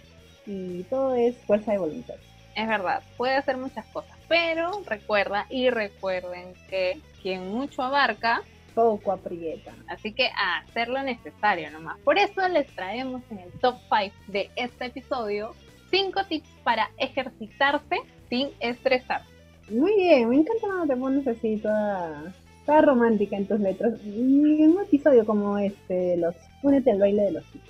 y 0.47 0.83
todo 0.85 1.15
es 1.15 1.37
fuerza 1.47 1.73
de 1.73 1.79
voluntad. 1.79 2.15
Es 2.57 2.69
verdad, 2.69 3.03
puede 3.17 3.35
hacer 3.35 3.57
muchas 3.59 3.85
cosas, 3.87 4.17
pero 4.29 4.71
recuerda 4.87 5.47
y 5.51 5.69
recuerden 5.71 6.55
que 6.71 7.01
quien 7.23 7.49
mucho 7.49 7.83
abarca, 7.83 8.43
Poco 8.75 9.13
aprieta. 9.13 9.73
así 9.89 10.13
que 10.13 10.27
a 10.29 10.59
hacer 10.59 10.89
lo 10.89 11.03
necesario 11.03 11.71
nomás. 11.71 11.99
Por 12.01 12.19
eso 12.19 12.47
les 12.49 12.67
traemos 12.75 13.23
en 13.31 13.39
el 13.41 13.51
top 13.61 13.77
5 13.89 14.15
de 14.29 14.51
este 14.57 14.87
episodio 14.87 15.55
5 15.91 16.25
tips 16.29 16.49
para 16.65 16.91
ejercitarse 16.99 17.97
sin 18.29 18.49
estresarse. 18.61 19.29
Muy 19.71 19.95
bien, 19.95 20.29
me 20.29 20.37
encanta 20.37 20.67
cuando 20.67 20.87
te 20.87 20.97
pones 21.01 21.27
así 21.29 21.57
toda, 21.57 22.35
toda 22.67 22.83
romántica 22.83 23.37
en 23.37 23.47
tus 23.47 23.61
letras. 23.61 23.95
Y 24.05 24.63
en 24.63 24.73
un 24.73 24.83
episodio 24.83 25.25
como 25.25 25.57
este 25.59 25.95
de 25.95 26.17
los 26.19 26.35
Únete 26.63 26.91
al 26.91 26.99
baile 26.99 27.23
de 27.25 27.33
los 27.33 27.45
chicos. 27.53 27.69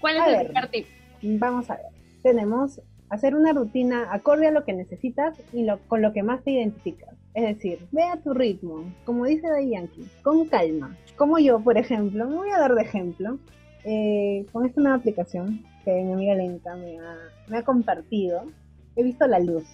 ¿Cuál 0.00 0.16
es 0.16 0.22
A 0.22 0.26
el 0.26 0.36
ver. 0.36 0.46
primer 0.46 0.68
tip? 0.70 0.86
Vamos 1.22 1.70
a 1.70 1.76
ver. 1.76 1.86
Tenemos 2.22 2.80
hacer 3.08 3.34
una 3.34 3.52
rutina 3.52 4.08
acorde 4.12 4.48
a 4.48 4.50
lo 4.50 4.64
que 4.64 4.72
necesitas 4.74 5.34
y 5.52 5.64
lo, 5.64 5.78
con 5.88 6.02
lo 6.02 6.12
que 6.12 6.22
más 6.22 6.42
te 6.44 6.50
identificas. 6.50 7.14
Es 7.34 7.42
decir, 7.42 7.80
ve 7.90 8.04
a 8.04 8.16
tu 8.16 8.32
ritmo, 8.32 8.84
como 9.04 9.26
dice 9.26 9.48
Day 9.48 9.74
con 10.22 10.46
calma. 10.46 10.96
Como 11.16 11.38
yo, 11.38 11.58
por 11.60 11.76
ejemplo, 11.76 12.28
me 12.28 12.36
voy 12.36 12.50
a 12.50 12.58
dar 12.58 12.74
de 12.74 12.82
ejemplo, 12.82 13.38
eh, 13.84 14.46
con 14.52 14.64
esta 14.64 14.80
nueva 14.80 14.96
aplicación 14.96 15.64
que 15.84 15.92
mi 15.92 16.12
amiga 16.12 16.34
Lenta 16.34 16.76
me 16.76 16.98
ha, 16.98 17.16
me 17.48 17.58
ha 17.58 17.62
compartido, 17.62 18.44
he 18.94 19.02
visto 19.02 19.26
la 19.26 19.40
luz. 19.40 19.64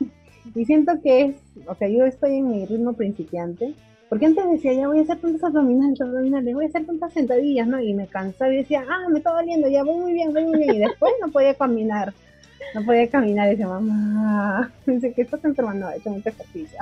y 0.54 0.64
siento 0.64 1.00
que 1.02 1.22
es, 1.22 1.36
o 1.66 1.74
sea, 1.76 1.88
yo 1.88 2.04
estoy 2.04 2.38
en 2.38 2.48
mi 2.48 2.66
ritmo 2.66 2.92
principiante, 2.94 3.74
porque 4.08 4.26
antes 4.26 4.50
decía, 4.50 4.72
ya 4.74 4.88
voy 4.88 4.98
a 4.98 5.02
hacer 5.02 5.18
tantas 5.18 5.44
abdominales, 5.44 6.00
abdominales, 6.00 6.54
voy 6.54 6.66
a 6.66 6.68
hacer 6.68 6.84
tantas 6.84 7.12
sentadillas, 7.12 7.66
¿no? 7.66 7.80
Y 7.80 7.94
me 7.94 8.06
cansaba 8.06 8.52
y 8.52 8.58
decía, 8.58 8.84
ah, 8.88 9.08
me 9.08 9.18
está 9.18 9.32
doliendo, 9.32 9.68
ya 9.68 9.82
voy 9.82 9.96
muy 9.96 10.12
bien, 10.12 10.32
voy 10.32 10.44
muy 10.44 10.58
bien. 10.58 10.74
Y 10.74 10.78
después 10.80 11.12
no 11.20 11.30
podía 11.30 11.54
caminar, 11.54 12.12
no 12.74 12.84
podía 12.84 13.08
caminar. 13.08 13.48
Y 13.48 13.50
decía, 13.50 13.68
mamá, 13.68 14.72
dice 14.86 15.12
que 15.12 15.22
estás 15.22 15.44
enfermando, 15.44 15.90
he 15.90 15.98
hecho 15.98 16.10
mucho 16.10 16.28
ejercicio. 16.28 16.78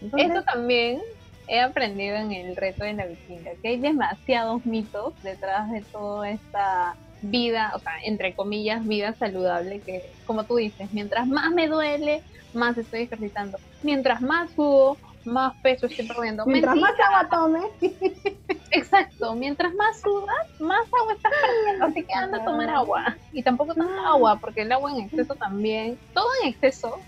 Entonces, 0.00 0.30
Eso 0.30 0.42
también 0.42 1.00
he 1.48 1.60
aprendido 1.60 2.16
en 2.16 2.32
el 2.32 2.56
reto 2.56 2.84
de 2.84 2.92
la 2.92 3.06
vikinga, 3.06 3.52
que 3.62 3.68
hay 3.68 3.78
demasiados 3.78 4.64
mitos 4.66 5.14
detrás 5.22 5.70
de 5.70 5.80
toda 5.80 6.30
esta 6.30 6.94
vida, 7.22 7.72
o 7.74 7.78
sea, 7.78 7.92
entre 8.04 8.34
comillas, 8.34 8.86
vida 8.86 9.12
saludable, 9.14 9.80
que 9.80 10.02
como 10.26 10.44
tú 10.44 10.56
dices, 10.56 10.92
mientras 10.92 11.26
más 11.26 11.50
me 11.50 11.66
duele, 11.66 12.22
más 12.54 12.76
estoy 12.78 13.02
ejercitando. 13.02 13.58
Mientras 13.82 14.20
más 14.20 14.50
subo, 14.50 14.96
más 15.28 15.54
peso 15.62 15.86
estoy 15.86 16.06
perdiendo. 16.06 16.44
mientras 16.46 16.76
más 16.76 16.92
agua 17.00 17.28
tome, 17.30 17.60
Exacto, 18.70 19.34
mientras 19.34 19.74
más 19.74 20.00
sudas, 20.00 20.60
más 20.60 20.86
agua 21.00 21.14
estás 21.14 21.32
perdiendo, 21.40 21.86
así 21.86 22.02
que 22.04 22.12
anda 22.14 22.38
a 22.38 22.44
tomar 22.44 22.68
agua. 22.70 23.16
Y 23.32 23.42
tampoco 23.42 23.74
tanta 23.74 24.08
agua, 24.08 24.36
porque 24.40 24.62
el 24.62 24.72
agua 24.72 24.92
en 24.92 25.04
exceso 25.04 25.34
también, 25.34 25.98
todo 26.12 26.26
en 26.42 26.48
exceso 26.50 26.98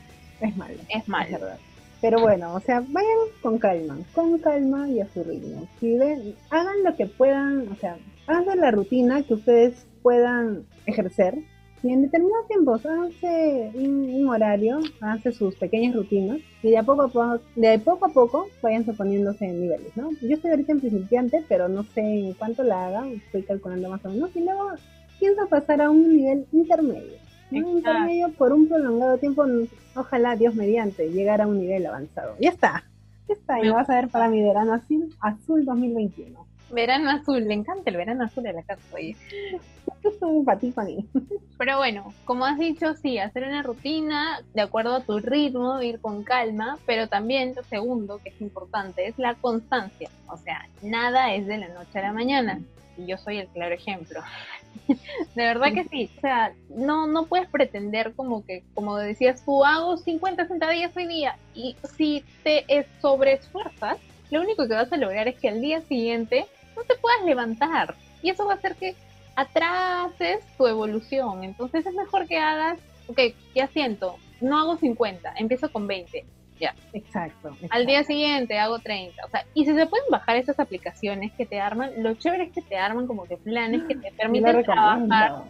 es 0.40 0.56
malo. 0.56 0.74
es 0.88 1.02
Es 1.02 1.08
malo. 1.08 1.32
verdad. 1.38 1.58
Pero 2.00 2.18
bueno, 2.20 2.54
o 2.54 2.60
sea, 2.60 2.80
vayan 2.88 3.18
con 3.42 3.58
calma, 3.58 3.98
con 4.14 4.38
calma 4.38 4.88
y 4.88 5.00
a 5.00 5.08
su 5.12 5.22
ritmo. 5.22 5.68
Si 5.80 5.98
ven, 5.98 6.34
hagan 6.48 6.82
lo 6.82 6.96
que 6.96 7.04
puedan, 7.06 7.68
o 7.70 7.76
sea, 7.76 7.98
hagan 8.26 8.58
la 8.58 8.70
rutina 8.70 9.22
que 9.22 9.34
ustedes 9.34 9.86
puedan 10.02 10.64
ejercer. 10.86 11.34
Y 11.82 11.90
en 11.92 12.02
determinados 12.02 12.46
tiempos, 12.46 12.84
háganse 12.84 13.70
un, 13.74 14.10
un 14.14 14.28
horario, 14.28 14.80
háganse 15.00 15.32
sus 15.32 15.54
pequeñas 15.54 15.94
rutinas 15.94 16.38
y 16.62 16.70
de 16.70 16.78
a 16.78 16.82
poco 16.82 17.02
a 17.02 17.08
poco, 17.08 17.40
de 17.56 17.78
poco 17.78 18.04
a 18.06 18.08
poco 18.10 18.46
vayan 18.62 18.84
poniéndose 18.84 19.46
en 19.46 19.60
niveles, 19.60 19.96
¿no? 19.96 20.10
Yo 20.20 20.34
estoy 20.34 20.50
ahorita 20.50 20.72
en 20.72 20.80
principiante, 20.80 21.42
pero 21.48 21.68
no 21.68 21.84
sé 21.84 22.02
en 22.02 22.34
cuánto 22.34 22.62
la 22.64 22.86
haga, 22.86 23.08
estoy 23.08 23.44
calculando 23.44 23.88
más 23.88 24.04
o 24.04 24.10
menos, 24.10 24.30
y 24.36 24.40
luego 24.40 24.72
pienso 25.18 25.48
pasar 25.48 25.80
a 25.80 25.90
un 25.90 26.16
nivel 26.16 26.46
intermedio. 26.52 27.16
¿no? 27.50 27.66
Un 27.66 27.76
intermedio 27.78 28.28
por 28.32 28.52
un 28.52 28.68
prolongado 28.68 29.16
tiempo, 29.16 29.46
ojalá 29.96 30.36
Dios 30.36 30.54
mediante, 30.54 31.10
llegar 31.10 31.40
a 31.40 31.46
un 31.46 31.60
nivel 31.60 31.86
avanzado. 31.86 32.36
Ya 32.38 32.50
está, 32.50 32.84
ya 33.26 33.34
está, 33.34 33.58
y 33.58 33.62
Me 33.62 33.68
lo 33.68 33.74
vas 33.74 33.88
a 33.88 33.94
ver 33.94 34.08
para 34.08 34.28
mi 34.28 34.42
verano 34.42 34.74
azul, 34.74 35.14
azul 35.20 35.64
2021. 35.64 36.49
Verano 36.70 37.10
azul, 37.10 37.46
le 37.46 37.54
encanta 37.54 37.90
el 37.90 37.96
verano 37.96 38.24
azul 38.24 38.42
de 38.44 38.52
la 38.52 38.62
casa, 38.62 38.82
oye. 38.92 39.16
Es 40.02 40.22
un 40.22 40.46
mí. 40.86 41.08
Pero 41.58 41.76
bueno, 41.76 42.14
como 42.24 42.46
has 42.46 42.58
dicho, 42.58 42.94
sí, 42.94 43.18
hacer 43.18 43.44
una 43.44 43.62
rutina 43.62 44.40
de 44.54 44.62
acuerdo 44.62 44.94
a 44.94 45.04
tu 45.04 45.18
ritmo, 45.18 45.82
ir 45.82 46.00
con 46.00 46.24
calma, 46.24 46.78
pero 46.86 47.06
también 47.08 47.52
lo 47.54 47.62
segundo, 47.64 48.18
que 48.24 48.30
es 48.30 48.40
importante, 48.40 49.08
es 49.08 49.18
la 49.18 49.34
constancia. 49.34 50.08
O 50.28 50.36
sea, 50.38 50.58
nada 50.80 51.34
es 51.34 51.46
de 51.46 51.58
la 51.58 51.68
noche 51.68 51.98
a 51.98 52.02
la 52.02 52.12
mañana. 52.12 52.60
Y 52.96 53.06
yo 53.10 53.18
soy 53.18 53.38
el 53.38 53.48
claro 53.48 53.74
ejemplo. 53.74 54.20
De 55.34 55.42
verdad 55.44 55.72
que 55.74 55.84
sí. 55.84 56.10
O 56.16 56.20
sea, 56.20 56.52
no, 56.70 57.06
no 57.06 57.26
puedes 57.26 57.48
pretender 57.50 58.14
como 58.14 58.44
que, 58.44 58.62
como 58.74 58.96
decías 58.96 59.44
tú, 59.44 59.64
hago 59.64 59.96
50 59.96 60.46
sentadillas 60.46 60.96
hoy 60.96 61.06
día. 61.06 61.36
Y 61.54 61.76
si 61.96 62.24
te 62.42 62.64
es- 62.68 62.86
sobreesfuerzas, 63.00 63.98
lo 64.30 64.40
único 64.40 64.66
que 64.66 64.74
vas 64.74 64.92
a 64.92 64.96
lograr 64.96 65.28
es 65.28 65.38
que 65.40 65.48
al 65.48 65.60
día 65.60 65.80
siguiente 65.82 66.46
no 66.80 66.86
te 66.86 67.00
puedas 67.00 67.22
levantar. 67.24 67.94
Y 68.22 68.30
eso 68.30 68.46
va 68.46 68.54
a 68.54 68.56
hacer 68.56 68.76
que 68.76 68.94
atrases 69.36 70.44
tu 70.56 70.66
evolución. 70.66 71.44
Entonces 71.44 71.86
es 71.86 71.94
mejor 71.94 72.26
que 72.26 72.38
hagas, 72.38 72.78
ok, 73.06 73.18
ya 73.54 73.66
siento, 73.68 74.16
no 74.40 74.58
hago 74.58 74.76
50, 74.76 75.34
empiezo 75.36 75.70
con 75.70 75.86
20. 75.86 76.24
Exacto. 76.92 77.56
Al 77.70 77.86
día 77.86 78.04
siguiente 78.04 78.58
hago 78.58 78.78
30. 78.78 79.24
O 79.24 79.30
sea, 79.30 79.44
y 79.54 79.64
si 79.64 79.74
se 79.74 79.86
pueden 79.86 80.06
bajar 80.10 80.36
esas 80.36 80.60
aplicaciones 80.60 81.32
que 81.32 81.46
te 81.46 81.60
arman, 81.60 81.90
lo 82.02 82.14
chévere 82.14 82.44
es 82.44 82.52
que 82.52 82.62
te 82.62 82.76
arman 82.76 83.06
como 83.06 83.24
que 83.24 83.36
planes 83.36 83.82
que 83.84 83.94
te 83.94 84.12
permiten 84.16 84.62
trabajar, 84.62 85.44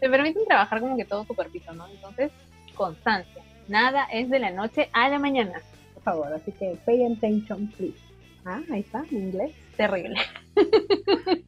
te 0.00 0.08
permiten 0.08 0.44
trabajar 0.46 0.80
como 0.80 0.96
que 0.96 1.04
todo 1.04 1.24
tu 1.24 1.34
cuerpito, 1.34 1.72
¿no? 1.72 1.86
Entonces, 1.88 2.30
constancia. 2.74 3.42
Nada 3.68 4.06
es 4.12 4.30
de 4.30 4.38
la 4.38 4.50
noche 4.50 4.88
a 4.92 5.08
la 5.08 5.18
mañana. 5.18 5.60
Por 5.94 6.02
favor, 6.02 6.32
así 6.32 6.52
que 6.52 6.78
pay 6.86 7.04
attention, 7.04 7.66
please. 7.72 7.98
Ah, 8.44 8.60
ahí 8.72 8.80
está, 8.80 9.04
en 9.10 9.18
inglés. 9.18 9.52
Terrible. 9.76 10.16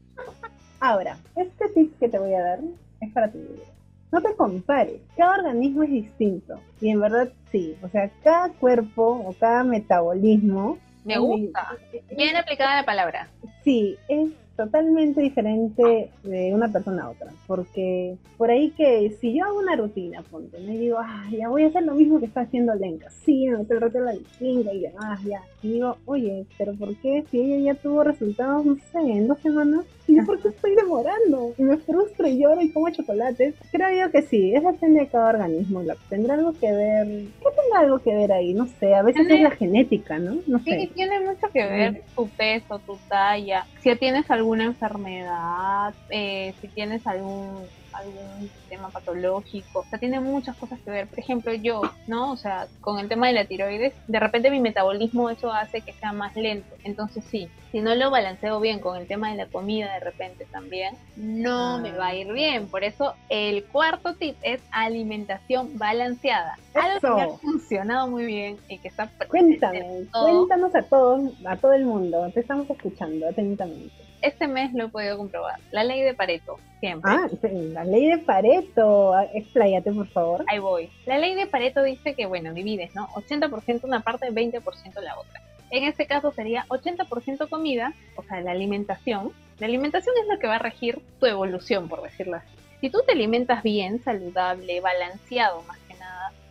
Ahora, 0.81 1.19
este 1.35 1.69
tip 1.71 1.99
que 1.99 2.09
te 2.09 2.19
voy 2.19 2.35
a 2.35 2.43
dar 2.43 2.61
es 3.01 3.13
para 3.13 3.27
vida. 3.29 3.65
No 4.11 4.23
te 4.23 4.35
compares, 4.37 5.01
cada 5.17 5.37
organismo 5.39 5.83
es 5.83 5.91
distinto. 5.91 6.61
Y 6.81 6.91
en 6.91 7.01
verdad 7.01 7.31
sí, 7.53 7.77
o 7.83 7.89
sea, 7.89 8.11
cada 8.23 8.51
cuerpo 8.51 9.23
o 9.27 9.35
cada 9.35 9.65
metabolismo 9.65 10.79
Me 11.05 11.19
gusta. 11.19 11.77
Bien 12.17 12.37
aplicada 12.37 12.77
la 12.77 12.87
palabra. 12.87 13.29
sí, 13.65 13.97
es 14.09 14.31
totalmente 14.59 15.21
diferente 15.21 16.11
de 16.25 16.53
una 16.53 16.71
persona 16.71 17.05
a 17.05 17.11
otra. 17.11 17.31
Porque 17.47 18.17
por 18.37 18.51
ahí 18.51 18.71
que 18.71 19.17
si 19.21 19.39
yo 19.39 19.45
hago 19.45 19.61
una 19.61 19.77
rutina, 19.77 20.23
ponte, 20.23 20.59
me 20.59 20.77
digo, 20.77 20.99
ah, 21.01 21.27
ya 21.31 21.49
voy 21.49 21.63
a 21.63 21.69
hacer 21.69 21.85
lo 21.85 21.95
mismo 21.95 22.19
que 22.19 22.27
está 22.27 22.41
haciendo 22.41 22.75
Lenka. 22.75 23.09
Sí, 23.09 23.47
me 23.47 23.61
el 23.61 23.81
reto 23.81 23.99
de 23.99 24.05
la 24.05 24.13
distinta 24.13 24.73
y 24.75 24.81
demás, 24.81 25.23
ya. 25.23 25.41
Y 25.63 25.75
digo, 25.75 25.97
oye, 26.07 26.45
pero 26.59 26.75
¿por 26.75 26.95
qué 26.97 27.25
si 27.31 27.41
ella 27.41 27.73
ya 27.73 27.81
tuvo 27.81 28.03
resultados, 28.03 28.67
no 28.67 28.75
sé, 28.75 28.99
en 28.99 29.29
dos 29.29 29.39
semanas? 29.39 29.85
¿Y 30.09 30.17
yo 30.17 30.25
por 30.25 30.41
qué 30.41 30.49
estoy 30.49 30.75
demorando? 30.75 31.53
Y 31.59 31.63
me 31.63 31.77
frustro 31.77 32.27
y 32.27 32.39
lloro 32.39 32.63
y 32.63 32.71
como 32.71 32.89
chocolates. 32.89 33.55
Creo 33.71 34.07
yo 34.07 34.11
que 34.11 34.23
sí, 34.23 34.55
es 34.55 34.65
depende 34.65 35.01
de 35.01 35.09
cada 35.09 35.29
organismo. 35.29 35.83
Tendrá 36.09 36.35
algo 36.35 36.55
que 36.59 36.73
ver. 36.73 37.07
¿Qué 37.07 37.49
tendrá 37.55 37.81
algo 37.81 37.99
que 37.99 38.15
ver 38.15 38.33
ahí? 38.33 38.55
No 38.55 38.67
sé, 38.67 38.95
a 38.95 39.03
veces 39.03 39.29
es 39.29 39.41
la 39.41 39.51
genética, 39.51 40.19
¿no? 40.19 40.39
No 40.47 40.59
sé. 40.61 40.81
Sí, 40.81 40.91
tiene 40.95 41.21
mucho 41.21 41.47
que 41.53 41.63
ver 41.63 42.03
tu 42.17 42.27
peso, 42.29 42.79
tu 42.81 42.97
talla. 43.09 43.67
Si 43.83 43.95
tienes 43.97 44.31
alguna 44.49 44.65
enfermedad, 44.65 45.95
eh, 46.09 46.55
si 46.63 46.69
tienes 46.69 47.07
algún 47.07 47.67
algún 47.93 48.51
tema 48.69 48.91
patológico, 48.91 49.81
o 49.81 49.85
sea, 49.85 49.99
tiene 49.99 50.21
muchas 50.21 50.57
cosas 50.57 50.79
que 50.81 50.91
ver. 50.91 51.09
Por 51.09 51.19
ejemplo, 51.19 51.53
yo, 51.55 51.83
¿no? 52.07 52.33
O 52.33 52.37
sea, 52.37 52.69
con 52.81 52.99
el 52.99 53.09
tema 53.09 53.27
de 53.27 53.33
la 53.33 53.45
tiroides, 53.45 53.93
de 54.07 54.21
repente 54.21 54.51
mi 54.51 54.61
metabolismo 54.61 55.31
eso 55.31 55.53
hace 55.53 55.81
que 55.81 55.93
sea 55.95 56.13
más 56.13 56.37
lento. 56.37 56.77
Entonces 56.85 57.25
sí, 57.25 57.49
si 57.73 57.81
no 57.81 57.95
lo 57.95 58.11
balanceo 58.11 58.61
bien 58.61 58.79
con 58.79 58.97
el 58.97 59.07
tema 59.07 59.31
de 59.31 59.37
la 59.37 59.47
comida 59.47 59.93
de 59.95 60.01
repente 60.01 60.47
también, 60.51 60.95
no 61.17 61.79
me 61.79 61.93
va 61.93 62.09
a 62.09 62.15
ir 62.15 62.33
bien. 62.33 62.69
Por 62.69 62.85
eso 62.85 63.15
el 63.29 63.65
cuarto 63.65 64.15
tip 64.15 64.37
es 64.43 64.61
alimentación 64.71 65.77
balanceada. 65.77 66.57
Algo 66.75 67.17
que 67.17 67.23
ha 67.23 67.29
funcionado 67.39 68.07
muy 68.09 68.27
bien 68.27 68.59
y 68.69 68.79
que 68.79 68.89
está 68.89 69.11
Cuéntame, 69.29 70.07
cuéntanos 70.13 70.75
a 70.75 70.83
todos, 70.83 71.33
a 71.45 71.57
todo 71.57 71.73
el 71.73 71.85
mundo, 71.85 72.31
te 72.33 72.41
estamos 72.41 72.71
escuchando 72.71 73.29
atentamente 73.29 74.08
este 74.23 74.49
mes 74.49 74.73
lo 74.75 74.87
he 74.87 74.89
podido 74.89 75.17
comprobar. 75.17 75.59
La 75.71 75.85
ley 75.85 76.03
de 76.03 76.15
Pareto, 76.15 76.59
siempre. 76.81 77.11
Ah, 77.13 77.29
la 77.43 77.85
ley 77.85 78.07
de 78.07 78.19
Pareto. 78.19 79.13
Expláyate, 79.35 79.93
por 79.93 80.09
favor. 80.09 80.45
Ahí 80.49 80.59
voy. 80.59 80.91
La 81.07 81.19
ley 81.19 81.35
de 81.35 81.47
Pareto 81.47 81.83
dice 81.83 82.15
que, 82.15 82.27
bueno, 82.27 82.53
divides, 82.53 82.95
¿no? 82.95 83.09
80% 83.09 83.85
una 83.85 84.01
parte, 84.01 84.31
20% 84.31 85.01
la 85.01 85.19
otra. 85.19 85.43
En 85.71 85.85
este 85.85 86.07
caso 86.07 86.33
sería 86.33 86.65
80% 86.69 87.49
comida, 87.49 87.93
o 88.17 88.23
sea, 88.23 88.41
la 88.41 88.53
alimentación. 88.53 89.33
La 89.59 89.67
alimentación 89.67 90.15
es 90.23 90.29
lo 90.29 90.39
que 90.39 90.47
va 90.47 90.57
a 90.57 90.61
regir 90.61 91.01
tu 91.21 91.27
evolución, 91.27 91.89
por 91.89 92.03
decirlo 92.03 92.37
así. 92.37 92.49
Si 92.81 92.91
tú 92.91 93.01
te 93.05 93.13
alimentas 93.13 93.63
bien, 93.63 94.03
saludable, 94.03 94.81
balanceado 94.81 95.63
más 95.63 95.79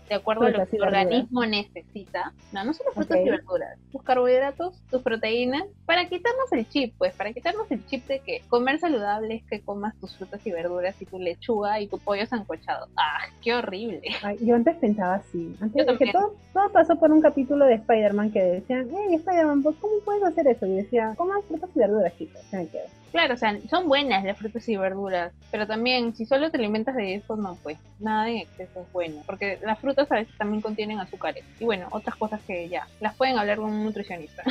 de 0.07 0.15
acuerdo 0.15 0.45
a 0.45 0.49
lo 0.49 0.65
que 0.65 0.77
tu 0.77 0.83
organismo 0.83 1.45
necesita. 1.45 2.33
No, 2.51 2.63
no 2.63 2.73
solo 2.73 2.91
frutas 2.91 3.19
y 3.19 3.29
verduras, 3.29 3.77
tus 3.91 4.03
carbohidratos, 4.03 4.81
tus 4.89 5.01
proteínas, 5.01 5.63
para 5.85 6.07
quitarnos 6.07 6.51
el 6.51 6.67
chip, 6.67 6.93
pues, 6.97 7.13
para 7.15 7.33
quitarnos 7.33 7.69
el 7.71 7.85
chip 7.85 8.05
de 8.07 8.19
que 8.19 8.41
comer 8.47 8.79
saludable 8.79 9.35
es 9.35 9.43
que 9.45 9.61
comas 9.61 9.95
tus 9.99 10.15
frutas 10.15 10.45
y 10.45 10.51
verduras 10.51 11.01
y 11.01 11.05
tu 11.05 11.19
lechuga 11.19 11.79
y 11.79 11.87
tu 11.87 11.97
pollo 11.99 12.25
sancochado. 12.25 12.87
¡Ah, 12.95 13.27
qué 13.41 13.53
horrible! 13.53 14.01
yo 14.41 14.55
antes 14.55 14.75
pensaba 14.77 15.15
así. 15.15 15.55
Antes 15.59 15.85
que 15.97 16.11
todo, 16.11 16.35
todo, 16.53 16.71
pasó 16.71 16.95
por 16.97 17.11
un 17.11 17.21
capítulo 17.21 17.65
de 17.65 17.75
Spider-Man 17.75 18.31
que 18.31 18.41
decían, 18.41 18.87
hey, 18.91 19.15
Spider-Man, 19.15 19.63
¿cómo 19.63 19.93
puedes 20.05 20.23
hacer 20.23 20.47
eso? 20.47 20.65
Y 20.65 20.75
decía, 20.75 21.13
comas 21.17 21.43
frutas 21.45 21.69
y 21.75 21.79
verduras, 21.79 22.15
chicos. 22.17 22.41
Se 22.49 22.57
me 22.57 22.67
quedó. 22.67 22.85
Claro, 23.18 23.34
o 23.34 23.38
sea, 23.38 23.59
son 23.68 23.88
buenas 23.88 24.24
las 24.24 24.38
frutas 24.38 24.70
y 24.70 24.78
verduras, 24.78 25.34
pero 25.49 25.65
también 25.65 26.15
si 26.15 26.28
solo 26.28 26.51
te 26.51 26.57
alimentas 26.57 26.93
de 26.93 27.15
eso, 27.15 27.36
no, 27.36 27.57
pues 27.63 27.80
nada 27.97 28.30
en 28.30 28.38
exceso 28.38 28.84
es 28.84 28.91
bueno, 28.91 29.24
porque 29.26 29.57
las 29.63 29.80
frutas 29.80 30.11
a 30.11 30.18
veces 30.18 30.38
también 30.38 30.61
contienen 30.61 30.99
azúcares 30.99 31.43
y 31.57 31.65
bueno, 31.65 31.88
otras 31.89 32.15
cosas 32.15 32.39
que 32.45 32.70
ya, 32.70 32.88
las 32.99 33.18
pueden 33.18 33.39
hablar 33.39 33.57
con 33.57 33.72
un 33.72 33.86
nutricionista. 33.86 34.43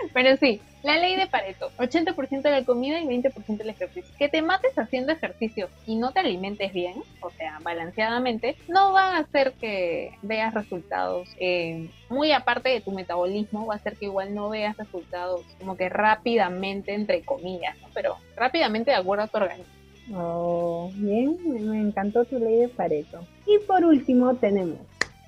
pero 0.14 0.36
sí, 0.36 0.60
la 0.82 0.96
ley 0.96 1.16
de 1.16 1.26
Pareto, 1.26 1.70
80% 1.76 2.42
de 2.42 2.50
la 2.50 2.64
comida 2.64 3.00
y 3.00 3.06
20% 3.06 3.56
del 3.56 3.70
ejercicio. 3.70 4.14
Que 4.18 4.28
te 4.28 4.42
mates 4.42 4.78
haciendo 4.78 5.12
ejercicio 5.12 5.68
y 5.86 5.96
no 5.96 6.12
te 6.12 6.20
alimentes 6.20 6.72
bien, 6.72 6.94
o 7.20 7.30
sea, 7.30 7.58
balanceadamente, 7.62 8.56
no 8.68 8.92
va 8.92 9.16
a 9.16 9.18
hacer 9.18 9.52
que 9.60 10.12
veas 10.22 10.54
resultados 10.54 11.28
eh, 11.38 11.90
muy 12.08 12.32
aparte 12.32 12.70
de 12.70 12.80
tu 12.80 12.92
metabolismo, 12.92 13.66
va 13.66 13.74
a 13.74 13.76
hacer 13.76 13.96
que 13.96 14.06
igual 14.06 14.34
no 14.34 14.48
veas 14.48 14.76
resultados 14.76 15.44
como 15.58 15.76
que 15.76 15.88
rápidamente, 15.88 16.94
entre 16.94 17.22
comillas, 17.22 17.76
¿no? 17.80 17.88
pero 17.92 18.16
rápidamente 18.36 18.90
de 18.90 18.96
acuerdo 18.96 19.24
a 19.24 19.28
tu 19.28 19.36
organismo. 19.36 19.80
Oh, 20.12 20.90
bien, 20.94 21.36
me 21.70 21.80
encantó 21.80 22.24
tu 22.24 22.38
ley 22.38 22.56
de 22.56 22.68
Pareto. 22.68 23.24
Y 23.46 23.58
por 23.64 23.84
último 23.84 24.34
tenemos 24.34 24.78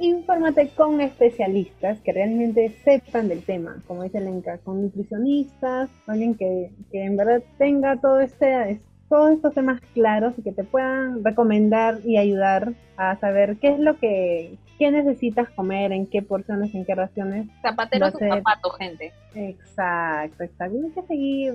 infórmate 0.03 0.69
con 0.71 1.01
especialistas 1.01 2.01
que 2.01 2.13
realmente 2.13 2.71
sepan 2.85 3.29
del 3.29 3.43
tema, 3.45 3.83
como 3.87 4.03
dice 4.03 4.21
Lenka, 4.21 4.59
con 4.59 4.83
nutricionistas, 4.83 5.91
alguien 6.07 6.35
que, 6.35 6.71
que 6.91 7.05
en 7.05 7.17
verdad 7.17 7.43
tenga 7.59 7.97
todo 8.01 8.21
este, 8.21 8.81
todos 9.09 9.33
estos 9.33 9.55
temas 9.55 9.81
claros 9.95 10.35
y 10.39 10.43
que 10.43 10.53
te 10.53 10.65
puedan 10.65 11.23
recomendar 11.25 11.99
y 12.05 12.17
ayudar 12.17 12.73
a 12.97 13.17
saber 13.17 13.57
qué 13.59 13.69
es 13.69 13.79
lo 13.79 13.99
que 13.99 14.59
qué 14.83 14.91
necesitas 14.91 15.49
comer, 15.51 15.93
en 15.93 16.07
qué 16.07 16.23
porciones, 16.23 16.75
en 16.75 16.85
qué 16.85 16.97
raciones. 16.97 17.47
Zapateros 17.63 18.17
o 18.17 18.19
zapatos, 18.19 18.77
gente. 18.79 19.13
Exacto, 19.33 20.43
exacto. 20.43 20.77
Hay 20.85 20.91
que 20.91 21.03
seguir 21.07 21.55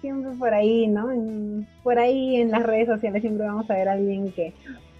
siempre 0.00 0.30
por 0.38 0.54
ahí, 0.54 0.86
¿no? 0.86 1.08
por 1.82 1.98
ahí 1.98 2.36
en 2.36 2.52
las 2.52 2.62
redes 2.62 2.86
sociales 2.86 3.20
siempre 3.22 3.48
vamos 3.48 3.68
a 3.68 3.74
ver 3.74 3.88
a 3.88 3.92
alguien 3.94 4.30
que 4.30 4.54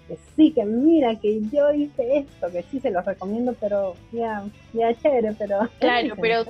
que 0.09 0.17
sí, 0.35 0.53
que 0.53 0.65
mira, 0.65 1.15
que 1.17 1.41
yo 1.53 1.73
hice 1.73 2.19
esto, 2.19 2.51
que 2.51 2.63
sí 2.71 2.81
se 2.81 2.91
los 2.91 3.05
recomiendo, 3.05 3.55
pero 3.61 3.95
ya, 4.11 4.45
ya 4.73 4.95
chévere, 4.95 5.35
pero... 5.39 5.61
Claro, 5.79 6.15
pero 6.21 6.45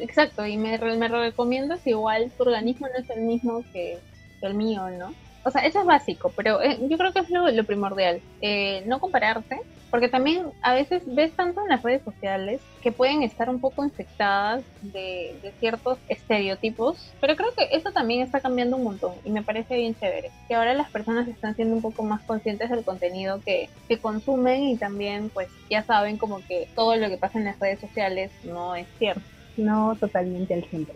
exacto, 0.00 0.46
y 0.46 0.56
me, 0.56 0.78
me 0.78 1.08
recomiendas 1.08 1.86
igual, 1.86 2.32
tu 2.36 2.44
organismo 2.44 2.88
no 2.88 3.02
es 3.02 3.10
el 3.10 3.22
mismo 3.22 3.62
que, 3.72 3.98
el 4.42 4.54
mío, 4.54 4.88
¿no? 4.90 5.14
O 5.46 5.50
sea, 5.52 5.64
eso 5.64 5.78
es 5.78 5.86
básico, 5.86 6.32
pero 6.34 6.60
eh, 6.60 6.76
yo 6.90 6.98
creo 6.98 7.12
que 7.12 7.20
es 7.20 7.30
lo, 7.30 7.64
primordial. 7.64 8.20
Eh, 8.40 8.82
no 8.86 8.98
compararte, 8.98 9.60
porque 9.92 10.08
también 10.08 10.46
a 10.60 10.74
veces 10.74 11.04
ves 11.06 11.36
tanto 11.36 11.60
en 11.62 11.68
las 11.68 11.84
redes 11.84 12.02
sociales 12.02 12.60
que 12.82 12.90
pueden 12.90 13.22
estar 13.22 13.48
un 13.48 13.60
poco 13.60 13.84
infectadas 13.84 14.64
de, 14.82 15.36
ciertos 15.60 15.98
estereotipos, 16.08 17.12
pero 17.20 17.36
creo 17.36 17.54
que 17.56 17.68
eso 17.70 17.92
también 17.92 18.22
está 18.22 18.40
cambiando 18.40 18.76
un 18.76 18.82
montón 18.82 19.12
y 19.24 19.30
me 19.30 19.44
parece 19.44 19.76
bien 19.76 19.94
chévere, 19.94 20.32
que 20.48 20.56
ahora 20.56 20.74
las 20.74 20.90
personas 20.90 21.28
están 21.28 21.54
siendo 21.54 21.76
un 21.76 21.82
poco 21.82 22.02
más 22.02 22.22
conscientes 22.22 22.68
del 22.68 22.82
contenido 22.82 23.40
que, 23.44 23.70
que 23.86 23.98
consumen 23.98 24.64
y 24.64 24.76
también 24.76 25.30
pues 25.30 25.48
ya 25.70 25.84
saben 25.84 26.16
como 26.16 26.44
que 26.44 26.66
todo 26.74 26.96
lo 26.96 27.08
que 27.08 27.18
pasa 27.18 27.38
en 27.38 27.44
las 27.44 27.60
redes 27.60 27.78
sociales 27.78 28.32
no 28.42 28.74
es 28.74 28.88
cierto. 28.98 29.22
No 29.56 29.94
totalmente 29.94 30.54
al 30.54 30.64
100%. 30.64 30.88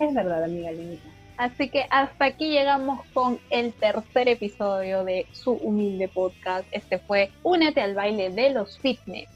Es 0.00 0.14
verdad, 0.14 0.42
amiga 0.42 0.72
Linita. 0.72 1.19
Así 1.40 1.70
que 1.70 1.86
hasta 1.88 2.26
aquí 2.26 2.50
llegamos 2.50 3.00
con 3.14 3.38
el 3.48 3.72
tercer 3.72 4.28
episodio 4.28 5.04
de 5.04 5.26
su 5.32 5.52
humilde 5.52 6.06
podcast. 6.06 6.66
Este 6.70 6.98
fue 6.98 7.30
Únete 7.42 7.80
al 7.80 7.94
baile 7.94 8.28
de 8.28 8.50
los 8.50 8.78
fitness. 8.78 9.30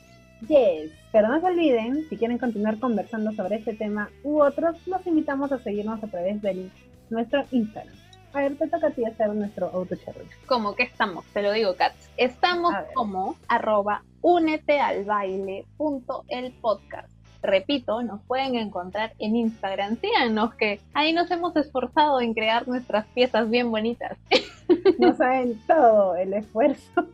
Yes, 0.46 0.92
pero 1.12 1.28
no 1.28 1.40
se 1.40 1.46
olviden, 1.46 2.06
si 2.10 2.18
quieren 2.18 2.36
continuar 2.36 2.78
conversando 2.78 3.32
sobre 3.32 3.56
este 3.56 3.72
tema 3.72 4.10
u 4.22 4.42
otros, 4.42 4.76
los 4.86 5.06
invitamos 5.06 5.50
a 5.50 5.58
seguirnos 5.60 6.04
a 6.04 6.06
través 6.08 6.42
de 6.42 6.68
nuestro 7.08 7.42
Instagram. 7.50 7.94
A 8.34 8.40
ver, 8.40 8.58
te 8.58 8.68
toca 8.68 8.88
a 8.88 8.90
ti 8.90 9.02
hacer 9.06 9.28
nuestro 9.30 9.70
auto 9.72 9.96
¿Cómo 10.44 10.74
que 10.74 10.82
estamos? 10.82 11.24
Te 11.32 11.40
lo 11.40 11.52
digo, 11.52 11.74
Katz. 11.74 12.10
Estamos 12.18 12.74
como 12.92 13.36
arroba 13.48 14.02
únete 14.20 14.78
al 14.78 15.06
baile 15.06 15.64
punto 15.78 16.26
el 16.28 16.52
podcast 16.52 17.13
repito, 17.44 18.02
nos 18.02 18.20
pueden 18.22 18.56
encontrar 18.56 19.12
en 19.18 19.36
Instagram. 19.36 19.96
Síganos 20.00 20.54
que 20.54 20.80
ahí 20.94 21.12
nos 21.12 21.30
hemos 21.30 21.54
esforzado 21.56 22.20
en 22.20 22.34
crear 22.34 22.66
nuestras 22.66 23.06
piezas 23.06 23.48
bien 23.48 23.70
bonitas. 23.70 24.18
No 24.98 25.14
saben 25.14 25.60
todo 25.66 26.16
el 26.16 26.32
esfuerzo 26.32 27.06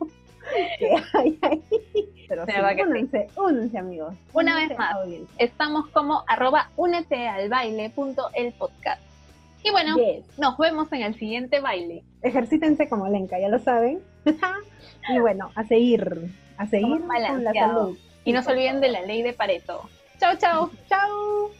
que 0.79 0.95
hay 1.15 1.39
ahí. 1.43 1.63
Pero 2.29 2.47
sí, 2.47 2.53
únense, 2.81 3.27
únense, 3.37 3.77
amigos. 3.77 4.15
Una 4.33 4.55
vez 4.55 4.79
más, 4.79 4.97
estamos 5.39 5.89
como 5.89 6.23
arroba 6.29 6.71
únete 6.77 7.27
al 7.27 7.49
baile 7.49 7.91
punto 7.91 8.29
el 8.35 8.53
podcast. 8.53 9.03
Y 9.65 9.71
bueno, 9.71 9.97
nos 10.39 10.57
vemos 10.59 10.93
en 10.93 11.03
el 11.03 11.15
siguiente 11.17 11.61
baile. 11.61 12.05
Ejercítense 12.23 12.89
como 12.89 13.09
Lenka, 13.09 13.39
ya 13.41 13.49
lo 13.49 13.59
saben. 13.59 14.01
y 15.09 15.19
bueno, 15.19 15.51
a 15.57 15.65
seguir, 15.65 16.31
a 16.57 16.67
seguir 16.69 17.01
con 17.01 17.45
la 17.45 17.53
salud. 17.53 17.99
Y 18.25 18.33
no 18.33 18.43
se 18.43 18.53
olviden 18.53 18.81
de 18.81 18.91
la 18.91 19.03
ley 19.03 19.23
de 19.23 19.33
Pareto. 19.33 19.89
Chao, 20.21 20.35
chao. 20.37 20.71
Chao. 20.89 21.60